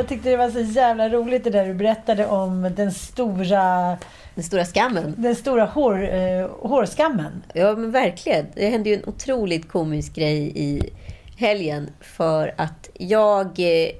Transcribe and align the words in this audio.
Jag 0.00 0.08
tyckte 0.08 0.30
det 0.30 0.36
var 0.36 0.50
så 0.50 0.60
jävla 0.60 1.08
roligt 1.08 1.44
det 1.44 1.50
där 1.50 1.66
du 1.66 1.74
berättade 1.74 2.26
om 2.26 2.72
den 2.76 2.92
stora, 2.92 3.96
Den 4.34 4.44
stora 4.44 4.64
skammen. 4.64 5.14
den 5.18 5.34
stora 5.36 5.64
hår, 5.64 6.14
eh, 6.14 6.48
hårskammen. 6.60 7.42
Ja, 7.54 7.76
men 7.76 7.90
verkligen. 7.90 8.46
Det 8.54 8.68
hände 8.68 8.90
ju 8.90 8.96
en 8.96 9.04
otroligt 9.08 9.68
komisk 9.68 10.14
grej 10.14 10.52
i 10.54 10.90
helgen. 11.36 11.90
För 12.00 12.54
att 12.56 12.88
jag... 12.94 13.46
eh, 13.46 13.90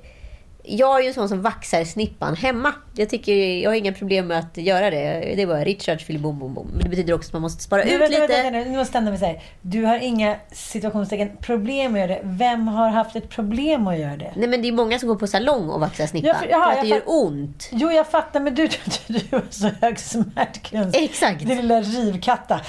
Jag 0.78 0.98
är 0.98 1.02
ju 1.02 1.08
en 1.08 1.14
sån 1.14 1.28
som 1.28 1.42
vaxar 1.42 1.84
snippan 1.84 2.36
hemma. 2.36 2.72
Jag, 2.94 3.08
tycker, 3.08 3.34
jag 3.34 3.70
har 3.70 3.74
inga 3.74 3.92
problem 3.92 4.26
med 4.26 4.38
att 4.38 4.56
göra 4.56 4.90
det. 4.90 5.34
Det 5.36 5.46
var 5.46 5.64
Richards 5.64 6.04
fyller 6.04 6.18
bom, 6.20 6.38
bom. 6.38 6.68
Men 6.72 6.82
det 6.82 6.88
betyder 6.88 7.14
också 7.14 7.28
att 7.28 7.32
man 7.32 7.42
måste 7.42 7.62
spara 7.62 7.84
Nu, 7.84 7.90
ut 7.94 8.00
lite. 8.10 8.20
vänta, 8.20 8.42
vänta, 8.42 8.50
nu 8.50 8.58
måste 8.58 8.78
jag 8.78 8.86
stanna 8.86 9.16
här. 9.16 9.42
Du 9.62 9.84
har 9.84 9.98
inga 9.98 10.36
situationstecken 10.52 11.36
problem 11.40 11.92
med 11.92 12.04
att 12.04 12.10
göra 12.10 12.20
det. 12.22 12.28
Vem 12.28 12.68
har 12.68 12.88
haft 12.88 13.16
ett 13.16 13.28
problem 13.28 13.86
att 13.86 13.98
göra 13.98 14.16
det? 14.16 14.32
Nej, 14.36 14.48
men 14.48 14.62
det 14.62 14.68
är 14.68 14.72
många 14.72 14.98
som 14.98 15.08
går 15.08 15.16
på 15.16 15.26
salong 15.26 15.70
och 15.70 15.80
vaxar 15.80 16.06
snippan. 16.06 16.28
Ja, 16.28 16.34
för- 16.34 16.48
jaha, 16.48 16.64
för 16.64 16.70
att 16.70 16.76
jag 16.76 16.84
det 16.86 16.88
gör 16.88 17.02
ont. 17.06 17.68
Jo, 17.72 17.90
jag 17.90 18.06
fattar, 18.06 18.40
men 18.40 18.54
du, 18.54 18.66
du, 19.06 19.18
du 19.18 19.36
har 19.36 19.42
så 19.50 19.70
hög 19.80 19.98
smärtgräns. 19.98 20.96
Exakt. 20.96 21.38
Din 21.46 21.56
lilla 21.56 21.80
rivkatta. 21.80 22.60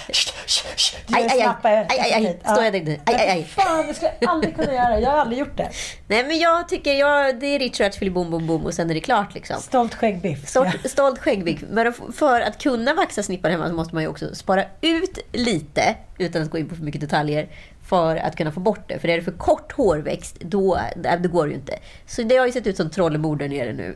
Du 1.08 1.16
Aj, 1.16 1.28
aj, 1.32 1.42
aj. 1.64 1.88
Aj, 1.90 2.14
aj. 2.14 2.40
Står 2.44 2.64
jag 2.64 2.74
där? 2.74 3.00
Aj, 3.06 3.16
aj, 3.16 3.30
aj. 3.30 3.44
Fan, 3.44 3.88
det 3.88 3.94
skulle 3.94 4.12
jag 4.20 4.30
aldrig 4.30 4.56
kunna 4.56 4.74
göra. 4.74 5.00
Jag 5.00 5.10
har 5.12 5.18
aldrig 5.18 5.40
gjort 5.40 5.58
det. 5.58 5.70
Nej, 6.08 6.24
men 6.24 6.40
jag 6.40 6.70
tycker 6.70 6.94
jag, 6.94 7.40
det 7.40 7.48
är 7.48 7.60
Richards 7.60 7.91
fyller 8.00 8.12
bom, 8.12 8.32
bom, 8.32 8.48
bom 8.48 8.66
och 8.66 8.74
sen 8.74 8.90
är 8.90 8.94
det 8.94 9.00
klart 9.00 9.34
liksom. 9.34 9.62
Stolt 9.62 9.96
skäggbiff. 9.96 10.48
Stolt, 10.48 10.90
stolt 10.92 11.20
skäggvick. 11.20 11.60
Men 11.70 11.94
för 12.14 12.42
att 12.42 12.64
kunna 12.64 12.94
vaxa 12.94 13.24
snippan 13.24 13.52
hemma 13.52 13.68
så 13.68 13.74
måste 13.74 13.96
man 13.96 14.04
ju 14.04 14.10
också 14.10 14.36
spara 14.36 14.66
ut 14.82 15.20
lite, 15.32 15.96
utan 16.18 16.42
att 16.42 16.50
gå 16.50 16.58
in 16.58 16.70
på 16.70 16.76
för 16.76 16.84
mycket 16.84 17.02
detaljer, 17.02 17.48
för 17.86 18.16
att 18.16 18.36
kunna 18.36 18.52
få 18.52 18.60
bort 18.60 18.88
det. 18.88 19.00
För 19.00 19.08
är 19.08 19.18
det 19.18 19.24
för 19.24 19.32
kort 19.32 19.72
hårväxt, 19.72 20.38
då, 20.40 20.80
det 20.96 21.28
går 21.28 21.48
ju 21.48 21.54
inte. 21.54 21.80
Så 22.06 22.22
det 22.22 22.38
har 22.38 22.46
ju 22.46 22.52
sett 22.52 22.68
ut 22.68 22.78
som 22.78 22.90
trollemord 22.90 23.40
där 23.40 23.50
nere 23.50 23.74
nu. 23.74 23.96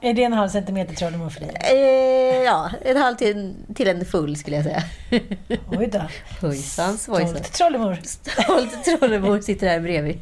Är 0.00 0.14
det 0.14 0.24
en 0.24 0.32
halv 0.32 0.48
centimeter 0.48 0.94
trollemor 0.94 1.30
för 1.30 1.40
dig? 1.40 1.56
eh, 1.60 2.42
ja, 2.42 2.70
en 2.84 2.96
halv 2.96 3.16
till, 3.16 3.54
till 3.74 3.88
en 3.88 4.04
full 4.04 4.36
skulle 4.36 4.56
jag 4.56 4.64
säga. 4.64 4.82
Oj 5.70 5.86
då. 5.92 6.02
Hojsan 6.40 6.98
svojsan. 6.98 7.28
Stolt 7.28 7.52
trollemor. 7.52 7.98
Stolt 8.02 8.84
trollemor 8.84 9.40
sitter 9.40 9.68
här 9.68 9.80
bredvid. 9.80 10.18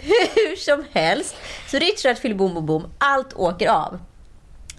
Hur 0.00 0.56
som 0.56 0.84
helst. 0.92 1.36
Så 1.66 1.78
Richard 1.78 2.16
fyller 2.16 2.34
bom, 2.34 2.54
bom, 2.54 2.66
bom. 2.66 2.90
Allt 2.98 3.34
åker 3.34 3.68
av. 3.68 3.98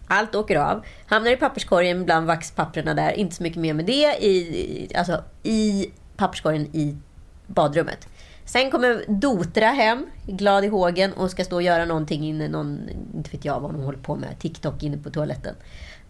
Allt 0.07 0.35
åker 0.35 0.55
av. 0.55 0.85
Hamnar 1.07 1.31
i 1.31 1.35
papperskorgen 1.35 2.05
bland 2.05 2.27
vaxpapperna 2.27 2.93
där. 2.93 3.11
Inte 3.11 3.35
så 3.35 3.43
mycket 3.43 3.59
mer 3.59 3.73
med 3.73 3.85
det. 3.85 4.25
I, 4.25 4.91
alltså, 4.95 5.23
i 5.43 5.91
papperskorgen 6.17 6.75
i 6.75 6.97
badrummet. 7.47 8.07
Sen 8.49 8.71
kommer 8.71 9.03
Dotra 9.07 9.65
hem, 9.65 10.05
glad 10.25 10.65
i 10.65 10.67
hågen 10.67 11.13
och 11.13 11.31
ska 11.31 11.43
stå 11.43 11.55
och 11.55 11.61
göra 11.61 11.85
någonting 11.85 12.27
inne, 12.27 12.47
någon, 12.47 12.89
inte 13.15 13.29
vet 13.31 13.45
jag 13.45 13.59
vad 13.59 13.71
hon 13.71 13.83
håller 13.83 13.99
på 13.99 14.15
med, 14.15 14.39
TikTok 14.39 14.83
inne 14.83 14.97
på 14.97 15.09
toaletten. 15.09 15.55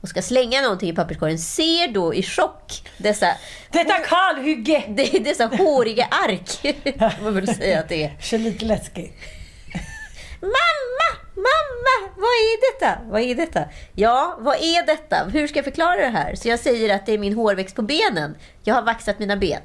Och 0.02 0.10
ska 0.10 0.22
slänga 0.22 0.62
någonting 0.62 0.90
i 0.90 0.94
papperskorgen. 0.94 1.40
Ser 1.40 1.88
då 1.88 2.14
i 2.14 2.24
chock 2.24 2.84
dessa 2.98 3.28
Detta 3.72 3.94
kalhygge! 3.94 4.84
det 4.90 5.16
är 5.16 5.20
dessa 5.20 5.46
håriga 5.46 6.06
ark, 6.06 6.76
man 7.24 7.36
väl 7.36 7.56
säga 7.56 7.80
att 7.80 7.90
det 7.90 8.04
är. 8.04 8.18
Känns 8.22 8.44
lite 8.44 8.66
läskigt. 8.66 9.14
Mamma! 10.42 11.10
Mamma! 11.36 12.14
Vad 12.16 12.30
är 12.30 12.74
detta? 12.74 13.02
Vad 13.12 13.22
är 13.22 13.36
detta? 13.36 13.64
Ja, 13.96 14.38
vad 14.40 14.56
är 14.56 14.86
detta? 14.86 15.26
Hur 15.34 15.48
ska 15.48 15.58
jag 15.58 15.66
förklara 15.66 15.96
det 15.96 16.10
här? 16.10 16.36
Så 16.36 16.48
jag 16.48 16.60
säger 16.60 16.96
att 16.96 17.06
det 17.06 17.14
är 17.14 17.18
min 17.18 17.34
hårväxt 17.34 17.76
på 17.76 17.82
benen. 17.82 18.36
Jag 18.64 18.76
har 18.76 18.82
vaxat 18.82 19.20
mina 19.20 19.38
ben. 19.38 19.62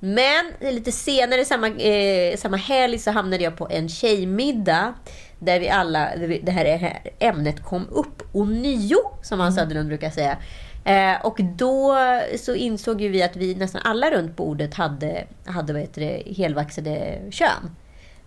Men 0.00 0.52
lite 0.60 0.92
senare 0.92 1.44
samma, 1.44 1.68
eh, 1.68 2.36
samma 2.36 2.56
helg 2.56 2.98
så 2.98 3.10
hamnade 3.10 3.44
jag 3.44 3.56
på 3.56 3.68
en 3.70 3.88
tjejmiddag 3.88 4.94
där 5.38 5.60
vi 5.60 5.68
alla, 5.68 6.08
det 6.42 6.52
här 6.52 6.64
är- 6.64 6.98
ämnet 7.18 7.62
kom 7.64 7.88
upp 7.90 8.22
ånyo, 8.32 8.98
som 9.22 9.40
Hans 9.40 9.54
Söderlund 9.54 9.88
brukar 9.88 10.10
säga. 10.10 10.36
Eh, 10.84 11.26
och 11.26 11.40
då 11.56 11.96
så 12.38 12.54
insåg 12.54 13.00
ju 13.00 13.08
vi 13.08 13.22
att 13.22 13.36
vi 13.36 13.54
nästan 13.54 13.80
alla 13.84 14.10
runt 14.10 14.36
bordet 14.36 14.74
hade, 14.74 15.24
hade 15.44 15.72
vad 15.72 15.82
heter 15.82 16.00
det, 16.00 16.22
helvaxade 16.36 17.18
kön. 17.30 17.76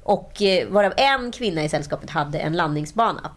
Och 0.03 0.42
eh, 0.42 0.68
varav 0.68 0.94
en 0.97 1.31
kvinna 1.31 1.64
i 1.64 1.70
sällskapet 1.70 2.09
hade 2.09 2.40
en 2.40 2.53
landningsbana. 2.58 3.31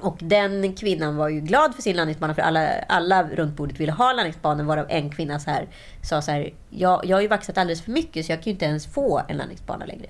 Och 0.00 0.18
den 0.20 0.72
kvinnan 0.74 1.16
var 1.16 1.28
ju 1.28 1.40
glad 1.40 1.74
för 1.74 1.82
sin 1.82 1.96
landningsbana 1.96 2.34
för 2.34 2.42
alla, 2.42 2.68
alla 2.88 3.22
runt 3.22 3.56
bordet 3.56 3.80
ville 3.80 3.92
ha 3.92 4.12
landningsbanan 4.12 4.66
varav 4.66 4.86
en 4.88 5.10
kvinna 5.10 5.40
så 5.40 5.50
här, 5.50 5.66
sa 6.02 6.22
så 6.22 6.30
här 6.30 6.52
jag, 6.70 7.04
jag 7.04 7.16
har 7.16 7.20
ju 7.22 7.28
vaxat 7.28 7.58
alldeles 7.58 7.82
för 7.82 7.90
mycket 7.90 8.26
så 8.26 8.32
jag 8.32 8.38
kan 8.38 8.44
ju 8.44 8.50
inte 8.50 8.64
ens 8.64 8.86
få 8.86 9.22
en 9.28 9.36
landningsbana 9.36 9.84
längre. 9.86 10.06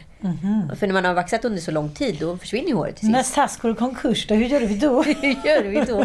För 0.76 0.86
när 0.86 0.94
man 0.94 1.04
har 1.04 1.14
vaxat 1.14 1.44
under 1.44 1.60
så 1.60 1.70
lång 1.70 1.90
tid 1.90 2.16
då 2.20 2.36
försvinner 2.38 2.68
ju 2.68 2.74
håret 2.74 2.96
till 2.96 3.10
När 3.10 3.22
sist. 3.22 3.34
SAS 3.34 3.56
går 3.56 3.70
i 3.70 3.74
konkurs, 3.74 4.26
då, 4.26 4.34
hur 4.34 4.44
gör 4.46 4.60
vi 4.60 4.78
då? 4.78 5.02
Hur 5.22 5.46
gör 5.46 5.62
vi 5.62 5.80
då? 5.80 6.04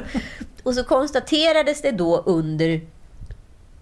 Och 0.63 0.75
så 0.75 0.83
konstaterades 0.83 1.81
det 1.81 1.91
då 1.91 2.17
under 2.17 2.81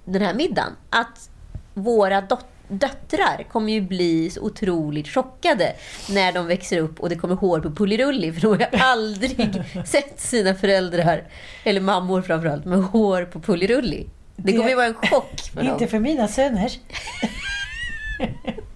den 0.06 0.22
här 0.22 0.34
middagen 0.34 0.72
att 0.90 1.30
våra 1.74 2.22
dot- 2.22 2.46
döttrar 2.70 3.44
kommer 3.52 3.74
ju 3.74 3.82
bli 3.82 4.30
så 4.30 4.42
otroligt 4.42 5.08
chockade 5.08 5.74
när 6.10 6.32
de 6.32 6.48
växer 6.48 6.78
upp 6.78 7.00
och 7.00 7.10
det 7.10 7.16
kommer 7.16 7.36
hår 7.36 7.60
på 7.60 7.72
Pullirulli 7.72 8.34
för 8.34 8.42
de 8.42 8.48
har 8.48 8.58
ju 8.58 8.66
aldrig 8.72 9.64
sett 9.86 10.20
sina 10.20 10.56
föräldrar, 10.56 11.24
eller 11.64 11.82
mammor 11.82 12.22
framförallt, 12.22 12.66
med 12.66 12.84
hår 12.84 13.26
på 13.26 13.40
Pullirulli. 13.40 14.08
Det 14.36 14.54
kommer 14.54 14.70
ju 14.70 14.76
vara 14.76 14.86
en 14.86 14.94
chock 14.94 15.40
för 15.54 15.64
dem. 15.64 15.74
Inte 15.74 15.88
för 15.88 16.00
mina 16.00 16.28
söner. 16.28 16.72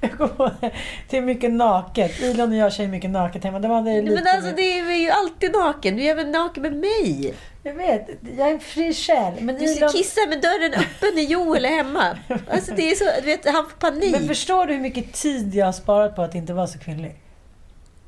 Jag 0.00 0.12
kommer 0.18 0.34
ihåg, 0.60 0.70
Det 1.10 1.16
är 1.16 1.22
mycket 1.22 1.50
naket. 1.52 2.20
Ilon 2.20 2.48
och 2.50 2.56
jag 2.56 2.72
kör 2.72 2.86
mycket 2.86 3.10
naket 3.10 3.44
hemma. 3.44 3.58
De 3.58 3.70
hade 3.70 4.00
lite... 4.02 4.14
Men 4.14 4.34
alltså 4.36 4.52
det 4.56 4.62
är 4.78 4.96
ju 4.96 5.10
alltid 5.10 5.52
naken. 5.52 5.96
Du 5.96 6.02
är 6.02 6.14
väl 6.14 6.30
naken 6.30 6.62
med 6.62 6.72
mig? 6.76 7.34
Jag 7.62 7.74
vet, 7.74 8.08
jag 8.38 8.48
är 8.48 8.52
en 8.52 8.60
fri 8.60 8.94
själ. 8.94 9.32
Men 9.40 9.58
Du 9.58 9.64
Ilon... 9.64 9.88
kissar 9.88 10.28
med 10.28 10.40
dörren 10.40 10.72
öppen 10.74 11.14
när 11.14 11.22
Joel 11.22 11.64
är 11.64 11.68
hemma. 11.68 12.18
Alltså 12.50 12.72
det 12.76 12.90
är 12.90 12.94
så, 12.94 13.04
du 13.20 13.26
vet, 13.26 13.44
han 13.46 13.64
får 13.80 13.90
Men 13.92 14.00
panik. 14.12 14.28
förstår 14.28 14.66
du 14.66 14.72
hur 14.74 14.80
mycket 14.80 15.12
tid 15.12 15.54
jag 15.54 15.66
har 15.66 15.72
sparat 15.72 16.16
på 16.16 16.22
att 16.22 16.34
inte 16.34 16.52
vara 16.52 16.66
så 16.66 16.78
kvinnlig? 16.78 17.14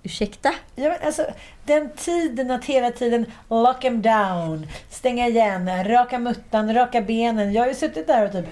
Ursäkta? 0.02 0.54
Ja, 0.74 0.88
men 0.88 0.98
alltså, 1.06 1.26
den 1.64 1.90
tiden 1.96 2.50
att 2.50 2.64
hela 2.64 2.90
tiden 2.90 3.26
lock 3.48 3.84
em 3.84 4.02
down, 4.02 4.66
stänga 4.90 5.28
igen, 5.28 5.84
raka 5.84 6.18
muttan, 6.18 6.74
raka 6.74 7.00
benen. 7.00 7.52
Jag 7.52 7.62
har 7.62 7.68
ju 7.68 7.74
suttit 7.74 8.06
där 8.06 8.24
och 8.24 8.32
typ 8.32 8.46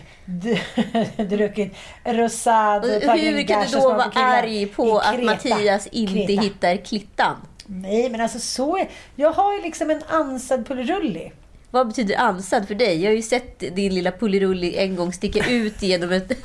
druckit 1.30 1.76
rosado, 2.04 2.96
Och 2.96 3.02
tagit 3.02 3.24
hur 3.24 3.46
kan 3.46 3.66
du 3.66 3.72
då 3.72 3.80
vara 3.80 4.10
arg 4.14 4.66
på 4.66 4.98
att. 4.98 5.22
Mattias 5.22 5.86
inte 5.86 6.26
Kreta. 6.26 6.42
hittar 6.42 6.76
klittan? 6.76 7.36
Nej, 7.66 8.10
men 8.10 8.20
alltså 8.20 8.38
så 8.38 8.76
är 8.76 8.88
Jag 9.16 9.32
har 9.32 9.54
ju 9.54 9.62
liksom 9.62 9.90
en 9.90 10.02
ansad 10.08 10.66
pullerulli. 10.66 11.32
Vad 11.70 11.88
betyder 11.88 12.16
ansad 12.16 12.68
för 12.68 12.74
dig? 12.74 13.02
Jag 13.02 13.10
har 13.10 13.16
ju 13.16 13.22
sett 13.22 13.58
din 13.58 13.94
lilla 13.94 14.12
pullerulli 14.12 14.76
en 14.76 14.96
gång 14.96 15.12
sticka 15.12 15.50
ut 15.50 15.82
genom 15.82 16.12
ett... 16.12 16.32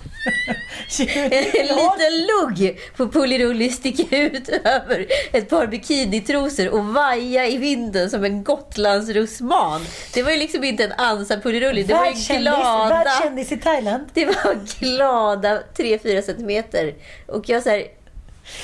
En 0.99 1.65
liten 1.67 2.27
lugg 2.27 2.79
på 2.97 3.07
pullerulli 3.07 3.69
sticka 3.69 4.17
ut 4.17 4.49
över 4.49 5.05
ett 5.31 5.49
par 5.49 5.67
bikinitrosor 5.67 6.69
och 6.69 6.85
vaja 6.85 7.47
i 7.47 7.57
vinden 7.57 8.09
som 8.09 8.23
en 8.23 8.43
gotlandsrussman. 8.43 9.81
Det 10.13 10.23
var 10.23 10.31
ju 10.31 10.37
liksom 10.37 10.63
inte 10.63 10.83
en 10.83 10.91
ansad 10.91 11.43
pullerulli. 11.43 11.83
Det 11.83 11.93
var 11.93 12.05
ju 12.05 12.37
glada... 12.39 12.89
världskändis 12.89 13.51
i 13.51 13.57
Thailand. 13.57 14.03
Det 14.13 14.25
var 14.25 14.79
glada 14.79 15.61
3-4 15.77 16.21
centimeter. 16.21 16.95
Och 17.27 17.49
jag 17.49 17.63
så 17.63 17.69
här, 17.69 17.87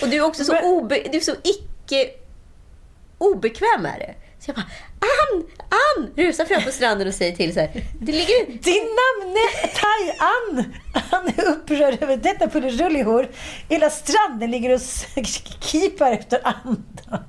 Och 0.01 0.09
du 0.09 0.17
är 0.17 0.21
också 0.21 0.43
så, 0.43 0.59
obe, 0.61 1.03
du 1.11 1.17
är 1.17 1.21
så 1.21 1.35
icke 1.43 2.09
obekväm 3.17 3.81
med 3.81 3.99
det. 3.99 4.15
Så 4.39 4.49
jag 4.49 4.55
bara, 4.55 4.65
Ann! 4.99 5.43
Ann! 5.69 6.13
Rusar 6.15 6.45
fram 6.45 6.63
på 6.63 6.71
stranden 6.71 7.07
och 7.07 7.13
säger 7.13 7.35
till 7.35 7.53
så 7.53 7.59
här. 7.59 7.69
Det 8.01 8.11
ligger 8.11 8.45
Din 8.45 8.87
namne 8.99 9.39
Thai 9.61 10.13
Ann! 10.19 10.73
Han 11.11 11.27
är 11.27 11.47
upprörd 11.49 12.03
över 12.03 12.17
detta 12.17 12.47
pullerullihår. 12.47 13.27
Hela 13.69 13.89
stranden 13.89 14.51
ligger 14.51 14.73
och 14.73 14.81
kipar 15.61 16.11
efter 16.11 16.39
andan. 16.43 17.23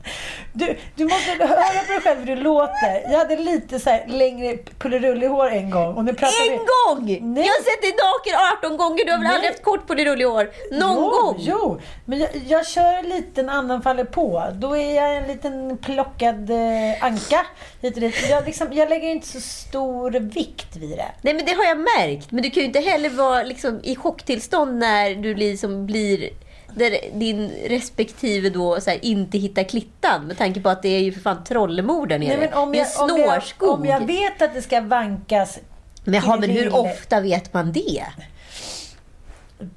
Du, 0.52 0.76
du 0.96 1.04
måste 1.04 1.30
höra 1.30 1.80
på 1.86 1.92
dig 1.92 2.00
själv 2.00 2.18
hur 2.20 2.36
du 2.36 2.42
låter. 2.42 3.10
Jag 3.10 3.18
hade 3.18 3.36
lite 3.36 3.80
så 3.80 3.90
här 3.90 4.04
längre 4.08 4.58
pullerullihår 4.78 5.50
en 5.50 5.70
gång. 5.70 5.94
Och 5.94 6.04
nu 6.04 6.14
pratar 6.14 6.46
En 6.46 6.52
vi... 6.52 6.56
gång! 6.56 7.32
Nej. 7.34 7.46
Jag 7.46 7.52
har 7.52 7.62
sett 7.62 7.82
dig 7.82 7.90
naken 7.90 8.68
18 8.68 8.76
gånger. 8.76 9.04
Du 9.04 9.10
har 9.10 9.18
väl 9.18 9.26
Nej. 9.26 9.34
aldrig 9.34 9.50
haft 9.50 9.62
kort 9.62 9.86
på 9.86 9.94
din 9.94 10.06
rullihår? 10.06 10.50
Någon 10.72 10.96
jo, 10.96 11.10
gång? 11.10 11.36
Jo, 11.38 11.80
men 12.04 12.18
jag, 12.18 12.30
jag 12.48 12.66
kör 12.66 12.92
en 12.98 13.08
liten 13.08 13.48
annan 13.48 13.82
faller 13.82 14.04
på. 14.04 14.44
Då 14.54 14.76
är 14.76 14.94
jag 14.94 15.16
en 15.16 15.26
liten 15.28 15.78
plockad 15.78 16.50
eh, 16.50 17.04
anka. 17.04 17.46
Hit 17.80 17.94
och 17.94 18.00
dit. 18.00 18.14
Jag, 18.30 18.46
liksom, 18.46 18.72
jag 18.72 18.88
lägger 18.88 19.08
inte 19.08 19.26
så 19.26 19.40
stor 19.40 20.10
vikt 20.10 20.76
vid 20.76 20.98
det. 20.98 21.12
Nej 21.22 21.34
men 21.34 21.44
det 21.44 21.52
har 21.52 21.64
jag 21.64 21.78
märkt. 21.78 22.30
Men 22.30 22.42
du 22.42 22.50
kan 22.50 22.60
ju 22.60 22.66
inte 22.66 22.80
heller 22.80 23.10
vara 23.10 23.42
liksom, 23.42 23.80
i 23.82 23.96
chocktillstånd 23.96 24.78
när 24.78 25.14
du 25.14 25.34
liksom 25.34 25.86
blir 25.86 26.30
där 26.74 26.96
din 27.14 27.50
respektive 27.66 28.50
då 28.50 28.80
så 28.80 28.90
här, 28.90 29.04
inte 29.04 29.38
hittar 29.38 29.62
klittan 29.62 30.26
med 30.26 30.38
tanke 30.38 30.60
på 30.60 30.68
att 30.68 30.82
det 30.82 30.88
är 30.88 31.00
ju 31.00 31.12
för 31.12 31.20
fan 31.20 31.44
trollemord 31.44 32.08
där 32.08 32.18
nere. 32.18 32.28
Nej, 32.28 32.38
men 32.38 32.58
om 32.58 32.72
det 32.72 32.78
är 32.78 32.86
jag, 32.98 33.10
en 33.10 33.14
om, 33.14 33.20
jag, 33.20 33.32
snårskog. 33.32 33.68
om 33.68 33.84
jag 33.84 34.06
vet 34.06 34.42
att 34.42 34.54
det 34.54 34.62
ska 34.62 34.80
vankas 34.80 35.58
men, 36.04 36.22
ja, 36.26 36.36
men 36.40 36.50
hur 36.50 36.74
ofta 36.74 37.20
vet 37.20 37.52
man 37.52 37.72
det? 37.72 38.04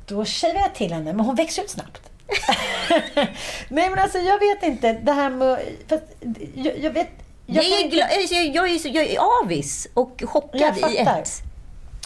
Då 0.06 0.25
tjejar 0.25 0.56
jag 0.56 0.75
till 0.75 0.94
henne, 0.94 1.13
men 1.13 1.25
hon 1.25 1.36
växer 1.36 1.63
ut 1.63 1.69
snabbt. 1.69 2.01
Nej 3.69 3.89
men 3.89 4.00
alltså 4.00 4.18
jag 4.18 4.39
vet 4.39 4.63
inte. 4.63 4.94
Det 4.94 5.12
här 5.12 5.29
med... 5.29 5.59
Jag, 6.56 6.79
jag 6.79 6.91
vet... 6.91 7.09
Jag, 7.45 7.66
får 7.66 7.98
är, 8.00 8.19
alltså, 8.19 8.36
jag, 8.36 8.56
jag, 8.56 8.69
är 8.69 8.90
jag 8.90 9.06
är 9.06 9.19
avis 9.44 9.88
och 9.94 10.24
chockad 10.25 10.78
Jag 10.81 10.92
i 10.92 10.98
ett. 10.98 11.44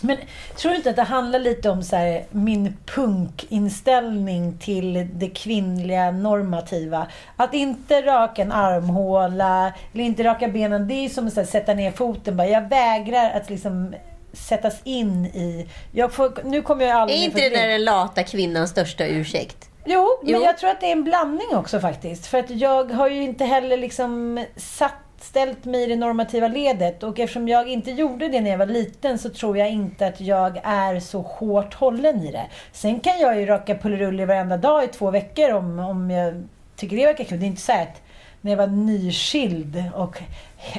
Men 0.02 0.18
tror 0.56 0.72
du 0.72 0.78
inte 0.78 0.90
att 0.90 0.96
det 0.96 1.04
handlar 1.04 1.40
lite 1.40 1.70
om 1.70 1.84
så 1.84 1.96
här, 1.96 2.26
min 2.32 2.78
punkinställning 2.86 4.58
till 4.58 5.08
det 5.14 5.30
kvinnliga 5.30 6.12
normativa? 6.12 7.08
Att 7.36 7.54
inte 7.54 8.02
raka 8.02 8.42
en 8.42 8.52
armhåla 8.52 9.74
eller 9.94 10.04
inte 10.04 10.24
raka 10.24 10.48
benen, 10.48 10.88
det 10.88 10.94
är 10.94 11.10
som 11.10 11.28
att 11.28 11.50
sätta 11.50 11.74
ner 11.74 11.92
foten. 11.92 12.38
Bara. 12.38 12.48
Jag 12.48 12.70
vägrar 12.70 13.32
att 13.32 13.50
liksom 13.50 13.96
sättas 14.34 14.82
in 14.84 15.26
i... 15.26 15.68
Jag 15.92 16.14
får, 16.14 16.44
nu 16.44 16.62
kommer 16.62 16.86
jag 16.86 16.96
Är 16.96 17.02
aldrig 17.02 17.24
inte 17.24 17.42
det 17.42 17.50
där 17.50 17.68
den 17.68 17.84
lata 17.84 18.24
kvinnans 18.24 18.70
största 18.70 19.06
ursäkt? 19.06 19.70
Jo, 19.86 20.20
men 20.24 20.34
Jo. 20.34 20.42
jag 20.42 20.58
tror 20.58 20.70
att 20.70 20.82
det 20.82 20.88
är 20.88 20.92
en 20.92 21.04
blandning 21.04 21.48
också 21.56 21.80
faktiskt. 21.80 22.26
För 22.28 22.38
att 22.38 22.50
jag 22.50 22.92
har 22.92 23.08
ju 23.08 23.24
inte 23.24 23.46
heller 23.46 23.78
liksom 23.78 24.46
satt, 24.56 24.94
ställt 25.24 25.66
mig 25.66 25.84
i 25.84 25.88
det 25.88 25.96
normativa 25.96 26.48
ledet. 26.48 27.04
Och 27.04 27.20
eftersom 27.20 27.48
jag 27.48 27.68
inte 27.68 27.92
gjorde 27.92 28.28
det 28.28 28.42
när 28.42 28.52
jag 28.52 28.58
var 28.58 28.66
liten 28.66 29.20
så 29.20 29.30
tror 29.30 29.58
jag 29.58 29.70
inte 29.70 30.08
att 30.08 30.22
jag 30.22 30.60
är 30.64 31.00
så 31.00 31.22
hårt 31.22 31.74
hållen 31.74 32.22
i 32.22 32.32
det. 32.32 32.48
Sen 32.72 33.00
kan 33.00 33.20
jag 33.20 33.40
ju 33.40 33.46
raka 33.46 33.76
pullerulli 33.76 34.26
varenda 34.26 34.58
dag 34.58 34.84
i 34.84 34.88
två 34.88 35.12
veckor 35.12 35.54
om, 35.54 35.80
om 35.80 36.12
jag 36.12 36.48
tycker 36.76 36.98
det 36.98 37.06
verkar 37.06 37.24
kul. 37.24 37.40
Det 37.40 37.46
är 37.46 37.48
inte 37.48 37.62
så 37.62 37.72
att 37.72 38.02
när 38.42 38.52
jag 38.52 38.58
var 38.58 38.68
nyskild 38.68 39.84
och 39.96 40.22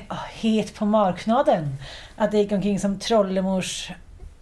ah, 0.09 0.17
het 0.33 0.75
på 0.75 0.85
marknaden 0.85 1.75
att 2.17 2.33
jag 2.33 2.43
gick 2.43 2.53
omkring 2.53 2.81
som 2.81 2.99
trollemors 2.99 3.91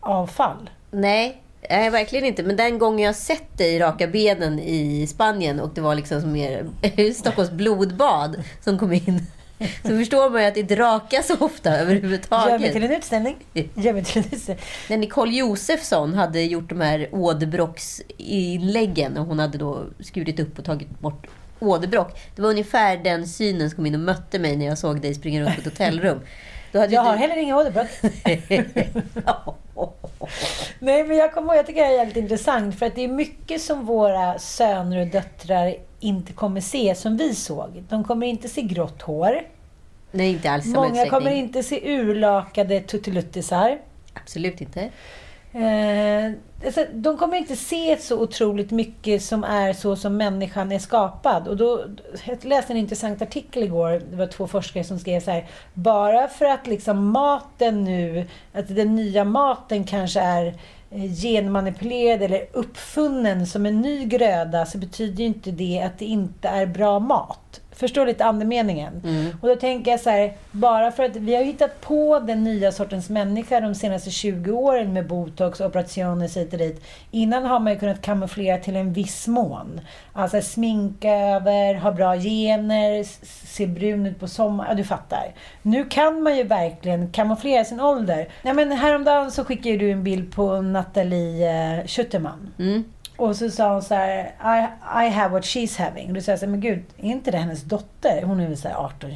avfall. 0.01 0.71
Nej, 0.91 1.43
nej, 1.71 1.91
verkligen 1.91 2.25
inte. 2.25 2.43
Men 2.43 2.57
den 2.57 2.79
gången 2.79 3.07
jag 3.07 3.17
sett 3.17 3.59
dig 3.59 3.79
raka 3.79 4.07
benen 4.07 4.59
i 4.59 5.07
Spanien 5.07 5.61
och 5.61 5.71
det 5.75 5.81
var 5.81 5.95
liksom 5.95 6.21
som 6.21 6.33
mer 6.33 6.67
Stockholms 7.15 7.51
blodbad 7.51 8.45
som 8.65 8.79
kom 8.79 8.93
in. 8.93 9.27
Så 9.83 9.89
förstår 9.89 10.31
man 10.31 10.43
ju 10.43 10.49
att 10.49 10.55
det 10.55 10.61
inte 10.61 10.77
rakas 10.77 11.27
så 11.27 11.37
ofta 11.39 11.71
Gör 11.71 11.77
mig 11.77 11.87
till 11.87 11.97
överhuvudtaget. 11.97 12.77
en 12.77 12.91
utställning. 12.91 13.37
Gör 13.75 13.93
mig 13.93 14.05
till 14.05 14.19
en 14.19 14.25
utställning. 14.33 14.65
När 14.89 14.97
Nicole 14.97 15.33
Josefsson 15.33 16.15
hade 16.15 16.43
gjort 16.43 16.69
de 16.69 16.81
här 16.81 17.09
åderbråcksinläggen 17.13 19.17
och 19.17 19.27
hon 19.27 19.39
hade 19.39 19.59
då 19.59 19.85
skurit 20.01 20.41
upp 20.41 20.59
och 20.59 20.65
tagit 20.65 21.01
bort 21.01 21.27
åderbråck. 21.59 22.21
Det 22.35 22.43
var 22.43 22.51
ungefär 22.51 22.97
den 22.97 23.27
synen 23.27 23.71
som 23.71 23.77
kom 23.77 23.87
in 23.87 23.95
och 23.95 24.01
mötte 24.01 24.39
mig 24.39 24.57
när 24.57 24.67
jag 24.67 24.79
såg 24.79 25.01
dig 25.01 25.15
springa 25.15 25.41
runt 25.41 25.55
på 25.55 25.61
ett 25.61 25.65
hotellrum. 25.65 26.21
Jag 26.73 26.91
du... 26.91 26.97
har 26.97 27.17
heller 27.17 27.37
inga 27.37 27.57
åderbråck. 27.57 27.87
Nej, 30.79 31.05
men 31.05 31.17
jag 31.17 31.33
kommer 31.33 31.49
ihåg, 31.49 31.59
jag 31.59 31.67
tycker 31.67 31.81
det 31.81 31.87
är 31.87 31.97
jävligt 31.97 32.17
intressant. 32.17 32.79
För 32.79 32.87
att 32.87 32.95
det 32.95 33.05
är 33.05 33.09
mycket 33.09 33.63
som 33.63 33.87
våra 33.87 34.39
söner 34.39 35.01
och 35.01 35.07
döttrar 35.07 35.75
inte 36.07 36.33
kommer 36.33 36.61
se 36.61 36.95
som 36.95 37.17
vi 37.17 37.35
såg. 37.35 37.85
De 37.89 38.05
kommer 38.05 38.27
inte 38.27 38.49
se 38.49 38.63
grått 38.63 39.03
hår. 39.03 39.43
Nej, 40.11 40.31
inte 40.31 40.51
alls 40.51 40.67
Många 40.67 40.87
utsträckning. 40.87 41.11
kommer 41.11 41.31
inte 41.31 41.63
se 41.63 41.93
urlakade 41.99 42.81
tuttiluttisar. 42.81 43.79
Absolut 44.15 44.61
inte. 44.61 44.91
Eh, 45.53 46.33
alltså, 46.65 46.85
de 46.93 47.17
kommer 47.17 47.37
inte 47.37 47.57
se 47.57 47.97
så 48.01 48.21
otroligt 48.21 48.71
mycket 48.71 49.23
som 49.23 49.45
är 49.45 49.73
så 49.73 49.97
som 49.97 50.17
människan 50.17 50.73
är 50.73 50.79
skapad. 50.79 51.49
Och 51.49 51.57
då, 51.57 51.85
jag 52.25 52.45
läste 52.45 52.73
en 52.73 52.77
intressant 52.77 53.23
artikel 53.23 53.63
igår. 53.63 54.03
Det 54.11 54.17
var 54.17 54.27
två 54.27 54.47
forskare 54.47 54.85
som 54.85 54.99
skrev 54.99 55.21
så 55.21 55.31
här. 55.31 55.47
Bara 55.75 56.29
för 56.29 56.45
att 56.45 56.67
liksom 56.67 57.11
maten 57.11 57.85
nu, 57.85 58.27
att 58.53 58.69
den 58.69 58.97
nya 58.97 59.25
maten 59.25 59.85
kanske 59.85 60.21
är 60.21 60.55
Eh, 60.97 61.13
genmanipulerad 61.15 62.23
eller 62.23 62.47
uppfunnen 62.53 63.47
som 63.47 63.67
en 63.67 63.81
ny 63.81 64.05
gröda 64.05 64.67
så 64.67 64.79
betyder 64.79 65.21
ju 65.21 65.27
inte 65.27 65.51
det 65.51 65.83
att 65.83 65.99
det 65.99 66.05
inte 66.05 66.49
är 66.49 66.67
bra 66.67 66.99
mat. 66.99 67.61
Förstår 67.77 68.07
lite 68.07 68.25
andemeningen? 68.25 69.03
Och 69.41 69.49
då 69.49 69.57
tänker 69.57 69.91
jag 69.91 70.01
så 70.01 70.11
här, 70.11 70.33
bara 70.53 70.91
för 70.93 71.03
att 71.03 71.17
vi 71.17 71.35
har 71.35 71.43
hittat 71.43 71.81
på 71.81 72.19
den 72.19 72.45
nya 72.45 72.73
sortens 72.73 73.11
människa 73.11 73.61
de 73.61 73.75
senaste 73.75 74.11
20 74.11 74.53
åren 74.53 74.93
med 74.93 75.07
botox, 75.07 75.61
operationer 75.61 76.29
hit 76.35 76.53
och 76.53 76.59
dit. 76.59 76.85
Innan 77.11 77.45
har 77.45 77.61
man 77.61 77.73
ju 77.73 77.79
kunnat 77.79 78.03
kamouflera 78.03 78.59
till 78.59 78.77
en 78.77 78.93
viss 78.93 79.27
mån. 79.29 79.81
Alltså 80.13 80.41
sminka 80.41 81.11
över, 81.11 81.75
ha 81.75 81.93
bra 81.93 82.17
gener, 82.17 83.05
se 83.47 83.67
brun 83.67 84.07
ut 84.07 84.21
på 84.21 84.29
sommaren. 84.29 84.71
Ja, 84.71 84.77
du 84.77 84.85
fattar. 84.85 85.35
Nu 85.63 85.85
kan 85.85 86.23
man 86.23 86.37
ju 86.37 86.43
verkligen 86.43 87.13
kamouflera 87.13 87.65
sin 87.65 87.81
ålder. 87.81 88.29
Nej, 88.43 88.55
men 88.55 88.73
häromdagen 88.73 89.31
så 89.31 89.45
skickade 89.45 89.77
du 89.77 89.91
en 89.91 90.05
bild 90.05 90.33
på 90.33 90.61
Nathalie 90.61 91.79
eh, 91.79 91.87
Schuterman. 91.87 92.53
Mm. 92.59 92.85
Och 93.17 93.37
så 93.37 93.51
sa 93.51 93.73
hon 93.73 93.83
så 93.83 93.95
här, 93.95 94.25
I, 94.25 94.69
I 95.07 95.11
have 95.11 95.29
what 95.33 95.43
she's 95.45 95.79
having. 95.79 96.09
Och 96.09 96.15
du 96.15 96.21
säger 96.21 96.39
så 96.39 96.45
här, 96.45 96.51
men 96.51 96.61
gud, 96.61 96.85
är 96.99 97.11
inte 97.11 97.31
det 97.31 97.39
hennes 97.39 97.63
dotter? 97.63 98.23
Hon 98.23 98.41
är 98.41 98.49
väl 98.49 98.57
så 98.57 98.69
här 98.69 98.77
18 98.77 99.11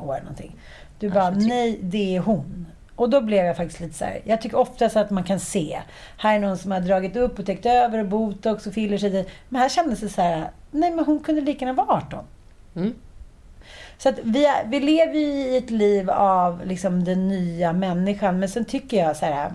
år 0.00 0.14
eller 0.14 0.22
någonting. 0.22 0.56
Du 0.98 1.10
bara, 1.10 1.32
23. 1.32 1.48
nej, 1.48 1.78
det 1.82 2.16
är 2.16 2.20
hon. 2.20 2.66
Och 2.96 3.10
då 3.10 3.20
blev 3.20 3.44
jag 3.44 3.56
faktiskt 3.56 3.80
lite 3.80 3.94
så 3.94 4.04
här, 4.04 4.20
jag 4.24 4.40
tycker 4.40 4.58
oftast 4.58 4.96
att 4.96 5.10
man 5.10 5.24
kan 5.24 5.40
se. 5.40 5.80
Här 6.16 6.34
är 6.34 6.40
någon 6.40 6.58
som 6.58 6.70
har 6.70 6.80
dragit 6.80 7.16
upp 7.16 7.38
och 7.38 7.46
täckt 7.46 7.66
över 7.66 7.98
och 7.98 8.06
botox 8.06 8.66
och 8.66 8.74
fillers 8.74 9.04
och 9.04 9.10
det. 9.10 9.26
Men 9.48 9.62
här 9.62 9.68
kändes 9.68 10.00
det 10.00 10.08
så 10.08 10.22
här, 10.22 10.50
nej 10.70 10.90
men 10.90 11.04
hon 11.04 11.20
kunde 11.20 11.40
lika 11.40 11.64
gärna 11.64 11.84
vara 11.84 11.96
18. 11.96 12.24
Mm. 12.76 12.94
Så 13.98 14.08
att 14.08 14.18
vi, 14.22 14.46
vi 14.66 14.80
lever 14.80 15.14
ju 15.14 15.26
i 15.26 15.56
ett 15.56 15.70
liv 15.70 16.10
av 16.10 16.66
liksom 16.66 17.04
den 17.04 17.28
nya 17.28 17.72
människan. 17.72 18.38
Men 18.38 18.48
sen 18.48 18.64
tycker 18.64 18.96
jag 18.96 19.16
så 19.16 19.26
här. 19.26 19.52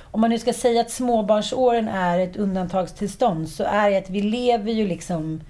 Om 0.00 0.20
man 0.20 0.30
nu 0.30 0.38
ska 0.38 0.52
säga 0.52 0.80
att 0.80 0.90
småbarnsåren 0.90 1.88
är 1.88 2.18
ett 2.18 2.36
undantagstillstånd 2.36 3.48
så 3.48 3.64
är 3.64 3.90
det 3.90 3.98
att 3.98 4.10
vi 4.10 4.22
lever 4.22 4.72
ju 4.72 4.88
liksom 4.88 5.40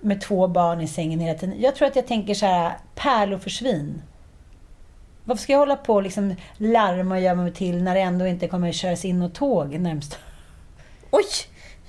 med 0.00 0.20
två 0.20 0.48
barn 0.48 0.80
i 0.80 0.88
sängen 0.88 1.20
hela 1.20 1.38
tiden. 1.38 1.60
Jag 1.60 1.74
tror 1.74 1.88
att 1.88 1.96
jag 1.96 2.06
tänker 2.06 2.34
så 2.34 2.46
här, 2.46 2.72
pärlor 2.94 3.38
försvin. 3.38 4.02
Varför 5.24 5.42
ska 5.42 5.52
jag 5.52 5.58
hålla 5.58 5.76
på 5.76 5.94
och 5.94 6.02
liksom 6.02 6.34
larma 6.56 7.14
och 7.14 7.20
göra 7.20 7.34
mig 7.34 7.52
till 7.52 7.82
när 7.82 7.94
det 7.94 8.00
ändå 8.00 8.26
inte 8.26 8.48
kommer 8.48 8.68
att 8.68 8.74
köras 8.74 9.04
in 9.04 9.18
något 9.18 9.34
tåg 9.34 9.80
närmst? 9.80 10.18
Oj! 11.10 11.24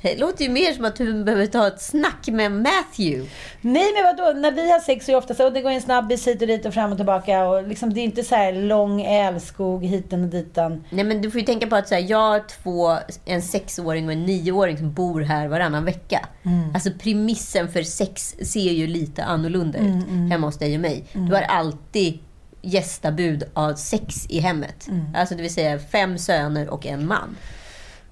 Det 0.02 0.20
låter 0.20 0.44
ju 0.44 0.50
mer 0.52 0.74
som 0.74 0.86
att 0.86 0.96
du 0.96 1.24
behöver 1.24 1.46
ta 1.46 1.68
ett 1.68 1.82
snack 1.82 2.28
med 2.28 2.52
Matthew. 2.52 3.30
Nej, 3.62 3.86
men 3.96 4.04
vadå? 4.04 4.40
När 4.40 4.52
vi 4.52 4.72
har 4.72 4.80
sex 4.80 5.06
så 5.06 5.12
är 5.12 5.14
det 5.14 5.18
ofta 5.18 5.34
så 5.34 5.48
att 5.48 5.54
det 5.54 5.62
går 5.62 5.70
en 5.70 5.82
snabbis 5.82 6.28
hit 6.28 6.42
och 6.42 6.48
dit 6.48 6.66
och 6.66 6.74
fram 6.74 6.92
och 6.92 6.98
tillbaka. 6.98 7.48
Och 7.48 7.68
liksom, 7.68 7.94
det 7.94 8.00
är 8.00 8.04
inte 8.04 8.24
så 8.24 8.36
här 8.36 8.54
lång 8.54 9.02
älskog 9.02 9.86
hiten 9.86 10.24
och 10.24 10.30
ditan. 10.30 10.84
Nej, 10.90 11.06
men 11.06 11.22
du 11.22 11.32
får 11.32 11.40
ju 11.40 11.46
tänka 11.46 11.68
på 11.68 11.76
att 11.76 11.88
så 11.88 11.96
här, 11.96 12.02
jag 12.02 12.18
har 12.18 12.44
två, 12.64 12.98
en 13.26 13.42
sexåring 13.42 14.06
och 14.06 14.14
en 14.14 14.26
nioåring 14.26 14.78
som 14.78 14.94
bor 14.94 15.22
här 15.22 15.48
varannan 15.48 15.86
vecka. 15.86 16.28
Alltså 16.74 16.90
premissen 17.00 17.68
för 17.72 17.84
sex 17.84 18.36
ser 18.42 18.72
ju 18.72 18.88
lite 18.88 19.24
annorlunda 19.24 19.80
ut 19.80 20.30
hemma 20.32 20.48
hos 20.48 20.58
dig 20.58 20.76
och 20.76 20.82
mig. 20.82 21.04
Du 21.14 21.34
har 21.34 21.42
alltid 21.42 22.20
gästabud 22.62 23.44
av 23.54 23.74
sex 23.74 24.26
i 24.30 24.40
hemmet. 24.40 24.88
Alltså 25.16 25.36
det 25.36 25.42
vill 25.42 25.54
säga 25.54 25.80
fem 25.80 26.18
söner 26.18 26.70
och 26.70 26.86
en 26.86 27.08
man. 27.08 27.36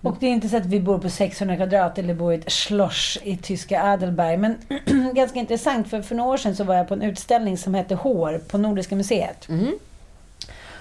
Och 0.05 0.17
det 0.19 0.27
är 0.27 0.31
inte 0.31 0.50
så 0.50 0.57
att 0.57 0.65
vi 0.65 0.79
bor 0.79 0.97
på 0.97 1.09
600 1.09 1.55
kvadrat 1.55 1.97
eller 1.97 2.13
bor 2.13 2.33
i 2.33 2.35
ett 2.35 2.51
schloss 2.51 3.17
i 3.24 3.38
tyska 3.38 3.83
Adelberg. 3.83 4.38
Men 4.38 4.57
ganska 5.13 5.39
intressant, 5.39 5.89
för 5.89 6.01
för 6.01 6.15
några 6.15 6.29
år 6.29 6.38
sedan 6.38 6.55
så 6.55 6.63
var 6.63 6.75
jag 6.75 6.88
på 6.88 6.93
en 6.93 7.01
utställning 7.01 7.57
som 7.57 7.74
hette 7.74 7.95
Hår 7.95 8.41
på 8.47 8.57
Nordiska 8.57 8.95
museet. 8.95 9.47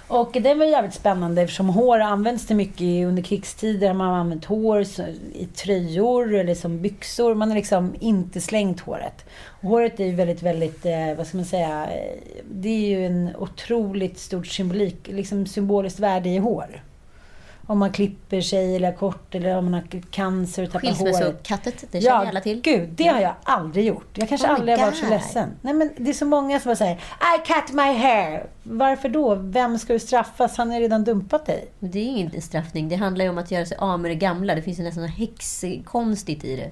Och 0.08 0.36
den 0.40 0.58
var 0.58 0.66
jävligt 0.66 0.94
spännande 0.94 1.42
eftersom 1.42 1.68
hår 1.68 2.00
används 2.00 2.46
till 2.46 2.56
mycket 2.56 3.06
under 3.06 3.22
krigstider. 3.22 3.92
Man 3.92 4.06
har 4.06 4.16
använt 4.16 4.44
hår 4.44 4.84
i 5.34 5.46
tröjor 5.54 6.34
eller 6.34 6.54
som 6.54 6.82
byxor. 6.82 7.34
Man 7.34 7.48
har 7.48 7.56
liksom 7.56 7.94
inte 8.00 8.40
slängt 8.40 8.80
håret. 8.80 9.24
Och 9.46 9.68
håret 9.68 10.00
är 10.00 10.04
ju 10.04 10.14
väldigt, 10.14 10.42
väldigt, 10.42 10.86
eh, 10.86 11.14
vad 11.16 11.26
ska 11.26 11.36
man 11.36 11.46
säga, 11.46 11.86
eh, 11.86 12.20
det 12.50 12.68
är 12.68 12.88
ju 12.88 13.06
en 13.06 13.36
otroligt 13.36 14.18
stort 14.18 14.46
symbolik, 14.46 15.08
liksom 15.08 15.46
symboliskt 15.46 16.00
värde 16.00 16.28
i 16.28 16.38
hår. 16.38 16.82
Om 17.66 17.78
man 17.78 17.92
klipper 17.92 18.40
sig 18.40 18.76
eller 18.76 18.90
har 18.90 18.98
kort 18.98 19.34
eller 19.34 19.56
om 19.56 19.64
man 19.64 19.74
har 19.74 20.02
cancer 20.10 20.62
och 20.62 20.72
tappar 20.72 20.88
håret. 20.88 20.98
Skilsmässokattet, 20.98 21.84
det 21.90 22.00
känner 22.00 22.26
alla 22.26 22.40
till. 22.40 22.60
gud, 22.60 22.88
det 22.88 23.04
har 23.04 23.20
jag 23.20 23.34
aldrig 23.42 23.86
gjort. 23.86 24.18
Jag 24.18 24.28
kanske 24.28 24.46
Oh 24.46 24.54
aldrig 24.54 24.78
har 24.78 24.86
varit 24.86 24.98
så 24.98 25.10
ledsen. 25.10 25.50
Nej, 25.62 25.74
men 25.74 25.90
det 25.96 26.10
är 26.10 26.14
så 26.14 26.26
många 26.26 26.60
som 26.60 26.76
säger 26.76 26.94
I 26.94 27.46
cut 27.46 27.74
my 27.74 27.92
hair. 27.92 28.46
Varför 28.62 29.08
då? 29.08 29.34
Vem 29.34 29.78
ska 29.78 29.92
du 29.92 29.98
straffas? 29.98 30.56
Han 30.56 30.70
har 30.70 30.80
redan 30.80 31.04
dumpat 31.04 31.46
dig. 31.46 31.68
Det 31.78 31.98
är 31.98 32.12
ju 32.12 32.18
inte 32.18 32.36
en 32.36 32.42
straffning. 32.42 32.88
Det 32.88 32.96
handlar 32.96 33.24
ju 33.24 33.30
om 33.30 33.38
att 33.38 33.50
göra 33.50 33.66
sig 33.66 33.76
av 33.76 34.00
med 34.00 34.10
det 34.10 34.14
gamla. 34.14 34.54
Det 34.54 34.62
finns 34.62 34.78
ju 34.78 34.82
nästan 34.82 35.02
något 35.02 35.16
häxkonstigt 35.16 36.44
i 36.44 36.56
det. 36.56 36.70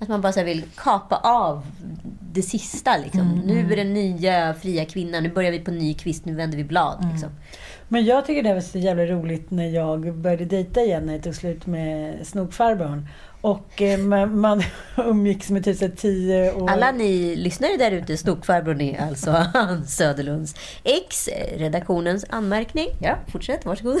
Att 0.00 0.08
man 0.08 0.20
bara 0.20 0.32
så 0.32 0.42
vill 0.42 0.64
kapa 0.76 1.16
av 1.16 1.66
det 2.32 2.42
sista. 2.42 2.96
Liksom. 2.96 3.42
Nu 3.44 3.72
är 3.72 3.76
det 3.76 3.84
nya 3.84 4.54
fria 4.54 4.84
kvinnan. 4.84 5.22
Nu 5.22 5.30
börjar 5.30 5.50
vi 5.50 5.58
på 5.58 5.70
ny 5.70 5.94
kvist. 5.94 6.24
Nu 6.24 6.34
vänder 6.34 6.56
vi 6.56 6.64
blad. 6.64 7.08
Liksom. 7.12 7.30
Men 7.88 8.04
jag 8.04 8.26
tycker 8.26 8.42
det 8.42 8.54
var 8.54 8.60
så 8.60 8.78
jävla 8.78 9.04
roligt 9.04 9.50
när 9.50 9.68
jag 9.68 10.14
började 10.14 10.44
dejta 10.44 10.80
igen 10.80 11.06
när 11.06 11.12
jag 11.12 11.22
tog 11.22 11.34
slut 11.34 11.66
med 11.66 12.26
snokfarbrorn. 12.26 13.06
Och 13.40 13.82
eh, 13.82 13.98
man, 13.98 14.40
man 14.40 14.62
umgicks 14.96 15.50
med 15.50 15.64
typ 15.64 15.96
tio 15.96 16.52
år. 16.52 16.70
Alla 16.70 16.92
ni 16.92 17.36
lyssnare 17.36 17.76
där 17.76 17.90
ute, 17.90 18.16
Snokfarbrorn 18.16 18.80
är 18.80 19.06
alltså 19.08 19.30
Hans 19.30 19.96
Söderlunds 19.96 20.54
ex. 20.84 21.28
Redaktionens 21.56 22.24
anmärkning. 22.28 22.88
Ja, 23.00 23.16
fortsätt. 23.28 23.64
Varsågod. 23.64 24.00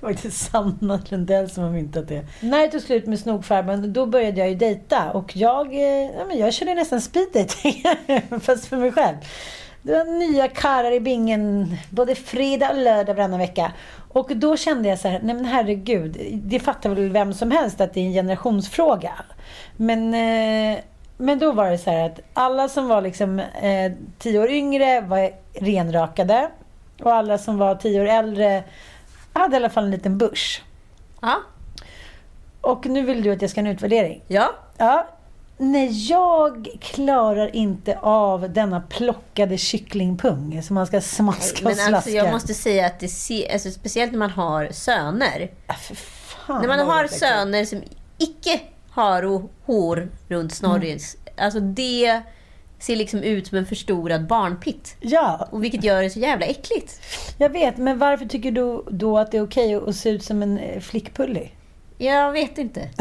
Det 0.00 0.06
var 0.06 0.10
inte 0.10 0.30
Sanna 0.30 1.00
Lundell 1.08 1.50
som 1.50 1.64
har 1.64 1.70
myntat 1.70 2.08
det. 2.08 2.26
När 2.40 2.58
jag 2.58 2.72
tog 2.72 2.80
slut 2.80 3.06
med 3.06 3.18
snokfarbrorn, 3.18 3.92
då 3.92 4.06
började 4.06 4.38
jag 4.40 4.48
ju 4.48 4.54
dejta. 4.54 5.10
Och 5.10 5.36
jag, 5.36 5.74
eh, 5.74 6.10
ja, 6.18 6.24
men 6.28 6.38
jag 6.38 6.52
körde 6.54 6.74
nästan 6.74 7.00
speed 7.00 7.28
dating, 7.34 7.84
fast 8.40 8.66
för 8.66 8.76
mig 8.76 8.92
själv. 8.92 9.16
Det 9.82 9.92
var 9.92 10.04
nya 10.04 10.48
karlar 10.48 10.92
i 10.92 11.00
bingen 11.00 11.76
både 11.90 12.14
fredag 12.14 12.70
och 12.70 12.76
lördag 12.76 13.14
varannan 13.14 13.38
vecka. 13.38 13.72
Och 14.08 14.36
då 14.36 14.56
kände 14.56 14.88
jag 14.88 14.98
så 14.98 15.08
här, 15.08 15.20
nej 15.22 15.34
men 15.34 15.44
herregud, 15.44 16.18
det 16.32 16.60
fattar 16.60 16.90
väl 16.90 17.08
vem 17.08 17.34
som 17.34 17.50
helst 17.50 17.80
att 17.80 17.94
det 17.94 18.00
är 18.00 18.04
en 18.04 18.12
generationsfråga. 18.12 19.12
Men, 19.76 20.14
eh, 20.14 20.78
men 21.16 21.38
då 21.38 21.52
var 21.52 21.70
det 21.70 21.78
så 21.78 21.90
här 21.90 22.06
att 22.06 22.20
alla 22.32 22.68
som 22.68 22.88
var 22.88 23.02
liksom 23.02 23.38
eh, 23.38 23.92
tio 24.18 24.40
år 24.40 24.50
yngre 24.50 25.00
var 25.00 25.30
renrakade. 25.52 26.48
Och 27.02 27.12
alla 27.12 27.38
som 27.38 27.58
var 27.58 27.74
tio 27.74 28.00
år 28.00 28.06
äldre 28.06 28.64
hade 29.38 29.54
i 29.54 29.56
alla 29.56 29.70
fall 29.70 29.84
en 29.84 29.90
liten 29.90 30.18
busch. 30.18 30.62
Ja. 31.20 31.40
Och 32.60 32.86
nu 32.86 33.02
vill 33.02 33.22
du 33.22 33.32
att 33.32 33.42
jag 33.42 33.50
ska 33.50 33.60
ha 33.60 33.68
en 33.68 33.74
utvärdering. 33.74 34.22
ja. 34.28 34.54
Ja. 34.78 35.08
Nej, 35.60 36.08
jag 36.10 36.68
klarar 36.80 37.56
inte 37.56 37.98
av 37.98 38.50
denna 38.52 38.80
plockade 38.80 39.58
kycklingpung 39.58 40.62
som 40.62 40.74
man 40.74 40.86
ska 40.86 41.00
smaska 41.00 41.58
och 41.58 41.64
Men 41.64 41.74
slaska. 41.74 41.96
alltså, 41.96 42.10
jag 42.10 42.32
måste 42.32 42.54
säga 42.54 42.86
att 42.86 43.00
det 43.00 43.08
ser, 43.08 43.52
alltså, 43.52 43.70
speciellt 43.70 44.12
när 44.12 44.18
man 44.18 44.30
har 44.30 44.68
söner. 44.72 45.50
Ja, 45.66 45.74
fan, 45.74 46.60
När 46.60 46.68
man 46.68 46.86
har 46.86 47.06
söner 47.06 47.64
som 47.64 47.82
icke 48.18 48.60
har 48.90 49.42
hår 49.66 50.08
runt 50.28 50.54
snorris. 50.54 51.16
Alltså 51.36 51.60
det 51.60 52.22
ser 52.78 52.96
liksom 52.96 53.22
ut 53.22 53.46
som 53.46 53.58
en 53.58 53.66
förstorad 53.66 54.26
barnpitt. 54.26 54.96
Ja, 55.00 55.48
Och 55.50 55.64
vilket 55.64 55.84
gör 55.84 56.02
det 56.02 56.10
så 56.10 56.18
jävla 56.18 56.46
äckligt. 56.46 57.00
jag 57.38 57.50
vet. 57.50 57.76
Men 57.76 57.98
varför 57.98 58.26
tycker 58.26 58.50
du 58.50 58.84
då 58.90 59.18
att 59.18 59.30
det 59.32 59.38
är 59.38 59.42
okej 59.44 59.74
att 59.74 59.96
se 59.96 60.10
ut 60.10 60.24
som 60.24 60.42
en 60.42 60.58
eh, 60.58 60.80
flickpulli? 60.80 61.50
Jag 61.98 62.32
vet 62.32 62.58
inte. 62.58 62.88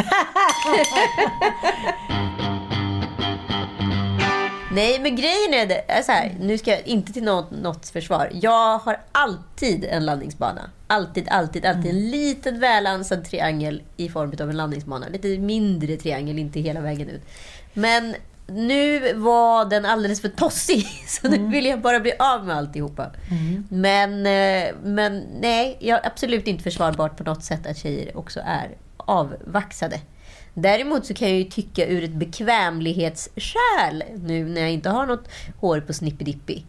Nej, 4.72 5.00
men 5.00 5.16
grejen 5.16 5.54
är, 5.54 5.66
det, 5.66 5.92
är 5.92 6.02
så 6.02 6.12
här, 6.12 6.36
nu 6.40 6.58
ska 6.58 6.72
jag 6.72 6.88
inte 6.88 7.14
till 7.14 7.24
något, 7.24 7.52
något 7.52 7.90
försvar. 7.90 8.30
Jag 8.34 8.78
har 8.78 9.00
alltid 9.12 9.86
en 9.86 10.06
landningsbana. 10.06 10.70
Alltid, 10.88 11.28
alltid, 11.30 11.66
alltid. 11.66 11.92
En 11.92 12.10
liten 12.12 12.60
välansad 12.60 13.26
triangel 13.26 13.84
i 13.98 14.10
form 14.10 14.34
av 14.42 14.50
en 14.50 14.58
landningsbana. 14.58 15.08
Lite 15.08 15.28
mindre 15.28 15.98
triangel, 15.98 16.40
inte 16.40 16.60
hela 16.60 16.82
vägen 16.82 17.10
ut. 17.10 17.22
Men 17.74 18.16
nu 18.48 19.14
var 19.14 19.66
den 19.66 19.86
alldeles 19.86 20.22
för 20.22 20.30
tossig, 20.30 20.86
så 21.08 21.28
nu 21.28 21.48
vill 21.48 21.66
jag 21.66 21.82
bara 21.82 22.00
bli 22.00 22.14
av 22.20 22.46
med 22.46 22.56
alltihopa. 22.58 23.12
Men, 23.70 24.26
eh, 24.26 24.76
men 24.84 25.24
nej, 25.42 25.78
jag 25.80 26.00
är 26.00 26.08
absolut 26.08 26.48
inte 26.48 26.64
försvarbart 26.64 27.18
på 27.18 27.24
något 27.24 27.44
sätt 27.44 27.68
att 27.68 27.78
tjejer 27.78 28.18
också 28.18 28.40
är 28.46 28.78
avvaxade. 28.98 30.00
Däremot 30.54 31.06
så 31.06 31.14
kan 31.14 31.28
jag 31.28 31.38
ju 31.38 31.44
tycka 31.44 31.88
ur 31.88 32.04
ett 32.04 32.14
bekvämlighetsskäl, 32.14 34.04
nu 34.16 34.46
när 34.46 34.62
jag 34.62 34.72
inte 34.72 34.90
har 34.90 35.06
något 35.06 35.30
hår 35.60 35.80
på 35.80 35.94
snippidippi, 35.94 36.66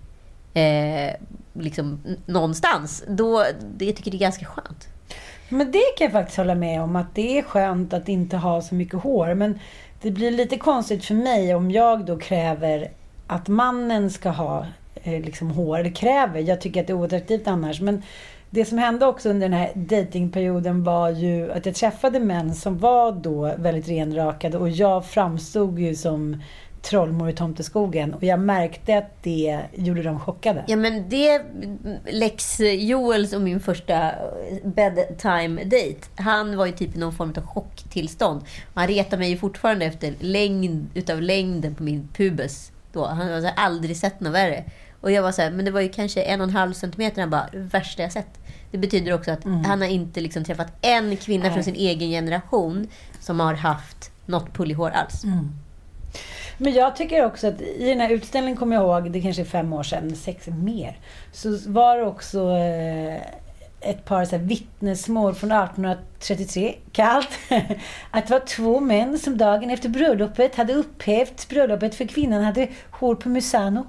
eh, 0.54 1.14
liksom 1.52 2.00
någonstans, 2.26 3.04
då 3.08 3.44
det, 3.76 3.84
jag 3.84 3.96
tycker 3.96 4.10
det 4.10 4.16
är 4.16 4.18
ganska 4.18 4.46
skönt. 4.46 4.88
Men 5.48 5.72
det 5.72 5.82
kan 5.98 6.04
jag 6.04 6.12
faktiskt 6.12 6.38
hålla 6.38 6.54
med 6.54 6.82
om, 6.82 6.96
att 6.96 7.14
det 7.14 7.38
är 7.38 7.42
skönt 7.42 7.92
att 7.92 8.08
inte 8.08 8.36
ha 8.36 8.62
så 8.62 8.74
mycket 8.74 9.00
hår. 9.02 9.34
Men 9.34 9.58
det 10.02 10.10
blir 10.10 10.30
lite 10.30 10.56
konstigt 10.56 11.04
för 11.04 11.14
mig 11.14 11.54
om 11.54 11.70
jag 11.70 12.04
då 12.04 12.18
kräver 12.18 12.90
att 13.26 13.48
mannen 13.48 14.10
ska 14.10 14.30
ha 14.30 14.66
eh, 14.94 15.20
liksom 15.20 15.50
hår. 15.50 15.78
Eller 15.78 15.90
kräver, 15.90 16.40
jag 16.40 16.60
tycker 16.60 16.80
att 16.80 16.86
det 16.86 16.92
är 16.92 16.98
oattraktivt 16.98 17.48
annars. 17.48 17.80
Men 17.80 18.02
det 18.50 18.64
som 18.64 18.78
hände 18.78 19.06
också 19.06 19.30
under 19.30 19.48
den 19.48 19.58
här 19.58 19.70
datingperioden 19.74 20.84
var 20.84 21.10
ju 21.10 21.52
att 21.52 21.66
jag 21.66 21.74
träffade 21.74 22.20
män 22.20 22.54
som 22.54 22.78
var 22.78 23.12
då 23.12 23.54
väldigt 23.56 23.88
renrakade 23.88 24.58
och 24.58 24.68
jag 24.68 25.06
framstod 25.06 25.78
ju 25.78 25.94
som 25.94 26.42
trollmor 26.82 27.30
i 27.30 27.32
tomteskogen. 27.32 28.14
Och 28.14 28.22
jag 28.22 28.40
märkte 28.40 28.98
att 28.98 29.22
det 29.22 29.60
gjorde 29.74 30.02
dem 30.02 30.20
chockade. 30.20 30.64
Ja 30.66 30.76
men 30.76 31.08
det, 31.08 31.42
Lex 32.06 32.60
Joels 32.60 33.32
och 33.32 33.40
min 33.40 33.60
första 33.60 34.12
bedtime 34.64 35.64
date 35.64 36.22
han 36.22 36.56
var 36.56 36.66
ju 36.66 36.72
typ 36.72 36.96
i 36.96 36.98
någon 36.98 37.12
form 37.12 37.34
av 37.36 37.46
chocktillstånd. 37.46 38.40
Och 38.74 38.80
han 38.80 38.88
retar 38.88 39.18
mig 39.18 39.30
ju 39.30 39.36
fortfarande 39.36 39.84
efter 39.84 40.14
längd 40.20 40.86
utav 40.94 41.22
längden 41.22 41.74
på 41.74 41.82
min 41.82 42.08
pubis. 42.16 42.72
Då. 42.92 43.06
Han 43.06 43.28
har 43.28 43.40
så 43.40 43.46
här, 43.46 43.54
aldrig 43.56 43.96
sett 43.96 44.20
något 44.20 44.34
värre. 44.34 44.64
Och 45.00 45.12
jag 45.12 45.22
var 45.22 45.32
så 45.32 45.42
här, 45.42 45.50
men 45.50 45.64
det 45.64 45.70
var 45.70 45.80
ju 45.80 45.88
kanske 45.88 46.22
en 46.22 46.40
och 46.40 46.48
en 46.48 46.54
halv 46.54 46.72
centimeter. 46.72 47.20
Han 47.20 47.30
bara, 47.30 47.48
värsta 47.52 48.02
jag 48.02 48.12
sett. 48.12 48.40
Det 48.70 48.78
betyder 48.78 49.12
också 49.12 49.30
att 49.30 49.44
han 49.44 49.80
har 49.80 49.88
inte 49.88 50.20
liksom 50.20 50.44
träffat 50.44 50.72
en 50.80 51.16
kvinna 51.16 51.44
Nej. 51.44 51.52
från 51.52 51.64
sin 51.64 51.74
egen 51.74 52.10
generation 52.10 52.88
som 53.20 53.40
har 53.40 53.54
haft 53.54 54.10
något 54.26 54.52
pullighår 54.52 54.90
alls. 54.90 55.24
Men 56.58 56.72
jag 56.72 56.96
tycker 56.96 57.24
också 57.24 57.46
att 57.46 57.60
i 57.60 57.88
den 57.88 58.00
här 58.00 58.10
utställningen 58.10 58.56
kommer 58.56 58.76
jag 58.76 58.84
ihåg, 58.84 59.12
det 59.12 59.20
kanske 59.20 59.42
är 59.42 59.46
fem 59.46 59.72
år 59.72 59.82
sedan, 59.82 60.16
sex 60.16 60.46
mer. 60.46 60.98
Så 61.32 61.58
var 61.66 61.96
det 61.98 62.04
också 62.04 62.50
eh, 62.50 63.16
ett 63.80 64.04
par 64.04 64.24
så 64.24 64.36
här, 64.36 64.42
vittnesmål 64.42 65.34
från 65.34 65.52
1833, 65.52 66.74
kallt. 66.92 67.28
Att 68.10 68.26
det 68.26 68.32
var 68.32 68.46
två 68.46 68.80
män 68.80 69.18
som 69.18 69.38
dagen 69.38 69.70
efter 69.70 69.88
bröllopet 69.88 70.54
hade 70.54 70.74
upphävt 70.74 71.48
bröllopet 71.48 71.94
för 71.94 72.04
kvinnan 72.04 72.44
hade 72.44 72.68
hår 72.90 73.14
på 73.14 73.28
Musano. 73.28 73.86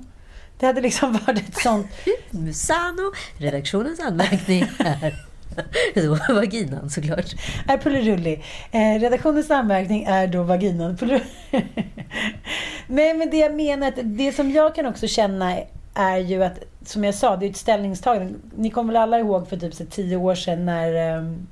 Det 0.60 0.66
hade 0.66 0.82
liksom 0.82 1.14
varit 1.28 1.50
ett 1.50 1.62
sånt... 1.62 1.88
Musano, 2.30 3.14
redaktionens 3.38 4.00
anmärkning 4.00 4.66
här. 4.80 5.29
då 5.96 6.34
vaginan 6.34 6.89
såklart. 6.89 7.36
Är 7.68 7.78
pullerullig. 7.78 8.44
Eh, 8.72 9.00
redaktionens 9.00 9.51
anmärkning 9.51 10.04
är 10.04 10.28
då 10.28 10.44
vaginan. 10.44 10.98
Nej, 12.88 13.13
men 13.13 13.30
det 13.30 13.38
jag 13.38 13.56
menar, 13.56 13.88
att 13.88 14.00
det 14.04 14.32
som 14.32 14.51
jag 14.51 14.75
kan 14.75 14.86
också 14.86 15.08
känna 15.08 15.58
är 15.94 16.18
ju 16.18 16.44
att, 16.44 16.60
som 16.86 17.04
jag 17.04 17.16
sa, 17.16 17.36
det 17.36 17.46
är 17.46 17.50
ett 17.50 17.58
ställningstagande. 17.58 18.34
Ni 18.56 18.70
kommer 18.70 18.94
väl 18.94 19.01
alla 19.01 19.20
ihåg 19.20 19.50
för 19.50 19.58
typ 19.58 19.74
så 19.74 19.86
tio 19.86 20.16
år 20.16 20.36
sedan 20.36 20.66
när 20.66 21.18
um, 21.18 21.48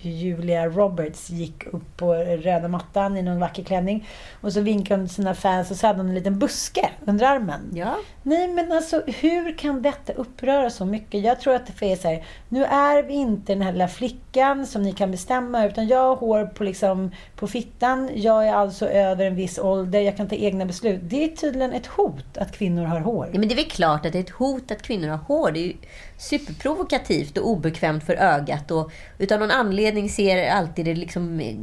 Julia 0.00 0.68
Roberts 0.68 1.30
gick 1.30 1.66
upp 1.66 1.96
på 1.96 2.14
röda 2.14 2.68
mattan 2.68 3.16
i 3.16 3.22
någon 3.22 3.40
vacker 3.40 3.62
klänning. 3.62 4.08
Och 4.40 4.52
så 4.52 4.60
vinkade 4.60 5.00
hon 5.00 5.06
till 5.06 5.14
sina 5.14 5.34
fans 5.34 5.70
och 5.70 5.76
så 5.76 5.86
hade 5.86 5.98
hon 5.98 6.08
en 6.08 6.14
liten 6.14 6.38
buske 6.38 6.90
under 7.04 7.26
armen. 7.26 7.72
Ja. 7.74 7.96
Nej, 8.22 8.48
men 8.48 8.72
alltså 8.72 9.02
hur 9.06 9.58
kan 9.58 9.82
detta 9.82 10.12
uppröra 10.12 10.70
så 10.70 10.84
mycket? 10.84 11.24
Jag 11.24 11.40
tror 11.40 11.54
att 11.54 11.78
det 11.78 11.92
är 11.92 11.96
så 11.96 12.08
här, 12.08 12.24
nu 12.48 12.64
är 12.64 13.02
vi 13.02 13.14
inte 13.14 13.54
den 13.54 13.62
här 13.62 13.72
lilla 13.72 13.88
flickan 13.88 14.66
som 14.66 14.82
ni 14.82 14.92
kan 14.92 15.10
bestämma, 15.10 15.66
utan 15.66 15.88
jag 15.88 15.98
har 15.98 16.16
hår 16.16 16.44
på, 16.44 16.64
liksom, 16.64 17.10
på 17.36 17.46
fittan. 17.46 18.10
Jag 18.14 18.48
är 18.48 18.52
alltså 18.52 18.88
över 18.88 19.24
en 19.24 19.34
viss 19.34 19.58
ålder, 19.58 20.00
jag 20.00 20.16
kan 20.16 20.28
ta 20.28 20.34
egna 20.34 20.64
beslut. 20.64 21.00
Det 21.02 21.24
är 21.24 21.28
tydligen 21.28 21.72
ett 21.72 21.86
hot 21.86 22.38
att 22.38 22.52
kvinnor 22.52 22.84
har 22.84 23.00
hår. 23.00 23.28
Ja, 23.32 23.38
men 23.38 23.48
det 23.48 23.54
är 23.54 23.56
väl 23.56 23.64
klart 23.64 24.06
att 24.06 24.12
det 24.12 24.18
är 24.18 24.22
ett 24.22 24.30
hot 24.30 24.70
att 24.70 24.82
kvinnor 24.82 25.08
har 25.08 25.16
hår. 25.16 25.50
Det 25.50 25.60
är 25.60 25.64
ju 25.64 25.74
superprovokativt 26.18 27.38
och 27.38 27.48
obekvämt 27.48 28.04
för 28.04 28.14
ögat. 28.14 28.70
Och 28.70 28.90
utan 29.18 29.40
någon 29.40 29.50
anledning 29.50 30.08
ser 30.08 30.50
alltid 30.50 30.84
det 30.84 30.94
liksom 30.94 31.40
eh, 31.40 31.56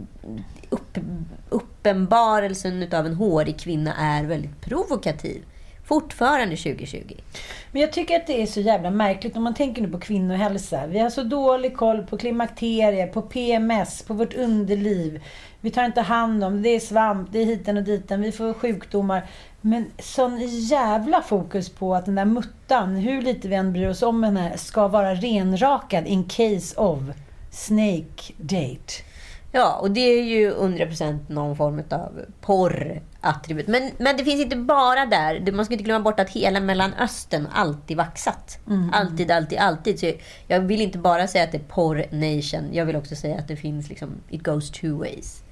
upp, 0.70 0.98
uppenbarelsen 1.50 2.94
av 2.94 3.06
en 3.06 3.16
hårig 3.16 3.60
kvinna 3.60 3.96
är 3.96 4.24
väldigt 4.24 4.62
provokativ. 4.62 5.44
Fortfarande 5.84 6.56
2020. 6.56 7.16
Men 7.72 7.82
jag 7.82 7.94
tycker 7.94 8.16
att 8.16 8.28
det 8.28 8.42
är 8.42 8.46
så 8.46 8.62
jävla 8.62 8.92
märkligt 8.92 9.38
om 9.38 9.44
man 9.44 9.54
tänker 9.54 9.82
nu 9.82 9.88
på 9.88 10.00
kvinnohälsa. 10.00 10.88
Vi 10.88 11.00
har 11.00 11.10
så 11.10 11.24
dålig 11.24 11.78
koll 11.78 12.04
på 12.04 12.18
klimakterier, 12.18 13.08
på 13.08 13.22
PMS, 13.22 14.02
på 14.02 14.14
vårt 14.14 14.34
underliv. 14.34 15.24
Vi 15.62 15.72
tar 15.72 15.86
inte 15.86 16.02
hand 16.02 16.44
om 16.44 16.62
det. 16.62 16.70
är 16.70 16.80
svamp, 16.80 17.32
det 17.32 17.40
är 17.40 17.46
hiten 17.46 17.78
och 17.78 17.84
diten. 17.84 18.22
Vi 18.22 18.32
får 18.32 18.54
sjukdomar. 18.54 19.30
Men 19.66 19.92
sån 20.00 20.42
jävla 20.48 21.22
fokus 21.22 21.70
på 21.70 21.96
att 21.96 22.06
den 22.06 22.16
där 22.16 22.26
muttan, 22.26 22.96
hur 22.96 23.22
lite 23.22 23.48
vi 23.48 23.56
än 23.56 23.74
bryr 23.74 23.88
oss 23.88 24.02
om 24.02 24.24
henne, 24.24 24.58
ska 24.58 24.88
vara 24.88 25.16
renrakad 25.16 26.08
in 26.08 26.24
case 26.24 26.80
of 26.80 27.00
snake 27.52 28.34
date. 28.38 28.94
Ja, 29.52 29.78
och 29.82 29.92
det 29.92 30.00
är 30.00 30.24
ju 30.24 30.54
100% 30.54 31.20
någon 31.28 31.56
form 31.56 31.84
av 31.90 32.26
porrattribut. 32.42 33.68
Men, 33.68 33.92
men 33.98 34.18
det 34.18 34.24
finns 34.24 34.42
inte 34.42 34.56
bara 34.56 35.06
där. 35.06 35.52
Man 35.52 35.66
ska 35.66 35.74
inte 35.74 35.84
glömma 35.84 36.04
bort 36.04 36.20
att 36.20 36.30
hela 36.30 36.60
Mellanöstern 36.60 37.48
alltid 37.54 37.98
vaxat. 37.98 38.60
Mm. 38.68 38.94
Alltid, 38.94 39.32
alltid, 39.32 39.58
alltid. 39.58 40.00
Så 40.00 40.12
jag 40.48 40.60
vill 40.60 40.82
inte 40.82 40.98
bara 40.98 41.28
säga 41.28 41.44
att 41.44 41.52
det 41.52 41.58
är 41.58 41.68
porr 41.70 42.06
nation. 42.12 42.70
Jag 42.74 42.86
vill 42.86 42.96
också 42.96 43.16
säga 43.16 43.40
att 43.40 43.48
det 43.48 43.56
finns 43.56 43.90
liksom, 43.90 44.10
it 44.30 44.44
goes 44.44 44.72
two 44.72 44.98
ways. 44.98 45.44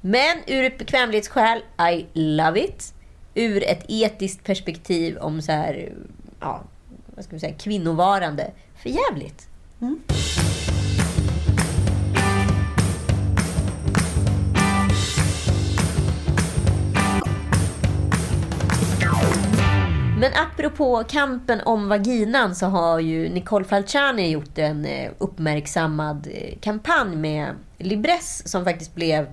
Men 0.00 0.36
ur 0.46 0.64
ett 0.64 0.78
bekvämlighetsskäl, 0.78 1.58
I 1.92 2.06
love 2.12 2.60
it. 2.60 2.94
Ur 3.34 3.62
ett 3.62 3.84
etiskt 3.88 4.44
perspektiv 4.44 5.16
om 5.16 5.42
så 5.42 5.52
här, 5.52 5.92
ja, 6.40 6.62
vad 7.06 7.24
ska 7.24 7.34
vi 7.34 7.40
säga, 7.40 7.54
kvinnovarande, 7.54 8.50
för 8.74 8.90
jävligt. 8.90 9.48
Mm. 9.80 10.00
Men 20.22 20.32
apropå 20.34 21.04
kampen 21.08 21.60
om 21.60 21.88
vaginan 21.88 22.54
så 22.54 22.66
har 22.66 23.00
ju 23.00 23.28
Nicole 23.28 23.64
Falciani 23.64 24.30
gjort 24.30 24.58
en 24.58 24.84
eh, 24.84 25.10
uppmärksammad 25.18 26.28
eh, 26.32 26.58
kampanj 26.60 27.16
med 27.16 27.54
Libress 27.78 28.48
som 28.48 28.64
faktiskt 28.64 28.94
blev 28.94 29.26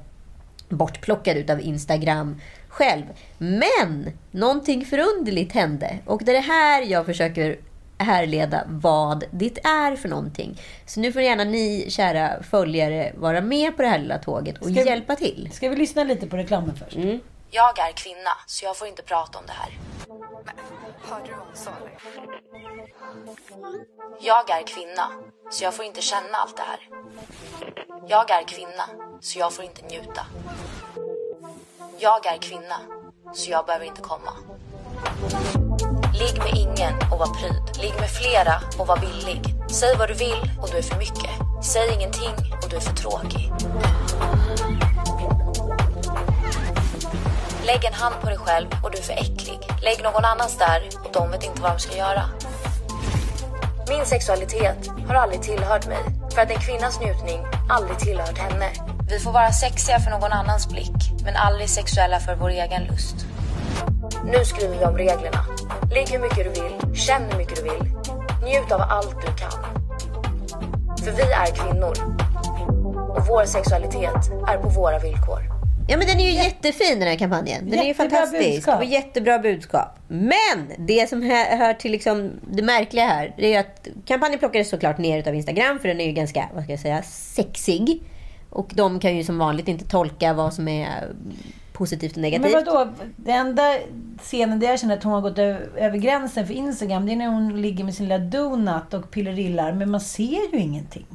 bortplockad 0.70 1.38
utav 1.38 1.62
Instagram 1.62 2.36
själv. 2.80 3.04
Men 3.38 4.12
någonting 4.32 4.86
förunderligt 4.86 5.54
hände 5.54 5.98
och 6.06 6.24
det 6.24 6.32
är 6.32 6.34
det 6.34 6.54
här 6.54 6.82
jag 6.82 7.06
försöker 7.06 7.60
härleda 7.98 8.64
vad 8.68 9.24
det 9.32 9.66
är 9.66 9.96
för 9.96 10.10
någonting. 10.10 10.62
Så 10.86 11.00
nu 11.00 11.14
får 11.14 11.22
gärna 11.22 11.44
ni, 11.44 11.86
kära 11.90 12.44
följare, 12.44 13.14
vara 13.18 13.42
med 13.42 13.76
på 13.76 13.82
det 13.82 13.88
här 13.88 14.00
lilla 14.00 14.18
tåget 14.18 14.58
och 14.58 14.66
ska 14.66 14.86
hjälpa 14.86 15.16
till. 15.16 15.50
Ska 15.54 15.70
vi 15.70 15.76
lyssna 15.76 16.04
lite 16.04 16.28
på 16.28 16.38
reklamen 16.38 16.76
först? 16.76 16.96
Mm. 16.96 17.20
Jag 17.52 17.80
är 17.80 17.92
kvinna, 17.92 18.34
så 18.48 18.66
jag 18.66 18.78
får 18.78 18.88
inte 18.88 19.02
prata 19.02 19.40
om 19.40 19.46
det 19.46 19.54
här. 19.54 19.78
Men, 20.46 20.56
hörde 21.10 21.26
du 21.26 21.32
vad 21.32 21.46
hon 21.48 21.56
sa? 21.56 21.72
Jag 24.22 24.50
är 24.50 24.68
kvinna, 24.68 25.12
så 25.52 25.64
jag 25.64 25.74
får 25.74 25.86
inte 25.86 26.02
känna 26.02 26.38
allt 26.38 26.58
det 26.58 26.64
här. 26.64 26.80
Jag 28.08 28.32
är 28.32 28.44
kvinna, 28.48 28.86
så 29.22 29.40
jag 29.40 29.54
får 29.54 29.66
inte 29.66 29.82
njuta. 29.86 30.26
Jag 32.02 32.26
är 32.26 32.38
kvinna, 32.38 32.80
så 33.34 33.52
jag 33.52 33.66
behöver 33.66 33.86
inte 33.86 34.02
komma. 34.02 34.32
Ligg 36.14 36.38
med 36.38 36.54
ingen 36.56 36.94
och 37.12 37.20
var 37.20 37.34
pryd. 37.40 37.82
Ligg 37.82 37.94
med 38.00 38.10
flera 38.10 38.54
och 38.80 38.88
var 38.88 38.98
billig. 38.98 39.42
Säg 39.72 39.96
vad 39.98 40.08
du 40.10 40.14
vill 40.14 40.52
och 40.62 40.70
du 40.72 40.78
är 40.78 40.82
för 40.82 40.98
mycket. 40.98 41.32
Säg 41.64 41.94
ingenting 41.94 42.34
och 42.64 42.70
du 42.70 42.76
är 42.76 42.80
för 42.80 42.96
tråkig. 42.96 43.52
Lägg 47.66 47.86
en 47.86 47.94
hand 47.94 48.16
på 48.22 48.28
dig 48.28 48.38
själv 48.38 48.68
och 48.84 48.92
du 48.92 48.98
är 48.98 49.04
för 49.04 49.14
äcklig. 49.14 49.60
Lägg 49.82 50.04
någon 50.04 50.26
annans 50.26 50.58
där 50.58 50.90
och 51.06 51.12
de 51.14 51.32
vet 51.32 51.44
inte 51.44 51.62
vad 51.62 51.72
de 51.72 51.80
ska 51.80 51.98
göra. 51.98 52.24
Min 53.90 54.06
sexualitet 54.06 54.88
har 55.08 55.16
aldrig 55.16 55.42
tillhört 55.42 55.88
mig 55.88 56.04
för 56.34 56.42
att 56.42 56.52
en 56.52 56.60
kvinnas 56.60 57.00
njutning 57.00 57.40
aldrig 57.70 58.00
tillhört 58.00 58.38
henne. 58.38 58.70
Vi 59.10 59.20
får 59.20 59.32
vara 59.32 59.52
sexiga 59.52 60.00
för 60.00 60.12
någon 60.12 60.32
annans 60.32 60.70
blick 60.70 61.19
men 61.30 61.36
aldrig 61.36 61.70
sexuella 61.70 62.20
för 62.20 62.36
vår 62.36 62.50
egen 62.50 62.84
lust. 62.84 63.16
Nu 64.26 64.46
skriver 64.46 64.78
vi 64.80 64.86
om 64.86 64.98
reglerna. 64.98 65.46
Ligg 65.96 66.10
hur 66.10 66.20
mycket 66.20 66.38
du 66.38 66.62
vill, 66.62 66.96
känn 66.96 67.22
hur 67.32 67.38
mycket 67.38 67.56
du 67.56 67.64
vill. 67.64 67.92
Njut 68.44 68.72
av 68.72 68.82
allt 68.82 69.22
du 69.22 69.28
kan. 69.28 69.64
För 71.04 71.12
vi 71.12 71.22
är 71.22 71.56
kvinnor. 71.56 71.94
Och 73.18 73.28
vår 73.28 73.46
sexualitet 73.46 74.32
är 74.48 74.58
på 74.58 74.70
våra 74.70 75.00
villkor. 75.00 75.40
Ja, 75.88 75.98
men 75.98 76.08
den 76.08 76.20
är 76.20 76.24
ju 76.24 76.32
jättefin 76.32 77.00
den 77.00 77.08
här 77.08 77.18
kampanjen. 77.18 77.70
Den 77.70 77.70
jättebra 77.70 77.84
är 77.84 77.88
ju 77.88 77.94
fantastisk. 77.94 78.56
Budskap. 78.56 78.80
Och 78.80 78.86
jättebra 78.86 79.40
budskap. 79.40 80.00
Men 80.08 80.72
det 80.78 81.10
som 81.10 81.22
hör 81.22 81.74
till 81.74 81.92
liksom 81.92 82.32
det 82.52 82.62
märkliga 82.62 83.06
här, 83.06 83.34
det 83.38 83.54
är 83.54 83.60
att 83.60 83.88
kampanjen 84.06 84.40
plockades 84.40 84.70
såklart 84.70 84.98
ner 84.98 85.28
av 85.28 85.36
Instagram, 85.36 85.80
för 85.80 85.88
den 85.88 86.02
är 86.02 86.06
ju 86.06 86.12
ganska, 86.12 86.50
vad 86.54 86.64
ska 86.64 86.74
jag 86.74 86.80
säga, 86.80 87.02
sexig. 87.04 88.04
Och 88.50 88.72
de 88.76 89.00
kan 89.00 89.18
ju 89.18 89.24
som 89.24 89.38
vanligt 89.38 89.68
inte 89.68 89.86
tolka 89.86 90.34
vad 90.34 90.54
som 90.54 90.68
är 90.68 91.12
positivt 91.74 92.12
och 92.12 92.22
negativt. 92.22 92.54
Men 92.54 92.66
vadå? 92.66 92.92
Den 93.16 93.48
enda 93.48 93.78
scenen 94.20 94.60
där 94.60 94.68
jag 94.68 94.80
känner 94.80 94.98
att 94.98 95.04
hon 95.04 95.14
har 95.14 95.22
gått 95.22 95.38
över 95.78 95.98
gränsen 95.98 96.48
för 96.48 96.54
Instagram, 96.54 97.06
det 97.06 97.12
är 97.12 97.16
när 97.16 97.28
hon 97.28 97.62
ligger 97.62 97.84
med 97.84 97.94
sin 97.94 98.06
lilla 98.06 98.18
donut 98.18 98.94
och 98.94 99.12
pillerillar, 99.12 99.72
men 99.72 99.92
man 99.92 100.02
ser 100.02 100.54
ju 100.54 100.60
ingenting. 100.60 101.06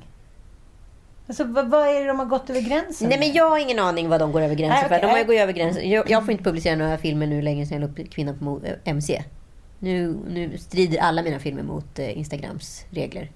Alltså, 1.26 1.44
vad, 1.44 1.70
vad, 1.70 1.88
är 1.88 2.00
det 2.00 2.06
de 2.06 2.18
har 2.18 2.26
gått 2.26 2.50
över 2.50 2.60
gränsen 2.60 3.08
Nej, 3.08 3.18
men 3.18 3.32
Jag 3.32 3.50
har 3.50 3.58
ingen 3.58 3.78
aning 3.78 4.08
vad 4.08 4.20
de 4.20 4.32
går 4.32 4.40
över 4.40 4.54
gränsen 4.54 4.78
Nej, 4.78 4.86
okay. 4.86 5.00
för. 5.00 5.06
De 5.06 5.12
har 5.12 5.18
ju 5.18 5.24
gått 5.24 5.36
över 5.36 5.52
gränsen. 5.52 5.90
Jag, 5.90 6.10
jag, 6.10 6.24
får 6.24 6.32
inte 6.32 6.44
publicera 6.44 6.76
några 6.76 6.98
filmer 6.98 7.26
nu 7.26 7.42
längre 7.42 7.66
sedan 7.66 7.80
jag 7.80 7.96
la 7.96 8.02
upp 8.02 8.10
Kvinnan 8.10 8.38
på 8.38 8.60
MC. 8.84 9.22
Nu, 9.78 10.16
nu 10.28 10.58
strider 10.58 10.98
alla 10.98 11.22
mina 11.22 11.38
filmer 11.38 11.62
mot 11.62 11.98
eh, 11.98 12.18
Instagrams 12.18 12.84
regler. 12.90 13.30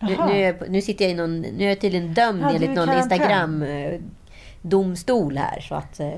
Nu, 0.00 0.16
nu, 0.26 0.42
är, 0.42 0.56
nu, 0.68 0.82
sitter 0.82 1.04
jag 1.04 1.12
i 1.12 1.14
någon... 1.14 1.40
Nu 1.40 1.64
är 1.64 1.68
jag 1.68 1.80
tydligen 1.80 2.14
dömd 2.14 2.42
ja, 2.42 2.50
enligt 2.50 2.70
någon 2.70 2.88
Instagram-domstol 2.88 5.38
här. 5.38 5.60
Så 5.60 5.74
att, 5.74 6.00
eh, 6.00 6.14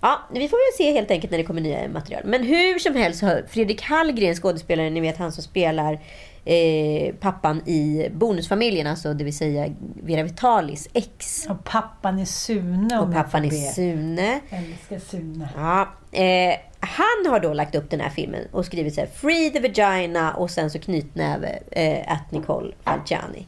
ja, 0.00 0.20
vi 0.32 0.48
får 0.48 0.56
väl 0.56 0.86
se 0.86 0.92
helt 0.92 1.10
enkelt 1.10 1.30
när 1.30 1.38
det 1.38 1.44
kommer 1.44 1.60
nya 1.60 1.88
material. 1.88 2.22
Men 2.24 2.42
hur 2.42 2.78
som 2.78 2.94
helst, 2.94 3.24
Fredrik 3.48 3.82
Hallgren, 3.82 4.34
skådespelaren, 4.34 4.94
ni 4.94 5.00
vet 5.00 5.16
han 5.16 5.32
som 5.32 5.42
spelar 5.42 6.00
eh, 6.44 7.14
pappan 7.14 7.68
i 7.68 8.08
Bonusfamiljen, 8.12 8.86
alltså 8.86 9.14
det 9.14 9.24
vill 9.24 9.36
säga 9.36 9.74
Vera 10.02 10.22
Vitalis 10.22 10.88
ex. 10.92 11.46
Och 11.50 11.64
pappan 11.64 12.18
är 12.18 12.24
Sune. 12.24 13.00
Och 13.00 13.12
pappan 13.12 13.44
är 13.44 13.50
Sune. 13.50 14.40
älskar 14.50 14.98
Sune. 14.98 15.48
Ja, 15.56 15.88
eh, 16.12 16.54
han 16.80 17.32
har 17.32 17.40
då 17.40 17.52
lagt 17.52 17.74
upp 17.74 17.90
den 17.90 18.00
här 18.00 18.10
filmen 18.10 18.44
och 18.52 18.66
skrivit 18.66 18.94
så 18.94 19.00
här, 19.00 19.08
Free 19.08 19.50
the 19.50 19.60
Vagina 19.60 20.34
och 20.34 20.50
sen 20.50 20.70
så 20.70 20.78
knytnäve 20.78 21.58
eh, 21.70 22.12
at 22.12 22.32
Nicole 22.32 22.72
Falciani. 22.84 23.46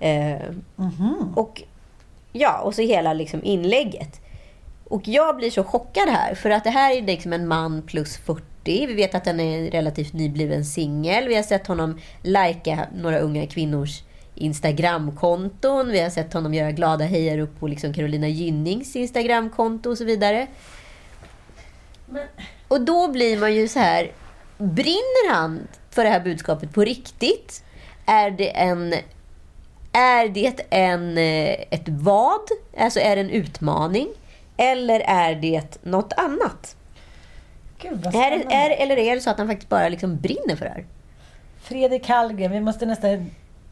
Eh, 0.00 0.32
mm 0.32 0.62
-hmm. 0.76 1.34
Och 1.34 1.62
ja, 2.32 2.60
och 2.60 2.74
så 2.74 2.82
hela 2.82 3.12
liksom 3.12 3.44
inlägget. 3.44 4.20
Och 4.84 5.08
jag 5.08 5.36
blir 5.36 5.50
så 5.50 5.64
chockad 5.64 6.08
här, 6.08 6.34
för 6.34 6.50
att 6.50 6.64
det 6.64 6.70
här 6.70 6.96
är 6.96 7.02
liksom 7.02 7.32
en 7.32 7.48
man 7.48 7.82
plus 7.82 8.16
40 8.16 8.42
40. 8.68 8.86
Vi 8.86 8.94
vet 8.94 9.14
att 9.14 9.26
han 9.26 9.40
är 9.40 9.70
relativt 9.70 10.12
nybliven 10.12 10.64
singel. 10.64 11.28
Vi 11.28 11.34
har 11.34 11.42
sett 11.42 11.66
honom 11.66 11.98
lajka 12.22 12.86
några 12.94 13.18
unga 13.18 13.46
kvinnors 13.46 14.02
Instagramkonton. 14.34 15.88
Vi 15.88 16.00
har 16.00 16.10
sett 16.10 16.32
honom 16.32 16.54
göra 16.54 16.72
glada 16.72 17.04
hejarop 17.04 17.60
på 17.60 17.66
liksom 17.66 17.94
Carolina 17.94 18.28
Gynnings 18.28 18.96
Instagramkonto 18.96 19.90
och 19.90 19.98
så 19.98 20.04
vidare. 20.04 20.46
Men... 22.06 22.22
Och 22.68 22.80
då 22.80 23.08
blir 23.08 23.38
man 23.38 23.54
ju 23.54 23.68
så 23.68 23.78
här... 23.78 24.12
Brinner 24.58 25.30
han 25.30 25.68
för 25.90 26.04
det 26.04 26.10
här 26.10 26.20
budskapet 26.20 26.74
på 26.74 26.84
riktigt? 26.84 27.64
Är 28.06 28.30
det 28.30 28.56
en... 28.58 28.94
Är 29.92 30.28
det 30.28 30.60
en, 30.70 31.18
ett 31.70 31.88
vad? 31.88 32.40
Alltså 32.78 33.00
är 33.00 33.16
det 33.16 33.22
en 33.22 33.30
utmaning? 33.30 34.08
Eller 34.56 35.00
är 35.00 35.34
det 35.34 35.78
något 35.82 36.12
annat? 36.16 36.76
Gud, 37.82 38.06
är, 38.06 38.32
är, 38.50 38.70
eller 38.70 38.96
är 38.96 39.14
det 39.14 39.20
så 39.20 39.30
att 39.30 39.38
han 39.38 39.48
faktiskt 39.48 39.68
bara 39.68 39.88
liksom 39.88 40.16
brinner 40.16 40.56
för 40.56 40.64
det 40.64 40.70
här? 40.70 40.86
Fredrik 41.62 42.08
Hallgren, 42.08 42.52
vi 42.52 42.60
måste 42.60 42.86
nästan 42.86 43.30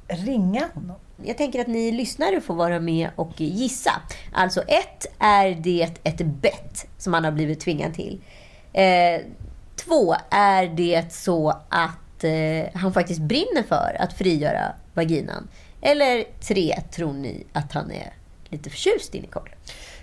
ringa 0.09 0.69
honom. 0.75 0.97
Jag 1.25 1.37
tänker 1.37 1.61
att 1.61 1.67
ni 1.67 1.93
lyssnare 1.93 2.41
får 2.41 2.55
vara 2.55 2.81
med 2.81 3.11
och 3.17 3.41
gissa. 3.41 3.93
Alltså 4.33 4.61
ett, 4.61 5.07
är 5.19 5.51
det 5.51 5.91
ett 6.05 6.21
bett 6.27 6.87
som 6.99 7.15
han 7.15 7.25
har 7.25 7.33
blivit 7.33 7.61
tvingad 7.61 7.95
till? 7.95 8.21
Eh, 8.77 9.21
två, 9.77 10.15
är 10.31 10.67
det 10.67 11.13
så 11.13 11.51
att 11.69 12.25
eh, 12.25 12.81
han 12.81 12.93
faktiskt 12.93 13.21
brinner 13.21 13.63
för 13.69 13.97
att 14.01 14.13
frigöra 14.13 14.73
vaginan? 14.95 15.49
Eller 15.81 16.25
tre, 16.41 16.81
tror 16.95 17.13
ni 17.13 17.45
att 17.53 17.73
han 17.73 17.91
är 17.91 18.13
lite 18.49 18.71
förtjust 18.71 19.15
i 19.15 19.21
Nicole? 19.21 19.51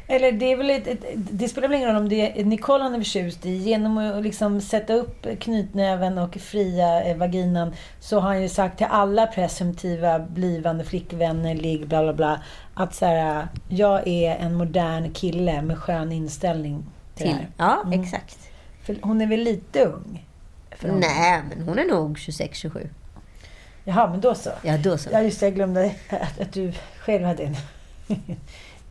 Eller 0.07 0.31
det, 0.31 0.51
är 0.51 0.55
väl 0.57 0.69
ett, 0.69 0.87
ett, 0.87 1.03
det 1.15 1.47
spelar 1.47 1.67
väl 1.67 1.77
ingen 1.77 1.89
roll 1.89 1.97
om 2.03 2.09
det 2.09 2.39
är 2.39 2.45
Nicole 2.45 2.83
han 2.83 2.93
är 2.93 2.97
förtjust 2.97 3.45
i. 3.45 3.49
Genom 3.57 3.97
att 3.97 4.23
liksom 4.23 4.61
sätta 4.61 4.93
upp 4.93 5.27
knytnäven 5.39 6.17
och 6.17 6.35
fria 6.35 7.03
eh, 7.03 7.17
vaginan 7.17 7.73
så 7.99 8.19
har 8.19 8.27
han 8.27 8.41
ju 8.41 8.49
sagt 8.49 8.77
till 8.77 8.87
alla 8.89 9.27
presumtiva 9.27 10.19
blivande 10.19 10.83
flickvänner, 10.83 11.55
ligg, 11.55 11.87
bla 11.87 12.03
bla 12.03 12.13
bla, 12.13 12.41
att 12.73 12.95
så 12.95 13.05
här, 13.05 13.47
jag 13.69 14.07
är 14.07 14.35
en 14.35 14.53
modern 14.53 15.13
kille 15.13 15.61
med 15.61 15.77
skön 15.77 16.11
inställning 16.11 16.85
till, 17.15 17.25
Till. 17.25 17.35
det 17.35 17.63
här. 17.63 17.75
Ja, 17.75 17.81
Mm. 17.85 18.01
exakt. 18.01 18.42
För 18.83 18.97
hon 19.01 19.21
är 19.21 19.27
väl 19.27 19.39
lite 19.39 19.85
ung? 19.85 20.25
Nej, 20.81 21.41
men 21.49 21.61
hon 21.67 21.79
är 21.79 21.85
nog 21.85 22.17
26-27. 22.17 22.89
Jaha, 23.83 24.09
men 24.09 24.21
då 24.21 24.35
så. 24.35 24.49
Ja, 24.63 24.77
då 24.77 24.97
så. 24.97 25.09
Ja, 25.13 25.21
just 25.21 25.39
det. 25.39 25.45
Jag 25.45 25.55
glömde 25.55 25.91
att, 26.09 26.39
att 26.39 26.53
du 26.53 26.73
själv 26.99 27.25
hade 27.25 27.43
en, 27.43 27.55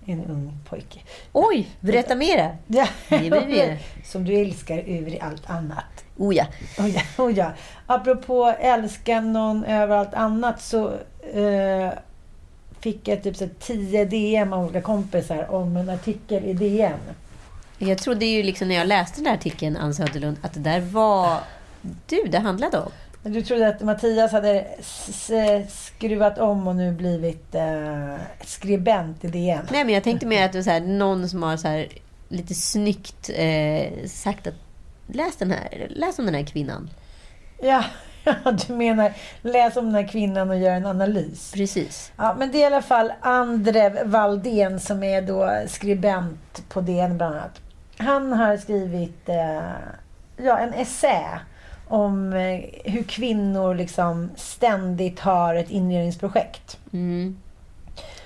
en 0.06 0.24
ung 0.24 0.58
pojke. 0.68 1.00
Oj, 1.32 1.68
berätta 1.80 2.14
mera. 2.14 2.56
Ja, 2.66 2.86
Det 3.08 3.18
blir 3.18 3.46
vi. 3.46 3.78
Som 4.04 4.24
du 4.24 4.34
älskar 4.34 4.78
över 4.78 5.22
allt 5.22 5.50
annat. 5.50 6.04
Oh 6.16 6.34
ja. 6.34 6.46
Oh 6.78 6.90
ja, 6.90 7.00
oh 7.18 7.32
ja. 7.32 7.52
Apropå 7.86 8.54
älska 8.60 9.20
någon 9.20 9.64
över 9.64 9.96
allt 9.96 10.14
annat 10.14 10.62
så 10.62 10.92
eh, 11.34 11.90
fick 12.80 13.08
jag 13.08 13.22
typ 13.22 13.36
så 13.36 13.44
här 13.44 13.52
10 13.60 14.04
DM 14.04 14.52
av 14.52 14.64
olika 14.64 14.80
kompisar 14.80 15.50
om 15.50 15.76
en 15.76 15.88
artikel 15.88 16.44
i 16.44 16.52
DN. 16.52 16.98
Jag 17.88 17.98
trodde 17.98 18.24
ju 18.24 18.42
liksom 18.42 18.68
när 18.68 18.74
jag 18.74 18.86
läste 18.86 19.16
den 19.16 19.24
där 19.24 19.34
artikeln, 19.34 19.76
Ann 19.76 19.94
Söderlund, 19.94 20.36
att 20.42 20.54
det 20.54 20.60
där 20.60 20.80
var 20.80 21.38
du 22.06 22.22
det 22.22 22.38
handlade 22.38 22.78
om. 22.78 22.90
Du 23.22 23.42
trodde 23.42 23.68
att 23.68 23.80
Mattias 23.80 24.32
hade 24.32 24.66
skruvat 25.68 26.38
om 26.38 26.66
och 26.66 26.76
nu 26.76 26.92
blivit 26.92 27.54
eh, 27.54 28.14
skribent 28.44 29.24
i 29.24 29.28
DN. 29.28 29.66
Nej, 29.72 29.84
men 29.84 29.94
jag 29.94 30.04
tänkte 30.04 30.26
mer 30.26 30.44
att 30.44 30.52
det 30.52 30.66
var 30.66 30.72
här, 30.72 30.80
någon 30.80 31.28
som 31.28 31.42
har 31.42 31.56
så 31.56 31.68
här, 31.68 31.88
lite 32.28 32.54
snyggt 32.54 33.30
eh, 33.34 34.06
sagt 34.06 34.46
att 34.46 34.54
läs, 35.06 35.36
den 35.36 35.50
här, 35.50 35.86
läs 35.90 36.18
om 36.18 36.24
den 36.24 36.34
här 36.34 36.46
kvinnan. 36.46 36.90
Ja, 37.62 37.84
du 38.66 38.72
menar 38.72 39.12
läs 39.42 39.76
om 39.76 39.84
den 39.84 39.94
här 39.94 40.08
kvinnan 40.08 40.50
och 40.50 40.58
gör 40.58 40.74
en 40.74 40.86
analys. 40.86 41.52
Precis. 41.52 42.12
Ja, 42.16 42.34
men 42.38 42.52
det 42.52 42.58
är 42.58 42.62
i 42.62 42.64
alla 42.64 42.82
fall 42.82 43.12
Andrev 43.20 43.98
Valdén 44.04 44.80
som 44.80 45.02
är 45.02 45.22
då 45.22 45.64
skribent 45.66 46.64
på 46.68 46.80
DN 46.80 47.16
bland 47.16 47.34
annat. 47.34 47.61
Han 48.02 48.32
har 48.32 48.56
skrivit 48.56 49.28
eh, 49.28 49.62
ja, 50.36 50.58
en 50.58 50.74
essä 50.74 51.40
om 51.88 52.32
eh, 52.32 52.92
hur 52.92 53.02
kvinnor 53.02 53.74
liksom 53.74 54.30
ständigt 54.36 55.20
har 55.20 55.54
ett 55.54 55.70
inredningsprojekt. 55.70 56.78
Mm. 56.92 57.36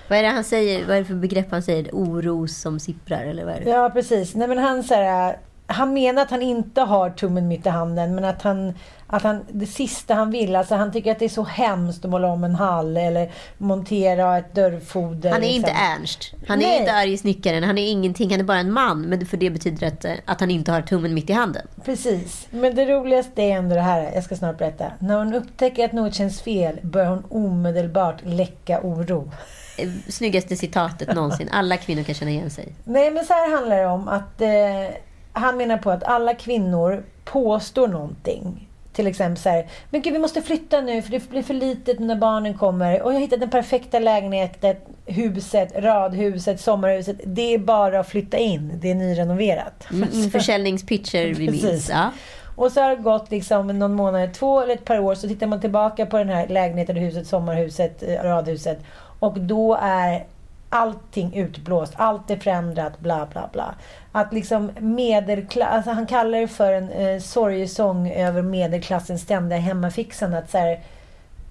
Vad 0.08 0.18
är 0.18 0.22
det 0.22 0.28
han 0.28 0.44
säger? 0.44 0.86
Vad 0.86 0.96
är 0.96 1.00
det 1.00 1.06
för 1.06 1.14
begrepp 1.14 1.50
han 1.50 1.62
säger? 1.62 1.90
Oro 1.92 2.48
som 2.48 2.80
sipprar, 2.80 3.24
eller 3.24 3.44
vad 3.44 3.54
är 3.54 3.60
det? 3.60 3.70
Ja, 3.70 3.90
precis. 3.90 4.34
Nej, 4.34 4.48
men 4.48 4.58
han, 4.58 4.82
så 4.82 4.94
här, 4.94 5.38
han 5.66 5.92
menar 5.92 6.22
att 6.22 6.30
han 6.30 6.42
inte 6.42 6.80
har 6.80 7.10
tummen 7.10 7.48
mitt 7.48 7.66
i 7.66 7.68
handen, 7.68 8.14
men 8.14 8.24
att 8.24 8.42
han, 8.42 8.74
att 9.06 9.22
han, 9.22 9.44
det 9.48 9.66
sista 9.66 10.14
han 10.14 10.30
vill, 10.30 10.56
alltså 10.56 10.74
han 10.74 10.92
tycker 10.92 11.12
att 11.12 11.18
det 11.18 11.24
är 11.24 11.28
så 11.28 11.42
hemskt 11.42 12.04
att 12.04 12.10
måla 12.10 12.28
om 12.28 12.44
en 12.44 12.54
hall 12.54 12.96
eller 12.96 13.30
montera 13.58 14.38
ett 14.38 14.54
dörrfoder. 14.54 15.30
Han 15.30 15.42
är 15.42 15.46
liksom. 15.46 15.56
inte 15.56 15.70
Ernst. 15.70 16.32
Han 16.48 16.62
är 16.62 16.66
Nej. 16.66 16.78
inte 16.78 16.92
arg 16.92 17.16
snickaren. 17.18 17.64
Han 17.64 17.78
är 17.78 17.90
ingenting. 17.90 18.30
Han 18.30 18.40
är 18.40 18.44
bara 18.44 18.58
en 18.58 18.72
man. 18.72 19.02
Men 19.02 19.26
för 19.26 19.36
det 19.36 19.50
betyder 19.50 19.86
att, 19.86 20.04
eh, 20.04 20.12
att 20.24 20.40
han 20.40 20.50
inte 20.50 20.72
har 20.72 20.82
tummen 20.82 21.14
mitt 21.14 21.30
i 21.30 21.32
handen. 21.32 21.66
Precis. 21.84 22.46
Men 22.50 22.74
det 22.74 22.86
roligaste 22.86 23.42
är 23.42 23.56
ändå 23.56 23.74
det 23.74 23.80
här, 23.80 24.10
jag 24.14 24.24
ska 24.24 24.36
snart 24.36 24.58
berätta. 24.58 24.92
När 24.98 25.18
hon 25.18 25.34
upptäcker 25.34 25.84
att 25.84 25.92
något 25.92 26.14
känns 26.14 26.42
fel 26.42 26.78
börjar 26.82 27.08
hon 27.08 27.24
omedelbart 27.28 28.16
läcka 28.24 28.80
oro. 28.82 29.32
Eh, 29.78 29.88
Snyggaste 30.08 30.56
citatet 30.56 31.14
någonsin. 31.14 31.48
Alla 31.52 31.76
kvinnor 31.76 32.02
kan 32.02 32.14
känna 32.14 32.30
igen 32.30 32.50
sig. 32.50 32.74
Nej, 32.84 33.10
men 33.10 33.24
så 33.24 33.32
här 33.32 33.56
handlar 33.56 33.76
det 33.76 33.86
om 33.86 34.08
att 34.08 34.40
eh, 34.40 34.96
han 35.36 35.56
menar 35.56 35.76
på 35.76 35.90
att 35.90 36.04
alla 36.04 36.34
kvinnor 36.34 37.04
påstår 37.24 37.88
någonting. 37.88 38.68
Till 38.92 39.06
exempel 39.06 39.42
så 39.42 39.48
här, 39.48 39.66
men 39.90 40.02
gud 40.02 40.12
vi 40.12 40.18
måste 40.18 40.42
flytta 40.42 40.80
nu 40.80 41.02
för 41.02 41.10
det 41.10 41.30
blir 41.30 41.42
för 41.42 41.54
litet 41.54 41.98
när 41.98 42.16
barnen 42.16 42.58
kommer. 42.58 43.02
Och 43.02 43.10
jag 43.10 43.16
har 43.16 43.20
hittat 43.20 43.40
den 43.40 43.50
perfekta 43.50 43.98
lägenheten, 43.98 44.76
huset, 45.06 45.72
radhuset, 45.76 46.60
sommarhuset. 46.60 47.16
Det 47.24 47.54
är 47.54 47.58
bara 47.58 48.00
att 48.00 48.08
flytta 48.08 48.36
in. 48.36 48.78
Det 48.82 48.90
är 48.90 48.94
nyrenoverat. 48.94 49.86
Mm, 49.90 50.08
mm, 50.12 50.30
försäljningspitcher 50.30 51.34
vi 51.34 51.50
minns. 51.50 51.88
Ja. 51.90 52.10
Och 52.56 52.72
så 52.72 52.80
har 52.80 52.90
det 52.90 53.02
gått 53.02 53.30
liksom 53.30 53.78
någon 53.78 53.94
månad, 53.94 54.34
två 54.34 54.60
eller 54.60 54.74
ett 54.74 54.84
par 54.84 54.98
år, 54.98 55.14
så 55.14 55.28
tittar 55.28 55.46
man 55.46 55.60
tillbaka 55.60 56.06
på 56.06 56.18
den 56.18 56.28
här 56.28 56.48
lägenheten, 56.48 56.96
huset, 56.96 57.26
sommarhuset, 57.26 58.02
eh, 58.02 58.22
radhuset. 58.22 58.78
Och 59.18 59.40
då 59.40 59.78
är 59.82 60.24
allting 60.68 61.34
utblåst, 61.34 61.92
allt 61.96 62.30
är 62.30 62.36
förändrat, 62.36 63.00
bla 63.00 63.28
bla 63.32 63.50
bla. 63.52 63.74
Att 64.12 64.32
liksom 64.32 64.70
medelklass, 64.80 65.68
alltså 65.72 65.90
han 65.90 66.06
kallar 66.06 66.40
det 66.40 66.48
för 66.48 66.72
en 66.72 66.90
eh, 66.90 67.20
sorgesång 67.20 68.10
över 68.10 68.42
medelklassens 68.42 69.22
ständiga 69.22 69.58
hemmafixande. 69.58 70.38
Att 70.38 70.50
så 70.50 70.58
här, 70.58 70.80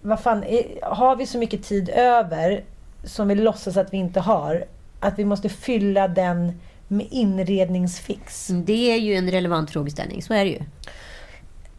vad 0.01 0.19
fan, 0.19 0.43
är, 0.43 0.63
har 0.81 1.15
vi 1.15 1.25
så 1.25 1.37
mycket 1.37 1.63
tid 1.63 1.89
över 1.89 2.63
som 3.03 3.27
vi 3.27 3.35
låtsas 3.35 3.77
att 3.77 3.93
vi 3.93 3.97
inte 3.97 4.19
har, 4.19 4.65
att 4.99 5.19
vi 5.19 5.25
måste 5.25 5.49
fylla 5.49 6.07
den 6.07 6.59
med 6.87 7.07
inredningsfix. 7.11 8.49
Mm, 8.49 8.65
det 8.65 8.91
är 8.91 8.97
ju 8.97 9.15
en 9.15 9.31
relevant 9.31 9.71
frågeställning. 9.71 10.21
Så 10.21 10.33
är 10.33 10.45
det 10.45 10.51
ju. 10.51 10.61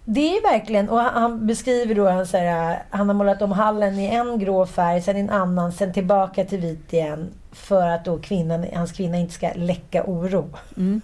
Det 0.09 0.37
är 0.37 0.43
verkligen, 0.53 0.89
och 0.89 0.99
han- 1.01 1.47
beskriver 1.47 1.95
då, 1.95 2.09
han, 2.09 2.27
så 2.27 2.37
här, 2.37 2.83
han 2.91 3.09
har 3.09 3.15
målat 3.15 3.43
om 3.43 3.53
hallen 3.53 3.99
i 3.99 4.07
en 4.07 4.39
grå 4.39 4.67
färg, 4.67 5.03
sen 5.03 5.17
i 5.17 5.21
en 5.21 5.31
annan, 5.31 5.73
sen 5.73 5.93
tillbaka 5.93 6.45
till 6.45 6.61
vit 6.61 6.93
igen. 6.93 7.31
För 7.53 7.89
att 7.89 8.05
då 8.05 8.19
kvinnan, 8.19 8.67
hans 8.75 8.93
kvinna 8.93 9.17
inte 9.17 9.35
ska 9.35 9.51
läcka 9.55 10.05
oro. 10.07 10.49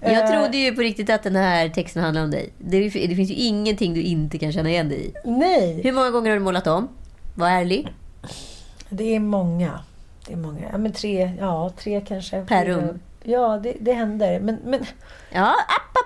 Jag 0.00 0.12
Eh. 0.12 0.30
trodde 0.30 0.56
ju 0.56 0.74
på 0.74 0.80
riktigt 0.80 1.10
att 1.10 1.22
den 1.22 1.36
här 1.36 1.68
texten 1.68 2.02
handlade 2.02 2.24
om 2.24 2.30
dig. 2.30 2.50
Det, 2.58 2.80
det 2.88 2.90
finns 3.16 3.30
ju 3.30 3.34
ingenting 3.34 3.94
du 3.94 4.02
inte 4.02 4.38
kan 4.38 4.52
känna 4.52 4.68
igen 4.70 4.88
dig 4.88 5.06
i. 5.06 5.12
Nej! 5.24 5.80
Hur 5.82 5.92
många 5.92 6.10
gånger 6.10 6.30
har 6.30 6.36
du 6.38 6.44
målat 6.44 6.66
om? 6.66 6.88
Var 7.34 7.48
ärlig. 7.48 7.92
Det 8.88 9.14
är 9.16 9.20
många. 9.20 9.80
Det 10.26 10.32
är 10.32 10.36
många. 10.36 10.60
Ja, 10.72 10.78
men 10.78 10.92
tre, 10.92 11.32
ja, 11.40 11.70
tre 11.78 12.00
kanske. 12.00 12.44
Per 12.44 12.64
rum? 12.64 13.00
Ja, 13.22 13.60
det, 13.62 13.74
det 13.80 13.92
händer. 13.92 14.40
Men, 14.40 14.58
men 14.64 14.84
Ja, 15.32 15.52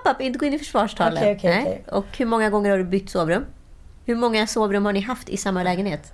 app, 0.03 0.15
app. 0.15 0.21
Inte 0.21 0.39
gå 0.39 0.45
in 0.45 0.53
i 0.53 0.59
försvarstalet. 0.59 1.23
Okej, 1.23 1.39
Nej. 1.43 1.61
okej. 1.63 1.83
Och 1.91 2.17
hur 2.17 2.25
många 2.25 2.49
gånger 2.49 2.69
har 2.69 2.77
du 2.77 2.83
bytt 2.83 3.09
sovrum? 3.09 3.45
Hur 4.05 4.15
många 4.15 4.47
sovrum 4.47 4.85
har 4.85 4.93
ni 4.93 4.99
haft 4.99 5.29
i 5.29 5.37
samma 5.37 5.63
lägenhet? 5.63 6.13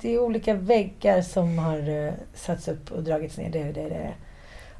det 0.00 0.14
är 0.14 0.18
olika 0.18 0.54
väggar 0.54 1.22
som 1.22 1.58
har 1.58 1.88
uh, 1.88 2.12
satts 2.34 2.68
upp 2.68 2.92
och 2.92 3.02
dragits 3.02 3.36
ner. 3.36 3.50
Det, 3.50 3.62
det, 3.64 3.88
det. 3.88 4.14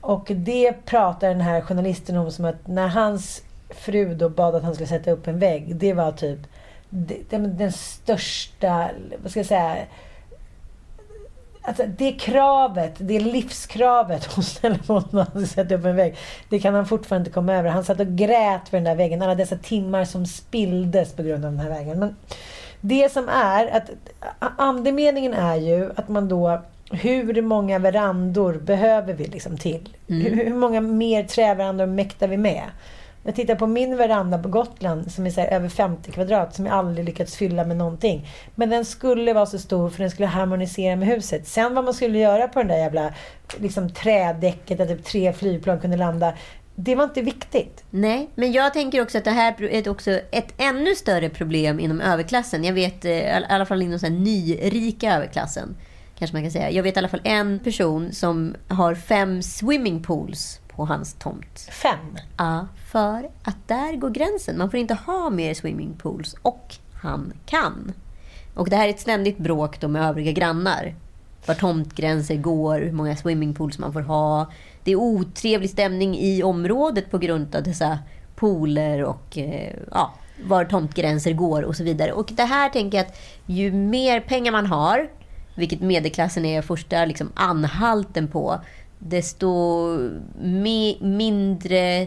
Och 0.00 0.26
det 0.34 0.72
pratar 0.84 1.28
den 1.28 1.40
här 1.40 1.60
journalisten 1.60 2.16
om 2.16 2.30
som 2.30 2.44
att 2.44 2.66
när 2.66 2.88
hans 2.88 3.42
fru 3.70 4.14
då 4.14 4.28
bad 4.28 4.54
att 4.54 4.62
han 4.62 4.74
skulle 4.74 4.86
sätta 4.86 5.10
upp 5.10 5.26
en 5.26 5.38
vägg. 5.38 5.76
Det 5.76 5.92
var 5.92 6.12
typ 6.12 6.38
det, 6.90 7.36
den 7.38 7.72
största, 7.72 8.90
vad 9.22 9.30
ska 9.30 9.40
jag 9.40 9.46
säga, 9.46 9.76
Alltså 11.68 11.82
det 11.98 12.12
kravet, 12.12 12.94
det 12.98 13.20
livskravet 13.20 14.34
hon 14.34 14.44
ställer 14.44 14.78
på 14.78 14.92
honom 14.92 15.26
när 15.34 15.46
ska 15.46 15.54
sätta 15.54 15.74
upp 15.74 15.84
en 15.84 15.96
vägg. 15.96 16.16
Det 16.48 16.58
kan 16.60 16.74
han 16.74 16.86
fortfarande 16.86 17.22
inte 17.22 17.34
komma 17.34 17.54
över. 17.54 17.70
Han 17.70 17.84
satt 17.84 18.00
och 18.00 18.06
grät 18.06 18.68
för 18.68 18.76
den 18.76 18.84
där 18.84 18.94
väggen. 18.94 19.22
Alla 19.22 19.34
dessa 19.34 19.56
timmar 19.56 20.04
som 20.04 20.26
spilldes 20.26 21.12
på 21.12 21.22
grund 21.22 21.44
av 21.44 21.50
den 21.50 21.60
här 21.60 21.68
väggen. 21.70 21.98
Men 21.98 22.16
det 22.80 23.12
som 23.12 23.28
är 23.28 23.76
att 23.76 23.90
andemeningen 24.56 25.34
är 25.34 25.56
ju 25.56 25.90
att 25.96 26.08
man 26.08 26.28
då 26.28 26.62
hur 26.90 27.42
många 27.42 27.78
verandor 27.78 28.52
behöver 28.54 29.14
vi 29.14 29.24
liksom 29.24 29.56
till? 29.56 29.88
Hur, 30.06 30.44
hur 30.44 30.54
många 30.54 30.80
mer 30.80 31.24
träverandor 31.24 31.86
mäktar 31.86 32.28
vi 32.28 32.36
med? 32.36 32.62
Jag 33.28 33.34
tittar 33.34 33.54
på 33.54 33.66
min 33.66 33.96
veranda 33.96 34.38
på 34.38 34.48
Gotland 34.48 35.12
som 35.12 35.26
är 35.26 35.30
så 35.30 35.40
här 35.40 35.48
över 35.48 35.68
50 35.68 36.10
kvadrat 36.12 36.54
som 36.54 36.66
jag 36.66 36.74
aldrig 36.74 37.04
lyckats 37.06 37.36
fylla 37.36 37.64
med 37.64 37.76
någonting. 37.76 38.28
Men 38.54 38.70
den 38.70 38.84
skulle 38.84 39.32
vara 39.32 39.46
så 39.46 39.58
stor 39.58 39.90
för 39.90 39.98
den 39.98 40.10
skulle 40.10 40.26
harmonisera 40.28 40.96
med 40.96 41.08
huset. 41.08 41.46
Sen 41.48 41.74
vad 41.74 41.84
man 41.84 41.94
skulle 41.94 42.18
göra 42.18 42.48
på 42.48 42.58
den 42.58 42.68
där 42.68 42.76
jävla 42.78 43.14
liksom, 43.58 43.90
trädäcket 43.90 44.78
där 44.78 44.86
typ 44.86 45.04
tre 45.04 45.32
flygplan 45.32 45.80
kunde 45.80 45.96
landa. 45.96 46.34
Det 46.74 46.94
var 46.94 47.04
inte 47.04 47.22
viktigt. 47.22 47.84
Nej, 47.90 48.30
men 48.34 48.52
jag 48.52 48.72
tänker 48.72 49.02
också 49.02 49.18
att 49.18 49.24
det 49.24 49.30
här 49.30 49.62
är 49.62 49.78
ett- 49.78 49.86
också 49.86 50.10
ett 50.10 50.54
ännu 50.58 50.94
större 50.94 51.28
problem 51.28 51.80
inom 51.80 52.00
överklassen. 52.00 52.64
Jag 52.64 52.72
vet 52.72 53.04
eh, 53.04 53.10
i 53.12 53.44
alla 53.48 53.66
fall 53.66 53.82
inom 53.82 53.98
den 53.98 54.24
nyrika 54.24 55.14
överklassen. 55.16 55.76
Kanske 56.18 56.36
man 56.36 56.42
kan 56.42 56.50
säga. 56.52 56.70
Jag 56.70 56.82
vet 56.82 56.96
i 56.96 56.98
alla 56.98 57.08
fall 57.08 57.20
en 57.24 57.58
person 57.58 58.12
som 58.12 58.54
har 58.68 58.94
fem 58.94 59.42
swimmingpools 59.42 60.60
på 60.78 60.84
hans 60.84 61.14
tomt. 61.14 61.68
Fem. 61.70 62.18
Ja, 62.36 62.66
för 62.86 63.30
att 63.42 63.56
där 63.66 63.96
går 63.96 64.10
gränsen. 64.10 64.58
Man 64.58 64.70
får 64.70 64.80
inte 64.80 64.94
ha 64.94 65.30
mer 65.30 65.54
swimmingpools. 65.54 66.34
Och 66.42 66.74
han 66.92 67.32
kan. 67.46 67.92
Och 68.54 68.70
det 68.70 68.76
här 68.76 68.86
är 68.86 68.90
ett 68.90 69.00
ständigt 69.00 69.38
bråk 69.38 69.80
då 69.80 69.88
med 69.88 70.02
övriga 70.02 70.32
grannar. 70.32 70.94
Var 71.46 71.54
tomtgränser 71.54 72.36
går, 72.36 72.80
hur 72.80 72.92
många 72.92 73.16
swimmingpools 73.16 73.78
man 73.78 73.92
får 73.92 74.00
ha. 74.00 74.52
Det 74.84 74.90
är 74.90 74.96
otrevlig 74.96 75.70
stämning 75.70 76.18
i 76.18 76.42
området 76.42 77.10
på 77.10 77.18
grund 77.18 77.54
av 77.56 77.62
dessa 77.62 77.98
pooler 78.36 79.04
och 79.04 79.38
eh, 79.38 79.74
ja, 79.90 80.14
var 80.44 80.64
tomtgränser 80.64 81.32
går 81.32 81.62
och 81.62 81.76
så 81.76 81.84
vidare. 81.84 82.12
Och 82.12 82.30
det 82.32 82.44
här 82.44 82.68
tänker 82.68 82.98
jag 82.98 83.06
att 83.06 83.18
ju 83.46 83.72
mer 83.72 84.20
pengar 84.20 84.52
man 84.52 84.66
har, 84.66 85.08
vilket 85.54 85.80
medelklassen 85.80 86.44
är 86.44 86.62
första 86.62 87.04
liksom 87.04 87.32
anhalten 87.34 88.28
på, 88.28 88.60
desto 88.98 89.46
me- 90.40 91.02
mindre 91.04 92.06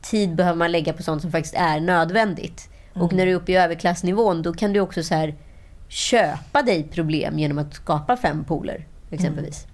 tid 0.00 0.34
behöver 0.36 0.58
man 0.58 0.72
lägga 0.72 0.92
på 0.92 1.02
sånt 1.02 1.22
som 1.22 1.32
faktiskt 1.32 1.54
är 1.54 1.80
nödvändigt. 1.80 2.68
Och 2.94 3.12
när 3.12 3.26
du 3.26 3.32
är 3.32 3.36
uppe 3.36 3.52
i 3.52 3.56
överklassnivån, 3.56 4.42
då 4.42 4.52
kan 4.52 4.72
du 4.72 4.80
också 4.80 5.02
så 5.02 5.14
här, 5.14 5.34
köpa 5.88 6.62
dig 6.62 6.82
problem 6.82 7.38
genom 7.38 7.58
att 7.58 7.74
skapa 7.74 8.16
fem 8.16 8.44
pooler, 8.44 8.86
exempelvis. 9.10 9.66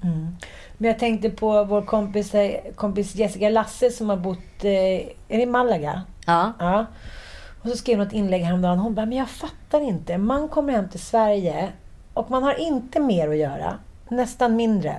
Men 0.79 0.89
jag 0.89 0.99
tänkte 0.99 1.31
på 1.31 1.65
vår 1.65 1.83
kompis, 1.83 2.35
eh, 2.35 2.61
kompis 2.75 3.15
Jessica 3.15 3.49
Lasse 3.49 3.91
som 3.91 4.09
har 4.09 4.17
bott... 4.17 4.65
Eh, 4.65 4.71
är 4.73 5.07
det 5.29 5.43
i 5.43 5.47
Malaga? 5.47 6.03
Ja. 6.27 6.53
Ja. 6.59 6.87
Och 7.63 7.69
så 7.69 7.77
skrev 7.77 7.99
hon 7.99 8.07
ett 8.07 8.13
inlägg 8.13 8.43
häromdagen. 8.43 8.79
Hon 8.79 8.95
bara, 8.95 9.07
men 9.07 9.19
jag 9.19 9.29
fattar 9.29 9.81
inte. 9.81 10.19
Man 10.19 10.49
kommer 10.49 10.73
hem 10.73 10.89
till 10.89 11.01
Sverige 11.01 11.69
och 12.15 12.31
man 12.31 12.43
har 12.43 12.61
inte 12.61 13.01
mer 13.01 13.29
att 13.29 13.37
göra. 13.37 13.79
Nästan 14.09 14.57
mindre. 14.57 14.97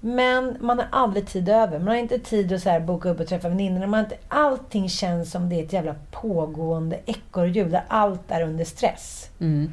Men 0.00 0.56
man 0.60 0.78
har 0.78 0.86
aldrig 0.92 1.26
tid 1.26 1.48
över. 1.48 1.78
Man 1.78 1.88
har 1.88 1.94
inte 1.94 2.18
tid 2.18 2.52
att 2.52 2.62
så 2.62 2.80
boka 2.80 3.08
upp 3.08 3.20
och 3.20 3.26
träffa 3.26 3.48
väninnor. 3.48 3.86
Man 3.86 4.00
inte, 4.00 4.16
allting 4.28 4.88
känns 4.88 5.30
som 5.30 5.48
det 5.48 5.60
är 5.60 5.64
ett 5.64 5.72
jävla 5.72 5.94
pågående 6.10 7.00
ekorrhjul 7.06 7.70
där 7.70 7.84
allt 7.88 8.30
är 8.30 8.42
under 8.42 8.64
stress. 8.64 9.30
Mm. 9.40 9.72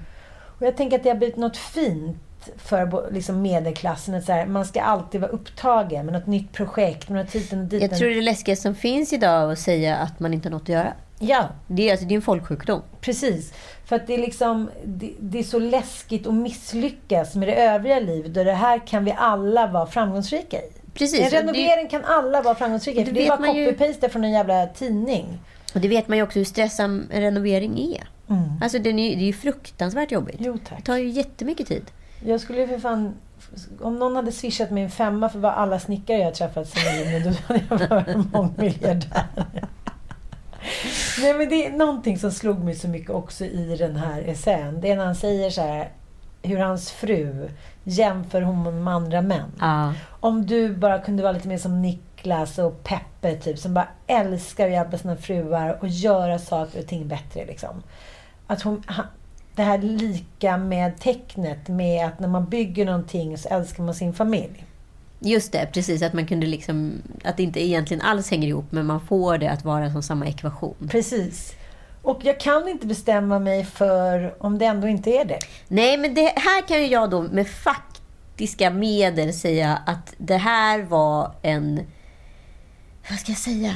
Och 0.60 0.62
jag 0.62 0.78
tänker 0.78 0.98
att 0.98 1.04
det 1.04 1.10
har 1.10 1.18
blivit 1.18 1.38
något 1.38 1.58
fint 1.58 2.18
för 2.58 3.12
liksom 3.12 3.42
medelklassen. 3.42 4.16
Att 4.16 4.26
så 4.26 4.32
här, 4.32 4.46
man 4.46 4.66
ska 4.66 4.82
alltid 4.82 5.22
vara 5.22 5.32
upptagen 5.32 6.06
med 6.06 6.14
något 6.14 6.28
nytt 6.28 6.52
projekt, 6.52 7.10
med 7.10 7.26
något 7.26 7.36
hiten 7.36 7.60
och 7.60 7.66
diten. 7.66 7.90
Jag 7.90 8.00
tror 8.00 8.10
det 8.10 8.22
läskigaste 8.22 8.64
som 8.64 8.76
finns 8.76 9.14
idag 9.14 9.44
är 9.44 9.52
att 9.52 9.60
säga 9.60 9.98
att 9.98 10.20
man 10.20 10.34
inte 10.34 10.50
har 10.50 10.52
något 10.52 10.62
att 10.62 10.70
göra. 10.70 10.94
Ja, 11.20 11.50
Det 11.68 11.88
är, 11.88 11.92
alltså, 11.92 12.06
det 12.06 12.14
är 12.14 12.16
en 12.16 12.22
folksjukdom. 12.22 12.82
Precis. 13.02 13.54
För 13.86 13.96
att 13.96 14.08
det 14.08 14.14
är 14.14 14.18
liksom, 14.18 14.70
det, 14.86 15.12
det 15.20 15.40
är 15.40 15.44
så 15.44 15.60
läskigt 15.60 16.28
att 16.28 16.34
misslyckas 16.34 17.36
med 17.36 17.48
det 17.48 17.56
övriga 17.56 18.00
livet 18.00 18.38
och 18.38 18.46
det 18.46 18.54
här 18.54 18.88
kan 18.88 19.06
vi 19.06 19.16
alla 19.18 19.68
vara 19.68 19.86
framgångsrika 19.86 20.58
i. 20.58 20.70
Precis. 20.94 21.20
En 21.20 21.26
och 21.26 21.32
det- 21.32 21.40
renovering 21.60 21.88
kan 21.88 22.06
alla 22.06 22.42
vara 22.42 22.56
framgångsrika 22.56 23.02
i. 23.02 23.04
Det 23.04 23.10
För 23.10 23.16
det 23.16 23.28
är 23.28 23.38
bara 23.38 23.48
copy-paste 23.54 24.10
från 24.10 24.24
en 24.24 24.32
jävla 24.32 24.68
tidning. 24.68 25.40
Och 25.74 25.82
det 25.82 25.88
vet 25.88 26.08
man 26.08 26.18
ju 26.18 26.24
också 26.24 26.40
hur 26.40 26.46
stressam 26.46 27.08
en 27.12 27.22
renovering 27.22 27.80
är. 27.80 28.04
Mm. 28.34 28.44
Alltså 28.62 28.80
den 28.80 29.00
är, 29.00 29.16
det 29.16 29.22
är 29.22 29.26
ju 29.26 29.34
fruktansvärt 29.34 30.12
jobbigt. 30.12 30.36
Jo 30.40 30.58
Det 30.78 30.82
tar 30.82 30.98
ju 30.98 31.10
jättemycket 31.10 31.68
tid. 31.68 31.92
Jag 32.26 32.42
skulle 32.42 32.60
ju 32.62 32.68
för 32.68 32.80
fan... 32.80 33.14
Om 33.82 34.00
någon 34.00 34.16
hade 34.16 34.32
swishat 34.32 34.72
mig 34.72 34.84
en 34.84 34.90
femma 34.92 35.30
för 35.30 35.40
vad 35.40 35.54
alla 35.54 35.80
snickare 35.80 36.18
jag 36.18 36.26
har 36.26 36.32
träffat 36.32 36.70
sen 36.70 36.94
i 36.94 37.20
då 37.20 37.54
hade 37.54 37.62
jag 37.70 37.90
varit 37.90 38.32
mångmiljardär. 38.34 39.26
Nej 41.22 41.34
men 41.34 41.50
det 41.50 41.66
är 41.66 41.72
någonting 41.72 42.20
som 42.20 42.32
slog 42.32 42.64
mig 42.64 42.76
så 42.76 42.88
mycket 42.88 43.10
också 43.10 43.46
i 43.46 43.76
den 43.80 43.96
här 43.96 44.22
essän. 44.22 44.82
Det 44.82 44.92
är 44.92 44.98
när 44.98 45.06
han 45.06 45.16
säger 45.16 45.50
så 45.50 45.62
här, 45.62 45.90
hur 46.42 46.58
hans 46.58 46.92
fru 46.92 47.50
jämför 47.84 48.42
honom 48.42 48.84
med 48.84 48.94
andra 48.94 49.22
män. 49.22 49.52
Ja. 49.60 49.94
Om 50.20 50.46
du 50.46 50.76
bara 50.76 51.00
kunde 51.00 51.24
vara 51.24 51.32
lite 51.34 51.48
mer 51.48 51.58
som 51.58 51.82
Niklas 51.82 52.60
och 52.60 52.84
Peppe, 52.84 53.36
typ, 53.36 53.60
som 53.60 53.74
bara 53.74 53.88
älskar 54.08 54.66
att 54.66 54.72
hjälpa 54.72 54.98
sina 54.98 55.16
fruar 55.16 55.78
och 55.82 55.88
göra 55.88 56.40
saker 56.40 56.80
och 56.80 56.88
ting 56.88 57.08
bättre. 57.08 57.46
Liksom. 57.46 57.84
Att 58.48 58.62
hon, 58.62 58.84
han, 58.86 59.06
det 59.56 59.64
här 59.64 59.78
lika 59.78 60.58
med 60.58 61.00
tecknet 61.00 61.68
med 61.68 62.08
att 62.08 62.20
när 62.20 62.28
man 62.28 62.46
bygger 62.46 62.86
någonting 62.86 63.38
så 63.38 63.50
älskar 63.50 63.84
man 63.84 63.96
sin 63.96 64.14
familj. 64.14 64.66
Just 65.24 65.52
det, 65.52 65.70
precis. 65.74 66.02
Att 66.02 66.14
man 66.14 66.28
kunde 66.28 66.48
liksom... 66.48 67.02
Att 67.24 67.38
det 67.38 67.44
inte 67.44 67.66
egentligen 67.66 68.02
alls 68.02 68.32
hänger 68.32 68.48
ihop, 68.48 68.72
men 68.72 68.86
man 68.86 69.02
får 69.02 69.38
det 69.38 69.52
att 69.52 69.66
vara 69.66 69.92
som 69.92 70.04
samma 70.04 70.28
ekvation. 70.28 70.90
Precis. 70.92 71.54
Och 72.02 72.20
jag 72.24 72.40
kan 72.40 72.68
inte 72.68 72.88
bestämma 72.88 73.40
mig 73.40 73.66
för 73.66 74.36
om 74.44 74.58
det 74.58 74.66
ändå 74.66 74.88
inte 74.88 75.10
är 75.10 75.26
det. 75.26 75.40
Nej, 75.68 75.98
men 75.98 76.14
det 76.14 76.34
här 76.36 76.68
kan 76.68 76.82
ju 76.82 76.88
jag 76.88 77.10
då 77.10 77.22
med 77.22 77.48
faktiska 77.48 78.70
medel 78.70 79.34
säga 79.34 79.80
att 79.86 80.14
det 80.18 80.38
här 80.38 80.82
var 80.82 81.36
en... 81.42 81.80
Vad 83.10 83.20
ska 83.20 83.32
jag 83.32 83.40
säga? 83.40 83.76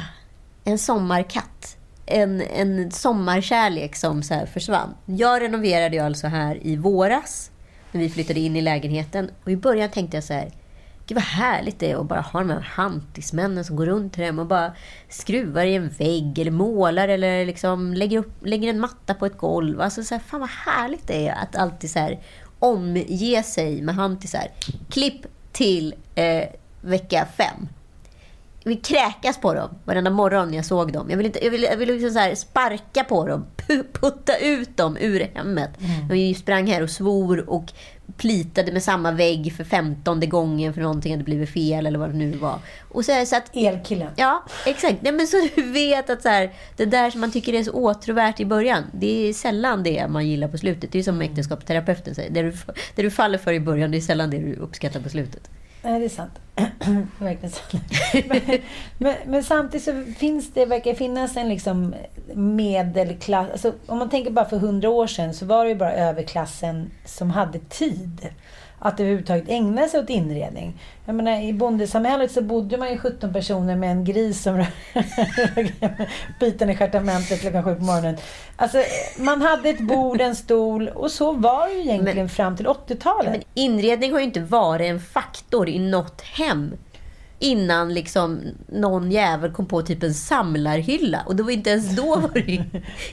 En 0.63 0.77
sommarkatt. 0.77 1.77
En, 2.05 2.41
en 2.41 2.91
sommarkärlek 2.91 3.95
som 3.95 4.23
så 4.23 4.33
här 4.33 4.45
försvann. 4.45 4.95
Jag 5.05 5.41
renoverade 5.41 5.95
ju 5.95 6.01
alltså 6.01 6.27
här 6.27 6.59
i 6.61 6.75
våras 6.75 7.51
när 7.91 8.01
vi 8.01 8.09
flyttade 8.09 8.39
in 8.39 8.55
i 8.55 8.61
lägenheten. 8.61 9.31
Och 9.43 9.51
i 9.51 9.57
början 9.57 9.89
tänkte 9.89 10.17
jag 10.17 10.23
så 10.23 10.33
här... 10.33 10.51
Gud 11.07 11.15
vad 11.15 11.23
härligt 11.23 11.79
det 11.79 11.91
är 11.91 12.01
att 12.01 12.05
bara 12.05 12.21
ha 12.21 12.39
de 12.39 12.49
här 12.49 12.59
hantismännen 12.59 13.65
som 13.65 13.75
går 13.75 13.85
runt 13.85 14.15
hemma 14.15 14.41
och 14.41 14.47
bara 14.47 14.71
skruvar 15.09 15.65
i 15.65 15.75
en 15.75 15.89
vägg 15.89 16.39
eller 16.39 16.51
målar 16.51 17.07
eller 17.07 17.45
liksom 17.45 17.93
lägger, 17.93 18.19
upp, 18.19 18.31
lägger 18.45 18.69
en 18.69 18.79
matta 18.79 19.13
på 19.13 19.25
ett 19.25 19.37
golv. 19.37 19.81
Alltså 19.81 20.03
så 20.03 20.15
här, 20.15 20.21
fan 20.21 20.39
vad 20.39 20.49
härligt 20.49 21.07
det 21.07 21.27
är 21.27 21.35
att 21.41 21.55
alltid 21.55 21.89
så 21.89 21.99
här 21.99 22.19
omge 22.59 23.43
sig 23.43 23.81
med 23.81 23.95
hantisar. 23.95 24.47
Klipp 24.89 25.25
till 25.51 25.95
eh, 26.15 26.43
vecka 26.81 27.27
fem. 27.37 27.67
Jag 28.63 28.69
vill 28.69 28.81
kräkas 28.81 29.37
på 29.41 29.53
dem 29.53 29.69
varenda 29.85 30.11
morgon 30.11 30.49
när 30.49 30.55
jag 30.55 30.65
såg 30.65 30.93
dem. 30.93 31.09
Jag 31.09 31.17
vill, 31.17 31.25
inte, 31.25 31.43
jag 31.43 31.51
vill, 31.51 31.63
jag 31.63 31.77
vill 31.77 31.89
liksom 31.89 32.11
så 32.11 32.35
sparka 32.35 33.03
på 33.03 33.27
dem, 33.27 33.45
pu- 33.57 33.85
putta 33.93 34.37
ut 34.37 34.77
dem 34.77 34.97
ur 34.99 35.19
hemmet. 35.35 35.69
Mm. 35.79 36.07
Vi 36.07 36.33
sprang 36.33 36.67
här 36.67 36.83
och 36.83 36.89
svor 36.89 37.49
och 37.49 37.73
plitade 38.17 38.71
med 38.71 38.83
samma 38.83 39.11
vägg 39.11 39.53
för 39.57 39.63
femtonde 39.63 40.25
gången 40.25 40.73
för 40.73 40.81
någonting 40.81 41.11
hade 41.11 41.23
blivit 41.23 41.49
fel 41.49 41.85
eller 41.85 41.99
vad 41.99 42.09
det 42.09 42.17
nu 42.17 42.31
var. 42.31 42.59
Och 42.89 43.05
så, 43.05 43.25
så 43.25 43.35
att 43.35 43.55
Elkillen. 43.55 44.11
Ja, 44.15 44.43
exakt. 44.65 45.01
Nej, 45.01 45.11
men 45.11 45.27
så 45.27 45.47
du 45.55 45.71
vet 45.71 46.09
att 46.09 46.21
så 46.21 46.29
här, 46.29 46.53
det 46.75 46.85
där 46.85 47.09
som 47.09 47.21
man 47.21 47.31
tycker 47.31 47.53
är 47.53 47.63
så 47.63 47.71
åtråvärt 47.71 48.39
i 48.39 48.45
början, 48.45 48.83
det 48.93 49.29
är 49.29 49.33
sällan 49.33 49.83
det 49.83 50.07
man 50.07 50.27
gillar 50.27 50.47
på 50.47 50.57
slutet. 50.57 50.91
Det 50.91 50.99
är 50.99 51.03
som 51.03 51.21
äktenskapsterapeuten 51.21 52.15
säger. 52.15 52.31
Det 52.31 52.41
du, 52.41 52.53
det 52.95 53.01
du 53.01 53.11
faller 53.11 53.37
för 53.37 53.53
i 53.53 53.59
början, 53.59 53.91
det 53.91 53.97
är 53.97 54.01
sällan 54.01 54.29
det 54.29 54.37
du 54.37 54.55
uppskattar 54.55 54.99
på 54.99 55.09
slutet. 55.09 55.49
Nej, 55.87 55.99
det 55.99 56.05
är 56.05 56.09
sant. 56.09 56.39
Verkligen 57.19 57.51
sant. 57.51 57.83
men, 58.27 58.41
men, 58.97 59.15
men 59.25 59.43
samtidigt 59.43 59.85
så 59.85 60.03
finns 60.17 60.53
det, 60.53 60.65
verkar 60.65 60.93
finnas 60.93 61.37
en 61.37 61.49
liksom 61.49 61.95
medelklass. 62.33 63.51
Alltså, 63.51 63.73
om 63.85 63.97
man 63.97 64.09
tänker 64.09 64.31
bara 64.31 64.49
för 64.49 64.57
hundra 64.57 64.89
år 64.89 65.07
sedan 65.07 65.33
så 65.33 65.45
var 65.45 65.63
det 65.63 65.69
ju 65.69 65.75
bara 65.75 65.93
överklassen 65.93 66.91
som 67.05 67.29
hade 67.29 67.59
tid 67.59 68.29
att 68.79 68.99
överhuvudtaget 68.99 69.49
ägna 69.49 69.87
sig 69.87 69.99
åt 69.99 70.09
inredning. 70.09 70.79
Jag 71.05 71.15
menar, 71.15 71.41
I 71.41 71.53
bondesamhället 71.53 72.31
så 72.31 72.41
bodde 72.41 72.77
man 72.77 72.91
ju 72.91 72.97
17 72.97 73.33
personer 73.33 73.75
med 73.75 73.91
en 73.91 74.03
gris 74.05 74.41
som 74.43 74.65
biten 76.39 76.69
i 76.69 76.75
stjärtamentet 76.75 77.41
klockan 77.41 77.63
sju 77.63 77.75
på 77.75 77.83
morgonen. 77.83 78.17
Alltså, 78.55 78.83
man 79.17 79.41
hade 79.41 79.69
ett 79.69 79.79
bord, 79.79 80.21
en 80.21 80.35
stol 80.35 80.87
och 80.87 81.11
så 81.11 81.31
var 81.31 81.67
det 81.67 81.73
ju 81.73 81.81
egentligen 81.81 82.29
fram 82.29 82.57
till 82.57 82.67
80-talet. 82.67 83.31
Men 83.31 83.43
inredning 83.53 84.11
har 84.11 84.19
ju 84.19 84.25
inte 84.25 84.39
varit 84.39 84.85
en 84.85 84.99
faktor 84.99 85.69
i 85.69 85.79
något 85.79 86.21
hem 86.21 86.73
innan 87.39 87.93
liksom 87.93 88.41
någon 88.67 89.11
jävel 89.11 89.51
kom 89.51 89.65
på 89.65 89.81
typ 89.81 90.03
en 90.03 90.13
samlarhylla. 90.13 91.21
Och 91.25 91.35
det 91.35 91.43
var 91.43 91.51
inte 91.51 91.69
ens 91.69 91.95
då 91.95 92.15
var 92.19 92.29
det. 92.33 92.63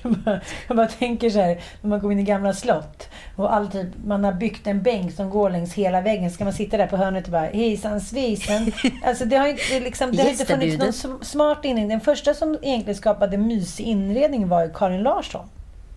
Jag 0.02 0.12
bara- 0.24 0.40
Jag 0.68 0.76
bara 0.76 0.86
tänker 0.86 1.30
så 1.30 1.40
här, 1.40 1.60
när 1.80 1.90
man 1.90 2.00
går 2.00 2.12
in 2.12 2.18
i 2.18 2.22
gamla 2.22 2.52
slott 2.52 3.08
och 3.36 3.54
all 3.54 3.68
typ, 3.68 3.86
man 4.06 4.24
har 4.24 4.32
byggt 4.32 4.66
en 4.66 4.82
bänk 4.82 5.14
som 5.14 5.30
går 5.30 5.50
längs 5.50 5.74
hela 5.74 6.00
väggen. 6.00 6.30
Ska 6.30 6.44
man 6.44 6.52
sitta 6.52 6.76
där 6.76 6.86
på 6.86 6.96
hörnet 6.96 7.24
och 7.24 7.32
bara 7.32 7.46
hejsan 7.46 8.00
svejsan. 8.00 8.72
Alltså 9.04 9.24
det 9.24 9.36
har 9.36 9.46
inte, 9.48 9.62
det 9.70 9.80
liksom, 9.80 10.12
det 10.12 10.22
har 10.22 10.30
inte 10.30 10.44
funnits 10.44 11.04
någon 11.04 11.24
smart 11.24 11.58
inredning. 11.64 11.88
Den 11.88 12.00
första 12.00 12.34
som 12.34 12.58
egentligen 12.62 12.96
skapade 12.96 13.36
mysig 13.38 13.84
inredning 13.84 14.48
var 14.48 14.62
ju 14.64 14.72
Karin 14.74 15.02
Larsson. 15.02 15.46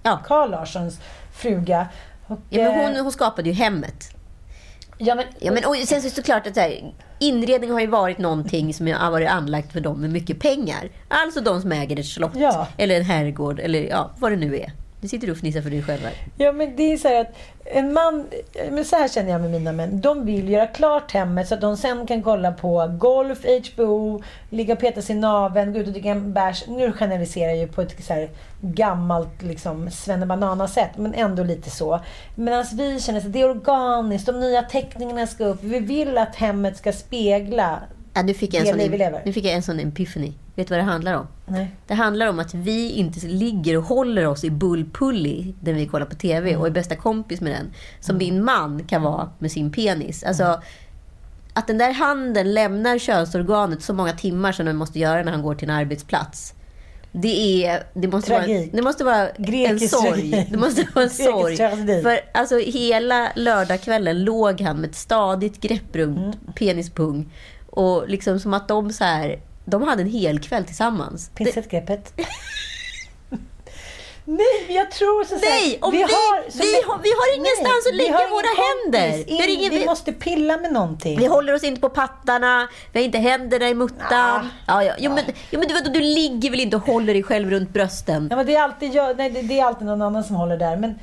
Ja. 0.04 0.20
Karl 0.26 0.50
Larssons 0.52 1.00
fruga. 1.34 1.88
Och, 2.28 2.40
Ja, 2.50 2.64
men 2.64 2.80
eh, 2.80 2.88
hon, 2.96 3.04
hon 3.04 3.12
skapade 3.12 3.50
ju 3.50 3.56
hemmet. 3.56 4.17
Ja, 4.98 5.16
men, 5.16 5.26
Ja, 5.40 5.52
men, 5.52 5.66
och 5.66 5.76
sen 5.76 5.88
så 5.88 5.96
är 6.08 6.10
det 6.10 6.16
såklart 6.16 6.48
att 6.48 6.54
så 6.56 6.60
här, 6.62 6.94
inredning 7.20 7.72
har 7.72 7.80
ju 7.80 7.88
varit 7.88 8.18
någonting 8.18 8.74
som 8.74 8.88
har 8.88 9.12
varit 9.12 9.30
anlagt 9.30 9.74
för 9.74 9.80
dem 9.80 10.02
med 10.02 10.10
mycket 10.10 10.40
pengar. 10.40 10.90
Alltså 11.08 11.42
de 11.42 11.62
som 11.62 11.72
äger 11.72 12.00
ett 12.00 12.06
slott 12.06 12.32
Ja. 12.36 12.68
eller 12.78 12.96
en 12.98 13.06
herrgård 13.06 13.60
eller 13.60 13.84
ja, 13.84 14.12
vad 14.18 14.32
det 14.32 14.36
nu 14.36 14.56
är. 14.58 14.72
Nu 15.02 15.08
sitter 15.08 15.28
du 15.28 15.32
och 15.34 15.38
fnissar 15.40 15.62
för 15.62 15.70
dig 15.70 15.84
själv 15.84 16.02
här. 16.02 16.14
Ja, 16.38 16.52
men 16.52 16.76
det 16.76 16.94
är 16.94 16.98
så 16.98 17.08
här 17.08 17.22
att 17.22 17.36
en 17.66 17.94
man, 17.94 18.26
men 18.72 18.86
så 18.86 18.96
här 18.96 19.08
känner 19.08 19.32
jag 19.32 19.42
med 19.42 19.52
mina 19.52 19.72
män. 19.72 20.02
De 20.02 20.26
vill 20.26 20.50
göra 20.50 20.68
klart 20.68 21.12
hemmet 21.12 21.48
så 21.48 21.54
att 21.56 21.62
de 21.62 21.78
sen 21.78 22.08
kan 22.08 22.24
kolla 22.24 22.52
på 22.52 22.96
golf, 23.00 23.40
HBO, 23.74 24.24
ligga 24.50 24.74
och 24.74 24.80
peta 24.80 25.02
sig 25.02 25.16
i 25.16 25.20
naveln, 25.20 25.74
gå 25.74 25.80
ut 25.80 25.88
och 25.88 25.94
dricka 25.94 26.10
en 26.10 26.34
bärs. 26.34 26.64
Nu 26.68 26.92
generaliserar 26.94 27.50
jag 27.50 27.58
ju 27.58 27.68
på 27.68 27.82
ett 27.82 28.04
så 28.06 28.14
här 28.14 28.30
gammalt 28.62 29.42
liksom 29.42 29.92
svennebanana-sätt, 29.92 30.90
men 30.98 31.14
ändå 31.14 31.44
lite 31.44 31.70
så. 31.70 32.00
Medan 32.36 32.66
vi 32.74 33.00
känner 33.00 33.20
att 33.20 33.34
det 33.34 33.42
är 33.42 33.50
organiskt, 33.50 34.26
de 34.26 34.40
nya 34.40 34.62
teckningarna 34.62 35.28
ska 35.28 35.46
upp. 35.46 35.64
Vi 35.64 35.80
vill 35.80 36.18
att 36.18 36.36
hemmet 36.36 36.78
ska 36.78 36.94
spegla 36.94 37.80
Ja, 38.14 38.22
nu, 38.22 38.34
fick 38.34 38.54
jag 38.54 38.60
en 38.60 38.66
Det 38.66 38.72
sån, 38.72 38.80
liv 38.80 38.92
vi 38.92 38.98
lever. 38.98 39.22
nu 39.26 39.34
fick 39.34 39.46
jag 39.46 39.54
en 39.54 39.64
sån 39.64 39.80
epiphany. 39.80 40.34
Vet 40.58 40.68
du 40.68 40.74
vad 40.74 40.80
det 40.80 40.92
handlar 40.92 41.14
om? 41.14 41.28
Nej. 41.46 41.72
Det 41.88 41.94
handlar 41.94 42.28
om 42.28 42.40
att 42.40 42.54
vi 42.54 42.90
inte 42.92 43.28
ligger 43.28 43.78
och 43.78 43.84
håller 43.84 44.26
oss 44.28 44.44
i 44.44 44.50
bullpulli 44.52 45.56
när 45.60 45.74
vi 45.74 45.86
kollar 45.88 46.06
på 46.06 46.16
TV 46.16 46.56
och 46.56 46.68
är 46.68 46.72
bästa 46.72 46.96
kompis 46.96 47.42
med 47.42 47.52
den. 47.52 47.72
Som 48.00 48.18
din 48.20 48.44
man 48.44 48.84
kan 48.84 49.02
vara 49.02 49.30
med 49.40 49.52
sin 49.52 49.72
penis. 49.72 50.24
Alltså, 50.24 50.62
att 51.54 51.68
den 51.68 51.78
där 51.78 51.92
handen 51.94 52.54
lämnar 52.54 52.98
könsorganet 53.00 53.82
så 53.84 53.94
många 53.94 54.12
timmar 54.14 54.52
som 54.52 54.66
den 54.66 54.76
måste 54.76 55.00
göra 55.00 55.24
när 55.24 55.32
han 55.32 55.42
går 55.42 55.56
till 55.56 55.70
en 55.70 55.76
arbetsplats. 55.76 56.54
Det, 57.12 57.66
är, 57.66 57.84
det, 57.94 58.08
måste 58.08 58.32
vara, 58.32 58.44
Tragik. 58.44 58.70
det 58.74 58.82
måste 58.82 59.04
vara 59.04 59.30
en 59.30 59.44
Grekisk 59.46 59.96
sorg. 59.96 60.04
tragedi. 60.32 60.48
Det 60.52 60.58
måste 60.58 60.88
vara 60.94 61.04
en 61.06 61.10
sorg. 61.12 61.58
För 62.04 62.20
alltså, 62.34 62.58
hela 62.58 63.32
lördagskvällen 63.36 64.24
låg 64.24 64.62
han 64.62 64.78
med 64.78 64.90
ett 64.90 64.96
stadigt 64.96 65.62
grepp 65.62 65.96
runt 65.96 66.18
Mm. 66.18 66.54
penispung. 66.56 67.30
Och 67.70 68.10
liksom 68.10 68.40
som 68.40 68.54
att 68.54 68.68
de 68.68 68.94
så 68.94 69.04
här, 69.04 69.40
de 69.70 69.84
hade 69.84 70.02
en 70.02 70.10
hel 70.10 70.40
kväll 70.40 70.66
tillsammans. 70.66 71.30
Det, 71.30 71.44
Pincettgreppet. 71.44 72.14
Nej, 74.30 74.66
jag 74.70 74.92
tror 74.92 75.24
så 75.24 75.30
så 75.30 75.36
här, 75.36 75.52
Nej, 75.52 75.80
och 75.82 75.94
vi- 75.94 75.98
så 75.98 76.58
vi 76.62 76.74
har- 76.88 77.00
vi 77.04 77.10
har 77.10 77.36
ingenstans 77.38 77.88
att 77.88 77.94
vi 77.94 77.98
lägga 77.98 78.14
har 78.18 78.30
våra 78.30 78.54
händer. 78.68 79.26
Vi 79.28 79.38
har 79.42 79.48
In, 79.48 79.60
ingen- 79.60 79.72
vi 79.72 79.80
vi- 79.80 79.86
måste 79.86 80.14
pilla 80.14 80.58
med 80.58 80.74
någonting. 80.74 81.20
Vi 81.20 81.26
håller 81.26 81.54
oss 81.54 81.64
inte 81.64 81.82
på 81.82 81.90
pattarna, 81.90 82.68
vi 82.92 83.00
har 83.00 83.06
inte 83.06 83.18
händerna 83.18 83.70
i 83.70 83.74
muttan. 83.74 84.50
Ja, 84.68 84.84
ja. 84.84 84.94
Jo, 84.98 85.12
men, 85.14 85.24
jo, 85.52 85.60
men 85.60 85.68
du, 85.68 85.74
vet, 85.74 85.94
du 85.94 86.00
ligger 86.02 86.50
väl 86.52 86.60
inte 86.60 86.76
och 86.78 86.84
håller 86.86 87.14
dig 87.14 87.24
själv 87.24 87.50
runt 87.50 87.70
brösten? 87.70 88.28
Ja, 88.30 88.36
men 88.36 88.46
det, 88.46 88.56
är 88.56 88.62
alltid 88.62 88.94
jag, 88.96 89.18
nej, 89.18 89.30
det, 89.30 89.42
det 89.42 89.60
är 89.60 89.66
alltid 89.66 89.86
någon 89.88 90.02
annan 90.02 90.24
som 90.24 90.36
håller 90.36 90.58
där. 90.58 90.78
Men, 90.78 91.00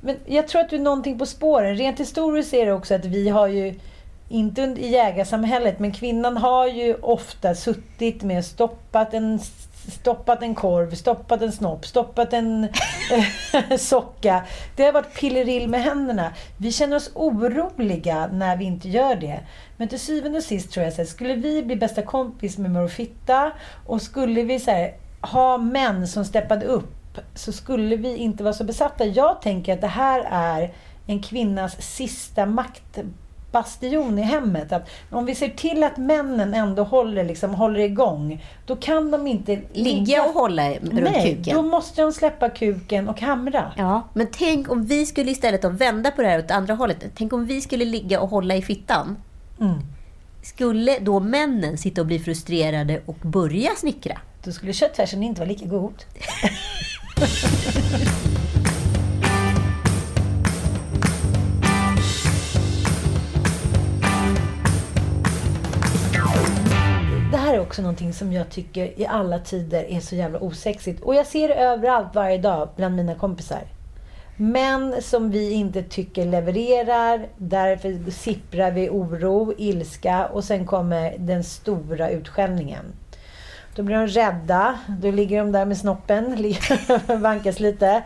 men 0.00 0.16
jag 0.26 0.48
tror 0.48 0.60
att 0.60 0.70
du 0.70 0.76
är 0.76 0.80
någonting 0.80 1.18
på 1.18 1.26
spåren. 1.26 1.76
Rent 1.76 2.00
historiskt 2.00 2.54
är 2.54 2.66
det 2.66 2.72
också 2.72 2.94
att 2.94 3.04
vi 3.04 3.28
har 3.28 3.48
ju, 3.48 3.74
inte 4.28 4.62
i 4.62 4.90
jägarsamhället, 4.90 5.78
men 5.78 5.92
kvinnan 5.92 6.36
har 6.36 6.66
ju 6.66 6.94
ofta 6.94 7.54
suttit 7.54 8.22
med 8.22 8.38
och 8.38 8.44
stoppat 8.44 9.14
en, 9.14 9.40
stoppat 9.88 10.42
en 10.42 10.54
korv, 10.54 10.94
stoppat 10.94 11.42
en 11.42 11.52
snopp, 11.52 11.86
stoppat 11.86 12.32
en 12.32 12.64
eh, 12.64 13.76
socka. 13.78 14.44
Det 14.76 14.84
har 14.84 14.92
varit 14.92 15.14
pillerill 15.14 15.68
med 15.68 15.82
händerna. 15.82 16.32
Vi 16.56 16.72
känner 16.72 16.96
oss 16.96 17.10
oroliga 17.14 18.26
när 18.32 18.56
vi 18.56 18.64
inte 18.64 18.88
gör 18.88 19.16
det. 19.16 19.40
Men 19.76 19.88
till 19.88 20.00
syvende 20.00 20.38
och 20.38 20.44
sist 20.44 20.72
tror 20.72 20.86
jag 20.86 21.00
att 21.00 21.08
skulle 21.08 21.34
vi 21.34 21.62
bli 21.62 21.76
bästa 21.76 22.02
kompis 22.02 22.58
med 22.58 22.70
Morfitta 22.70 23.52
och 23.86 24.02
skulle 24.02 24.42
vi 24.42 24.60
så 24.60 24.70
här, 24.70 24.94
ha 25.20 25.58
män 25.58 26.08
som 26.08 26.24
steppade 26.24 26.66
upp 26.66 26.92
så 27.34 27.52
skulle 27.52 27.96
vi 27.96 28.16
inte 28.16 28.44
vara 28.44 28.54
så 28.54 28.64
besatta. 28.64 29.04
Jag 29.04 29.42
tänker 29.42 29.72
att 29.72 29.80
det 29.80 29.86
här 29.86 30.28
är 30.30 30.74
en 31.06 31.22
kvinnas 31.22 31.82
sista 31.82 32.46
makt 32.46 32.98
maktbastion 33.56 34.18
i 34.18 34.22
hemmet. 34.22 34.72
Att 34.72 34.90
om 35.10 35.26
vi 35.26 35.34
ser 35.34 35.48
till 35.48 35.84
att 35.84 35.96
männen 35.96 36.54
ändå 36.54 36.82
håller, 36.82 37.24
liksom, 37.24 37.54
håller 37.54 37.80
igång, 37.80 38.44
då 38.66 38.76
kan 38.76 39.10
de 39.10 39.26
inte 39.26 39.60
Ligga 39.72 40.22
och 40.22 40.34
hålla 40.34 40.70
runt 40.70 40.92
Nej, 40.92 41.36
kuken? 41.36 41.56
då 41.56 41.62
måste 41.62 42.02
de 42.02 42.12
släppa 42.12 42.48
kuken 42.48 43.08
och 43.08 43.20
hamra. 43.20 43.72
Ja, 43.76 44.08
men 44.14 44.26
tänk 44.32 44.70
om 44.70 44.86
vi 44.86 45.06
skulle 45.06 45.30
istället 45.30 45.62
då 45.62 45.68
vända 45.68 46.10
på 46.10 46.22
det 46.22 46.28
här 46.28 46.38
åt 46.38 46.50
andra 46.50 46.74
hållet. 46.74 47.04
Tänk 47.14 47.32
om 47.32 47.46
vi 47.46 47.60
skulle 47.60 47.84
ligga 47.84 48.20
och 48.20 48.28
hålla 48.28 48.56
i 48.56 48.62
fittan. 48.62 49.16
Mm. 49.60 49.78
Skulle 50.42 50.98
då 50.98 51.20
männen 51.20 51.78
sitta 51.78 52.00
och 52.00 52.06
bli 52.06 52.18
frustrerade 52.18 53.00
och 53.06 53.18
börja 53.22 53.70
snickra? 53.76 54.18
Då 54.44 54.52
skulle 54.52 54.72
köttfärsen 54.72 55.22
inte 55.22 55.40
vara 55.40 55.48
lika 55.48 55.66
god. 55.66 56.04
är 67.56 67.60
också 67.60 67.82
någonting 67.82 68.12
som 68.12 68.32
jag 68.32 68.50
tycker 68.50 69.00
i 69.00 69.06
alla 69.06 69.38
tider 69.38 69.84
är 69.84 70.00
så 70.00 70.14
jävla 70.14 70.38
osexigt. 70.38 71.02
Och 71.02 71.14
jag 71.14 71.26
ser 71.26 71.48
det 71.48 71.54
överallt 71.54 72.14
varje 72.14 72.38
dag 72.38 72.68
bland 72.76 72.96
mina 72.96 73.14
kompisar. 73.14 73.62
Män 74.36 74.94
som 75.02 75.30
vi 75.30 75.52
inte 75.52 75.82
tycker 75.82 76.24
levererar, 76.24 77.26
därför 77.36 78.10
sipprar 78.10 78.70
vi 78.70 78.90
oro, 78.90 79.52
ilska 79.58 80.26
och 80.26 80.44
sen 80.44 80.66
kommer 80.66 81.14
den 81.18 81.44
stora 81.44 82.10
utskällningen. 82.10 82.84
Då 83.76 83.82
blir 83.82 83.96
de 83.96 84.06
rädda. 84.06 84.78
Då 85.00 85.10
ligger 85.10 85.38
de 85.38 85.52
där 85.52 85.64
med 85.64 85.78
snoppen, 85.78 86.54
vankas 87.20 87.60
lite. 87.60 88.02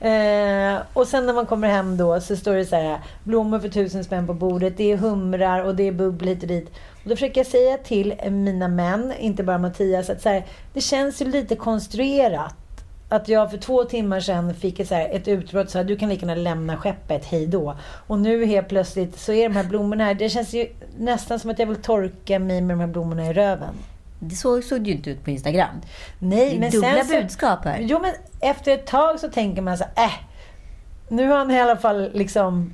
Eh, 0.00 0.78
och 0.92 1.06
sen 1.06 1.26
när 1.26 1.32
man 1.32 1.46
kommer 1.46 1.68
hem 1.68 1.96
då 1.96 2.20
så 2.20 2.36
står 2.36 2.54
det 2.54 2.64
så 2.64 2.76
här, 2.76 2.98
blommor 3.24 3.58
för 3.58 3.68
tusen 3.68 4.04
spänn 4.04 4.26
på 4.26 4.34
bordet, 4.34 4.76
det 4.76 4.92
är 4.92 4.96
humrar 4.96 5.64
och 5.64 5.74
det 5.74 5.88
är 5.88 5.92
bubbel 5.92 6.28
hit 6.28 6.42
och 6.42 6.48
dit. 6.48 6.68
Och 7.02 7.08
då 7.08 7.16
försöker 7.16 7.40
jag 7.40 7.46
säga 7.46 7.78
till 7.78 8.14
mina 8.30 8.68
män, 8.68 9.12
inte 9.18 9.42
bara 9.42 9.58
Mattias, 9.58 10.10
att 10.10 10.22
så 10.22 10.28
här, 10.28 10.44
det 10.72 10.80
känns 10.80 11.22
ju 11.22 11.24
lite 11.24 11.56
konstruerat. 11.56 12.54
Att 13.10 13.28
jag 13.28 13.50
för 13.50 13.58
två 13.58 13.84
timmar 13.84 14.20
sedan 14.20 14.54
fick 14.54 14.80
ett, 14.80 14.88
så 14.88 14.94
här, 14.94 15.08
ett 15.08 15.28
utbrott 15.28 15.70
så 15.70 15.78
här, 15.78 15.84
du 15.84 15.96
kan 15.96 16.08
lika 16.08 16.26
gärna 16.26 16.42
lämna 16.42 16.76
skeppet, 16.76 17.24
hej 17.24 17.46
då. 17.46 17.76
Och 18.06 18.18
nu 18.18 18.44
helt 18.46 18.68
plötsligt 18.68 19.18
så 19.18 19.32
är 19.32 19.48
de 19.48 19.56
här 19.56 19.64
blommorna 19.64 20.04
här. 20.04 20.14
Det 20.14 20.28
känns 20.28 20.54
ju 20.54 20.68
nästan 20.98 21.38
som 21.38 21.50
att 21.50 21.58
jag 21.58 21.66
vill 21.66 21.82
torka 21.82 22.38
mig 22.38 22.60
med 22.60 22.76
de 22.76 22.80
här 22.80 22.86
blommorna 22.86 23.26
i 23.26 23.32
röven. 23.32 23.74
Det 24.18 24.36
så 24.36 24.62
såg 24.62 24.84
det 24.84 24.90
ju 24.90 24.96
inte 24.96 25.10
ut 25.10 25.24
på 25.24 25.30
Instagram. 25.30 25.80
Nej, 26.18 26.50
Det 26.50 26.56
är 26.56 26.60
men 26.60 26.70
dubbla 26.70 26.88
sen 26.94 27.06
så, 27.06 27.12
budskap 27.14 27.64
här. 27.64 27.78
Jo, 27.80 27.98
men 28.02 28.12
efter 28.40 28.72
ett 28.72 28.86
tag 28.86 29.20
så 29.20 29.28
tänker 29.28 29.62
man 29.62 29.78
så 29.78 29.84
här, 29.96 30.06
äh, 30.06 30.12
nu 31.08 31.28
har 31.28 31.36
han 31.38 31.50
i 31.50 31.60
alla 31.60 31.76
fall 31.76 32.10
liksom 32.14 32.72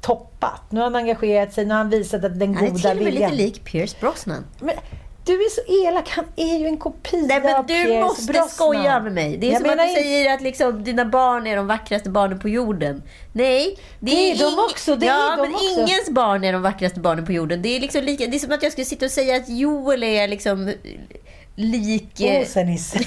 toppat. 0.00 0.62
Nu 0.70 0.80
har 0.80 0.84
han 0.84 0.96
engagerat 0.96 1.52
sig, 1.52 1.64
nu 1.64 1.70
har 1.70 1.78
han 1.78 1.90
visat 1.90 2.24
att 2.24 2.38
den 2.38 2.54
Han 2.54 2.64
är 2.64 2.70
goda 2.70 2.78
till 2.80 2.90
och 2.90 2.96
med 2.96 3.04
viljan. 3.12 3.30
lite 3.30 3.42
lik 3.42 3.64
Pierce 3.64 3.96
Brosnan. 4.00 4.44
Men 4.60 4.74
du 5.26 5.32
är 5.32 5.50
så 5.50 5.88
elak, 5.88 6.08
han 6.08 6.24
är 6.36 6.58
ju 6.58 6.66
en 6.66 6.76
kopia 6.76 7.20
Nej, 7.20 7.40
men 7.40 7.56
av 7.56 7.66
du 7.66 7.74
Pierce 7.74 8.00
måste 8.02 8.22
Brosnan. 8.32 8.48
skoja 8.48 9.00
med 9.00 9.12
mig. 9.12 9.36
Det 9.38 9.46
är 9.46 9.52
Jag 9.52 9.60
som 9.60 9.70
att 9.70 9.78
du 9.78 9.94
säger 9.94 10.34
att 10.34 10.40
liksom, 10.42 10.84
dina 10.84 11.04
barn 11.04 11.46
är 11.46 11.56
de 11.56 11.66
vackraste 11.66 12.10
barnen 12.10 12.38
på 12.38 12.48
jorden. 12.48 13.02
Nej, 13.32 13.76
det, 14.00 14.10
Det 14.10 14.30
är 14.30 14.38
de 14.38 14.44
ing- 14.44 14.58
också, 14.70 14.96
det 14.96 15.06
är 15.06 15.10
ja, 15.10 15.36
de 15.36 15.42
men 15.42 15.54
också. 15.54 15.80
ingens 15.80 16.10
barn 16.10 16.44
är 16.44 16.52
de 16.52 16.62
vackraste 16.62 17.00
barnen 17.00 17.26
på 17.26 17.32
jorden. 17.32 17.62
Det 17.62 17.68
är, 17.76 17.80
liksom 17.80 18.04
lika, 18.04 18.26
det 18.26 18.36
är 18.36 18.38
som 18.38 18.52
att 18.52 18.62
jag 18.62 18.72
skulle 18.72 18.84
sitta 18.84 19.04
och 19.04 19.10
säga 19.12 19.36
att 19.36 19.48
Joel 19.48 20.02
är 20.02 20.28
liksom 20.28 20.72
lik... 21.56 22.20
Osenis. 22.42 22.94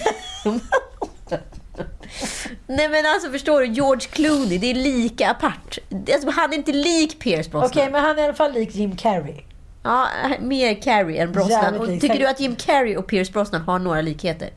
Nej 2.67 2.89
men 2.89 3.05
alltså 3.05 3.32
förstår 3.32 3.62
du, 3.62 3.67
George 3.67 4.08
Clooney, 4.12 4.58
det 4.58 4.71
är 4.71 4.75
lika 4.75 5.29
apart. 5.32 5.77
Alltså, 6.13 6.29
han 6.29 6.53
är 6.53 6.58
inte 6.58 6.71
lik 6.71 7.19
Pierce 7.19 7.49
Brosnan. 7.51 7.65
Okej, 7.71 7.89
men 7.91 8.01
han 8.01 8.17
är 8.17 8.21
i 8.21 8.25
alla 8.25 8.34
fall 8.34 8.53
lik 8.53 8.75
Jim 8.75 8.95
Carrey. 8.97 9.36
Ja, 9.83 10.07
mer 10.39 10.81
Carrey 10.81 11.17
än 11.17 11.31
Brosnan. 11.31 11.75
Och 11.75 11.87
tycker 11.87 12.19
du 12.19 12.27
att 12.27 12.39
Jim 12.39 12.55
Carrey 12.55 12.97
och 12.97 13.07
Pierce 13.07 13.31
Brosnan 13.33 13.61
har 13.61 13.79
några 13.79 14.01
likheter? 14.01 14.49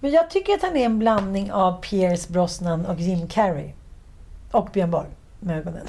Men 0.00 0.10
jag 0.10 0.30
tycker 0.30 0.54
att 0.54 0.62
han 0.62 0.76
är 0.76 0.84
en 0.84 0.98
blandning 0.98 1.52
av 1.52 1.80
Pierce 1.82 2.28
Brosnan 2.28 2.86
och 2.86 3.00
Jim 3.00 3.28
Carrey. 3.28 3.70
Och 4.50 4.68
Björn 4.72 4.90
Borg 4.90 5.08
med 5.40 5.58
ögonen. 5.58 5.86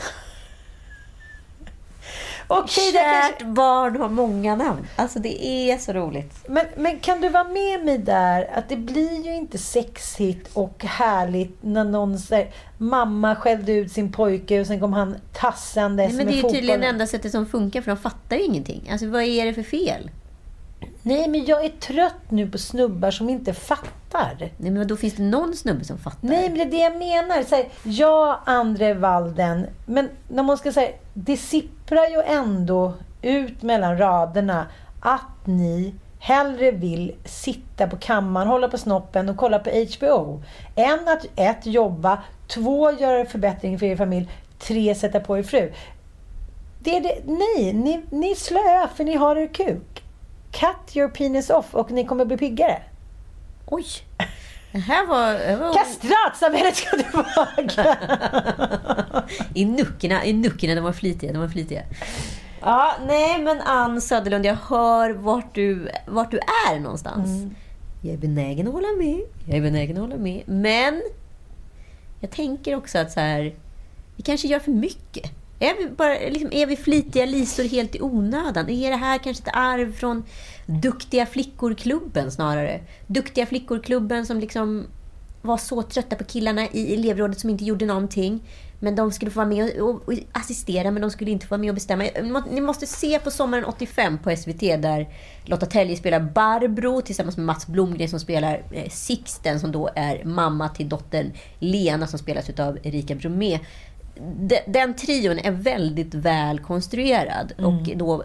Okej, 2.52 2.92
det 2.92 2.98
Kärt 2.98 3.40
kanske... 3.40 3.46
barn 3.46 3.96
har 4.02 4.10
många 4.10 4.56
namn. 4.56 4.88
Alltså 4.96 5.20
det 5.20 5.46
är 5.46 5.78
så 5.78 5.94
roligt. 5.94 6.46
men, 6.48 6.66
men 6.78 7.00
kan 7.00 7.22
du 7.22 7.30
vara 7.30 7.44
med 7.44 7.86
mig 7.86 7.98
där 7.98 8.50
att 8.54 8.70
det 8.70 8.76
blir 8.76 9.26
ju 9.26 9.36
inte 9.36 9.58
sexigt 9.58 10.50
och 10.54 10.84
härligt 10.84 11.58
när 11.62 11.84
någon 11.84 12.20
säger 12.20 12.48
mamma 12.78 13.36
skällde 13.36 13.72
ut 13.72 13.92
sin 13.92 14.12
pojke 14.12 14.62
och 14.62 14.68
sen 14.68 14.80
kom 14.80 14.94
han 14.94 15.16
tassandes 15.34 16.08
Nej, 16.08 16.18
men 16.18 16.26
med 16.26 16.34
det 16.34 16.40
är 16.40 16.44
ju 16.44 16.56
tydligen 16.56 16.82
det 16.82 16.88
enda 16.88 17.08
sättet 17.08 17.32
som 17.32 17.46
funkar 17.46 17.82
för 17.82 17.92
de 17.92 17.98
fattar 17.98 18.36
ju 18.36 18.44
ingenting. 18.44 18.90
Alltså 18.92 19.08
vad 19.08 19.24
är 19.24 19.46
det 19.46 19.54
för 19.54 19.64
fel? 19.64 20.10
Nej, 21.02 21.28
men 21.28 21.46
jag 21.46 21.66
är 21.66 21.70
trött 21.70 22.32
nu 22.32 22.50
på 22.50 22.58
snubbar 22.58 23.12
som 23.12 23.30
inte 23.30 23.54
fattar. 23.54 24.52
Nej, 24.58 24.72
men 24.72 24.88
då 24.88 24.98
finns 24.98 25.14
det 25.14 25.24
någon 25.24 25.54
snubbe 25.54 25.86
som 25.86 25.98
fattar. 25.98 26.28
Nej, 26.28 26.50
men 26.50 26.58
det 26.58 26.64
är 26.64 26.70
det 26.70 26.78
jag 26.78 26.98
menar. 26.98 27.44
Så 27.44 27.56
här, 27.56 27.66
ja, 27.84 28.42
Andre 28.46 28.94
Walden. 28.94 29.68
Men 29.86 30.10
när 30.28 30.44
man 30.44 30.58
ska 30.58 30.72
säga, 30.72 30.92
det 31.14 31.38
sipprar 31.38 31.79
ju 31.95 32.21
ändå 32.21 32.93
ut 33.21 33.62
mellan 33.62 33.97
raderna 33.97 34.67
att 34.99 35.45
ni 35.45 35.93
hellre 36.19 36.71
vill 36.71 37.15
sitta 37.25 37.88
på 37.88 37.97
kammaren, 37.97 38.47
hålla 38.47 38.67
på 38.67 38.78
snoppen 38.78 39.30
och 39.30 39.38
kolla 39.38 39.60
på 39.60 39.69
HBO. 39.69 40.43
Än 40.75 41.08
att 41.08 41.25
ett, 41.36 41.65
jobba, 41.65 42.23
två, 42.47 42.91
göra 42.91 43.25
förbättring 43.25 43.80
för 43.80 43.86
er 43.86 43.95
familj, 43.95 44.30
tre, 44.60 44.95
sätta 44.95 45.19
på 45.19 45.38
er 45.38 45.43
fru. 45.43 45.73
Det 46.80 46.97
är 46.97 47.02
det, 47.02 47.21
nej, 47.25 47.73
ni, 47.73 48.04
ni 48.10 48.36
slöa 48.36 48.89
för 48.95 49.04
ni 49.04 49.15
har 49.15 49.36
er 49.36 49.47
kuk. 49.47 50.04
Cut 50.52 50.95
your 50.95 51.08
penis 51.08 51.49
off 51.49 51.75
och 51.75 51.91
ni 51.91 52.06
kommer 52.06 52.25
bli 52.25 52.38
piggare. 52.38 52.82
Oj! 53.65 53.86
Det 54.71 54.79
här 54.79 55.08
var 55.08 55.73
Kastratsamhället 55.73 56.75
ska 56.75 56.98
tillbaka! 56.98 57.98
I 59.54 59.65
nuckorna, 59.65 60.75
de 60.75 60.83
var 60.83 60.94
flitiga. 60.94 61.33
De 61.33 61.40
var 61.40 61.48
flitiga. 61.48 61.81
Ja, 62.62 62.96
nej 63.08 63.42
men 63.42 63.62
Ann 63.62 64.02
Söderlund, 64.02 64.46
jag 64.46 64.56
hör 64.56 65.13
vart 65.13 65.56
du, 65.56 65.90
vart 66.08 66.31
du 66.31 66.40
är 66.69 66.79
någonstans. 66.79 67.29
Mm. 67.29 67.56
Jag 68.02 68.13
är 68.13 68.17
benägen 68.17 68.67
att 68.67 68.73
hålla 68.73 68.92
med. 68.98 69.21
Jag 69.48 69.58
är 69.58 69.62
benägen 69.62 69.98
att 69.98 70.02
hålla 70.02 70.17
med. 70.17 70.44
Men 70.46 71.02
jag 72.19 72.31
tänker 72.31 72.75
också 72.75 72.98
att 72.98 73.12
så 73.12 73.19
här, 73.19 73.56
vi 74.15 74.23
kanske 74.23 74.48
gör 74.48 74.60
för 74.60 74.71
mycket. 74.71 75.31
Är 75.60 75.77
vi, 75.77 75.90
bara, 75.90 76.13
liksom, 76.13 76.50
är 76.54 76.65
vi 76.65 76.75
flitiga 76.75 77.25
lisor 77.25 77.63
helt 77.63 77.96
i 77.96 78.02
onödan? 78.02 78.69
Är 78.69 78.90
det 78.90 78.96
här 78.96 79.17
kanske 79.17 79.44
ett 79.44 79.56
arv 79.56 79.94
från 79.94 80.23
Duktiga 80.65 81.25
flickor-klubben 81.25 82.31
snarare? 82.31 82.79
Duktiga 83.08 83.46
flickor-klubben 83.46 84.25
som 84.25 84.40
liksom 84.40 84.87
var 85.42 85.58
så 85.58 85.81
trötta 85.81 86.15
på 86.15 86.23
killarna 86.23 86.67
i 86.71 86.94
elevrådet 86.94 87.40
som 87.40 87.50
inte 87.50 87.63
gjorde 87.63 87.85
någonting. 87.85 88.42
Men 88.80 88.96
de 88.96 89.12
skulle 89.12 89.32
få 89.32 89.40
vara 89.40 89.50
med 89.50 89.82
och, 89.82 89.90
och, 89.90 90.13
assistera, 90.32 90.92
men 90.92 91.02
de 91.02 91.12
skulle 91.12 91.32
inte 91.32 91.46
få 91.46 91.50
vara 91.50 91.62
med 91.62 91.69
och 91.69 91.75
bestämma. 91.75 92.04
Ni 92.52 92.62
måste 92.62 92.88
se 92.88 93.19
på 93.19 93.32
sommaren 93.32 93.65
85 93.65 94.17
på 94.17 94.36
SVT 94.36 94.60
där 94.60 95.10
Lotta 95.46 95.65
Telje 95.65 95.96
spelar 95.96 96.19
Barbro 96.19 97.02
tillsammans 97.02 97.38
med 97.38 97.46
Mats 97.46 97.67
Blomgren 97.67 98.10
som 98.10 98.19
spelar 98.19 98.63
eh, 98.71 98.90
Sixten 98.90 99.60
som 99.60 99.71
då 99.71 99.90
är 99.96 100.23
mamma 100.25 100.69
till 100.69 100.90
dottern 100.90 101.32
Lena 101.60 102.08
som 102.08 102.19
spelas 102.19 102.50
av 102.50 102.77
Erika 102.84 103.15
Bromé. 103.15 103.60
Den, 104.40 104.60
den 104.67 104.94
trion 104.94 105.40
är 105.40 105.52
väldigt 105.52 106.13
väl 106.13 106.60
konstruerad. 106.60 107.54
Mm. 107.58 107.65
Och 107.65 107.90
då 107.96 108.23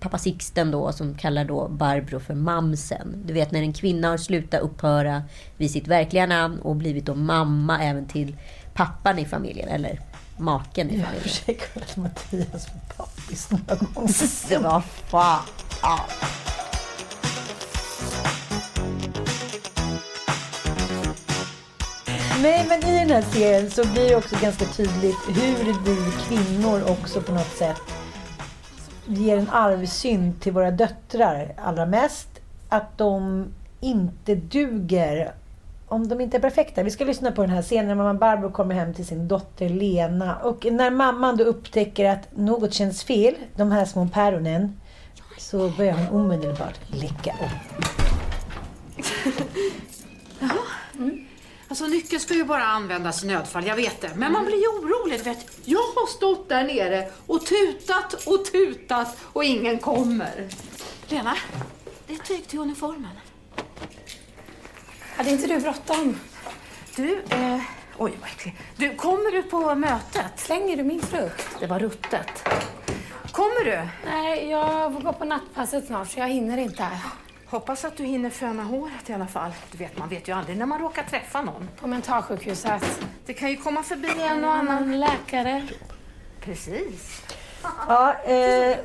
pappa 0.00 0.18
Sixten 0.18 0.70
då, 0.70 0.92
som 0.92 1.14
kallar 1.14 1.44
då 1.44 1.68
Barbro 1.68 2.20
för 2.20 2.34
mamsen. 2.34 3.22
Du 3.24 3.32
vet 3.32 3.52
när 3.52 3.60
en 3.60 3.72
kvinna 3.72 4.08
har 4.08 4.16
slutat 4.16 4.60
upphöra 4.60 5.22
vid 5.56 5.70
sitt 5.70 5.88
verkliga 5.88 6.26
namn 6.26 6.58
och 6.58 6.76
blivit 6.76 7.06
då 7.06 7.14
mamma 7.14 7.82
även 7.82 8.06
till 8.06 8.36
pappan 8.78 9.18
i 9.18 9.24
familjen, 9.24 9.68
eller 9.68 10.00
maken 10.36 10.90
i 10.90 10.90
familjen. 10.90 11.12
Jag 11.14 11.22
försöker 11.22 11.80
att 11.80 11.96
Mattias 11.96 12.68
var 12.68 12.96
pappis 12.96 13.50
några 13.50 13.74
gånger. 13.74 14.62
Var 14.62 14.80
fan. 14.80 15.42
Ja. 15.82 16.00
Nej, 22.42 22.66
men 22.68 22.78
i 22.78 22.98
den 22.98 23.10
här 23.10 23.22
serien 23.22 23.70
så 23.70 23.86
blir 23.86 24.08
det 24.08 24.16
också 24.16 24.36
ganska 24.42 24.64
tydligt 24.64 25.16
hur 25.28 25.84
vi 25.84 26.12
kvinnor 26.28 26.82
också 26.90 27.20
på 27.20 27.32
något 27.32 27.56
sätt 27.56 27.80
ger 29.06 29.38
en 29.38 29.48
arvsynd 29.50 30.40
till 30.40 30.52
våra 30.52 30.70
döttrar 30.70 31.54
allra 31.56 31.86
mest. 31.86 32.28
Att 32.68 32.98
de 32.98 33.44
inte 33.80 34.34
duger 34.34 35.34
om 35.88 36.08
de 36.08 36.20
inte 36.20 36.36
är 36.36 36.40
perfekta. 36.40 36.82
Vi 36.82 36.90
ska 36.90 37.04
lyssna 37.04 37.32
på 37.32 37.42
den 37.42 37.50
här 37.50 37.62
scenen 37.62 37.86
när 37.86 37.94
mamma 37.94 38.14
Barbro 38.14 38.50
kommer 38.50 38.74
hem 38.74 38.94
till 38.94 39.06
sin 39.06 39.28
dotter 39.28 39.68
Lena. 39.68 40.36
Och 40.36 40.64
när 40.64 40.90
mamman 40.90 41.36
då 41.36 41.44
upptäcker 41.44 42.10
att 42.10 42.36
något 42.36 42.74
känns 42.74 43.04
fel, 43.04 43.34
de 43.56 43.72
här 43.72 43.84
små 43.84 44.08
päronen, 44.14 44.80
så 45.38 45.68
börjar 45.68 45.92
hon 45.92 46.20
omedelbart 46.20 46.78
läcka 46.88 47.30
upp. 47.30 47.84
Jaha. 50.40 50.58
Mm. 50.94 51.24
Alltså 51.68 51.86
nyckeln 51.86 52.20
ska 52.20 52.34
ju 52.34 52.44
bara 52.44 52.64
användas 52.64 53.24
i 53.24 53.26
nödfall, 53.26 53.66
jag 53.66 53.76
vet 53.76 54.00
det. 54.00 54.10
Men 54.14 54.32
man 54.32 54.44
blir 54.44 54.56
ju 54.56 54.66
orolig, 54.66 55.24
vet. 55.24 55.46
Jag 55.64 55.78
har 55.78 56.06
stått 56.06 56.48
där 56.48 56.64
nere 56.64 57.08
och 57.26 57.46
tutat 57.46 58.14
och 58.26 58.44
tutat 58.52 59.16
och 59.22 59.44
ingen 59.44 59.78
kommer. 59.78 60.48
Lena, 61.08 61.36
det 62.06 62.14
är 62.14 62.18
tyg 62.18 62.48
till 62.48 62.58
uniformen. 62.58 63.10
Hade 65.18 65.30
inte 65.30 65.46
du 65.46 65.60
bråttom? 65.60 66.16
Du, 66.96 67.22
eh, 67.30 67.60
oj 67.98 68.12
vad 68.20 68.30
äcklig. 68.30 68.56
Du, 68.76 68.94
kommer 68.94 69.32
du 69.32 69.42
på 69.42 69.74
mötet? 69.74 70.32
Slänger 70.36 70.76
du 70.76 70.82
min 70.82 71.02
frukt? 71.02 71.56
Det 71.60 71.66
var 71.66 71.78
ruttet. 71.78 72.48
Kommer 73.32 73.64
du? 73.64 73.88
Nej, 74.10 74.50
jag 74.50 74.92
får 74.92 75.00
gå 75.00 75.12
på 75.12 75.24
nattpasset 75.24 75.86
snart 75.86 76.08
så 76.08 76.20
jag 76.20 76.28
hinner 76.28 76.58
inte. 76.58 76.88
Hoppas 77.46 77.84
att 77.84 77.96
du 77.96 78.04
hinner 78.04 78.30
föna 78.30 78.62
håret 78.62 79.10
i 79.10 79.12
alla 79.12 79.26
fall. 79.26 79.50
Du 79.72 79.78
vet, 79.78 79.98
man 79.98 80.08
vet 80.08 80.28
ju 80.28 80.32
aldrig 80.32 80.56
när 80.56 80.66
man 80.66 80.80
råkar 80.80 81.02
träffa 81.02 81.42
någon. 81.42 81.68
På 81.80 81.86
mentalsjukhuset. 81.86 83.00
Det 83.26 83.34
kan 83.34 83.50
ju 83.50 83.56
komma 83.56 83.82
förbi 83.82 84.08
en 84.30 84.44
och 84.44 84.52
annan. 84.52 85.00
Läkare. 85.00 85.66
Precis. 86.40 87.22
Ja, 87.88 88.14
eh, 88.24 88.76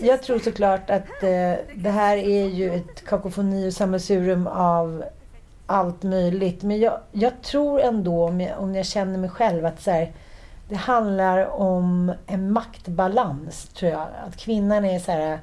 jag 0.00 0.22
tror 0.22 0.38
såklart 0.38 0.90
att 0.90 1.22
eh, 1.22 1.54
det 1.74 1.90
här 1.90 2.16
är 2.16 2.46
ju 2.46 2.74
ett 2.74 3.04
kakofoni 3.06 3.68
och 3.68 3.72
sammelsurium 3.72 4.46
av 4.46 5.04
allt 5.66 6.02
möjligt. 6.02 6.62
Men 6.62 6.80
jag, 6.80 6.98
jag 7.12 7.42
tror 7.42 7.80
ändå, 7.80 8.24
om 8.24 8.40
jag, 8.40 8.58
om 8.60 8.74
jag 8.74 8.86
känner 8.86 9.18
mig 9.18 9.30
själv, 9.30 9.66
att 9.66 9.82
så 9.82 9.90
här, 9.90 10.12
det 10.68 10.76
handlar 10.76 11.60
om 11.60 12.12
en 12.26 12.52
maktbalans, 12.52 13.68
tror 13.68 13.92
jag. 13.92 14.06
Att 14.28 14.36
kvinnan 14.36 14.84
är 14.84 14.98
så 14.98 15.12
här... 15.12 15.38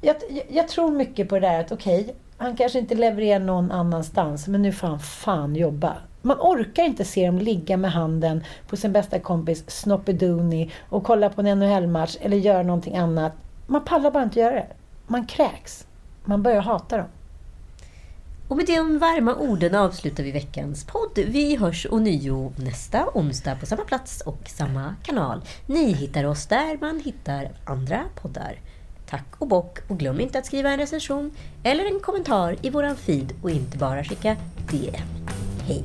Jag, 0.00 0.16
jag 0.48 0.68
tror 0.68 0.90
mycket 0.90 1.28
på 1.28 1.34
det 1.34 1.48
där 1.48 1.60
att 1.60 1.72
okej, 1.72 2.00
okay, 2.00 2.14
han 2.36 2.56
kanske 2.56 2.78
inte 2.78 2.94
levererar 2.94 3.38
någon 3.40 3.70
annanstans, 3.70 4.48
men 4.48 4.62
nu 4.62 4.72
får 4.72 4.88
han 4.88 5.00
fan 5.00 5.56
jobba. 5.56 5.96
Man 6.22 6.36
orkar 6.40 6.82
inte 6.82 7.04
se 7.04 7.26
dem 7.26 7.38
ligga 7.38 7.76
med 7.76 7.92
handen 7.92 8.44
på 8.68 8.76
sin 8.76 8.92
bästa 8.92 9.18
kompis 9.18 9.70
Snoppeduni 9.70 10.72
och 10.88 11.04
kolla 11.04 11.30
på 11.30 11.40
en 11.40 11.58
NHL-match 11.58 12.16
eller 12.20 12.36
göra 12.36 12.62
någonting 12.62 12.96
annat. 12.96 13.32
Man 13.66 13.84
pallar 13.84 14.10
bara 14.10 14.22
inte 14.22 14.40
göra 14.40 14.54
det. 14.54 14.66
Man 15.06 15.26
kräks. 15.26 15.86
Man 16.24 16.42
börjar 16.42 16.62
hata 16.62 16.96
dem. 16.96 17.06
Och 18.48 18.56
med 18.56 18.66
de 18.66 18.98
varma 18.98 19.34
orden 19.34 19.74
avslutar 19.74 20.22
vi 20.22 20.32
veckans 20.32 20.84
podd. 20.84 21.18
Vi 21.26 21.56
hörs 21.56 21.86
ånyo 21.90 22.52
nästa 22.56 23.08
onsdag 23.14 23.56
på 23.56 23.66
samma 23.66 23.84
plats 23.84 24.20
och 24.20 24.40
samma 24.46 24.94
kanal. 25.02 25.40
Ni 25.66 25.92
hittar 25.92 26.24
oss 26.24 26.46
där 26.46 26.78
man 26.80 27.00
hittar 27.00 27.50
andra 27.64 28.04
poddar. 28.14 28.58
Tack 29.06 29.26
och 29.38 29.48
bock 29.48 29.78
och 29.88 29.98
glöm 29.98 30.20
inte 30.20 30.38
att 30.38 30.46
skriva 30.46 30.70
en 30.70 30.78
recension 30.78 31.30
eller 31.62 31.84
en 31.84 32.00
kommentar 32.00 32.56
i 32.62 32.70
våran 32.70 32.96
feed 32.96 33.32
och 33.42 33.50
inte 33.50 33.78
bara 33.78 34.04
skicka 34.04 34.36
DM. 34.70 35.08
Hej! 35.66 35.84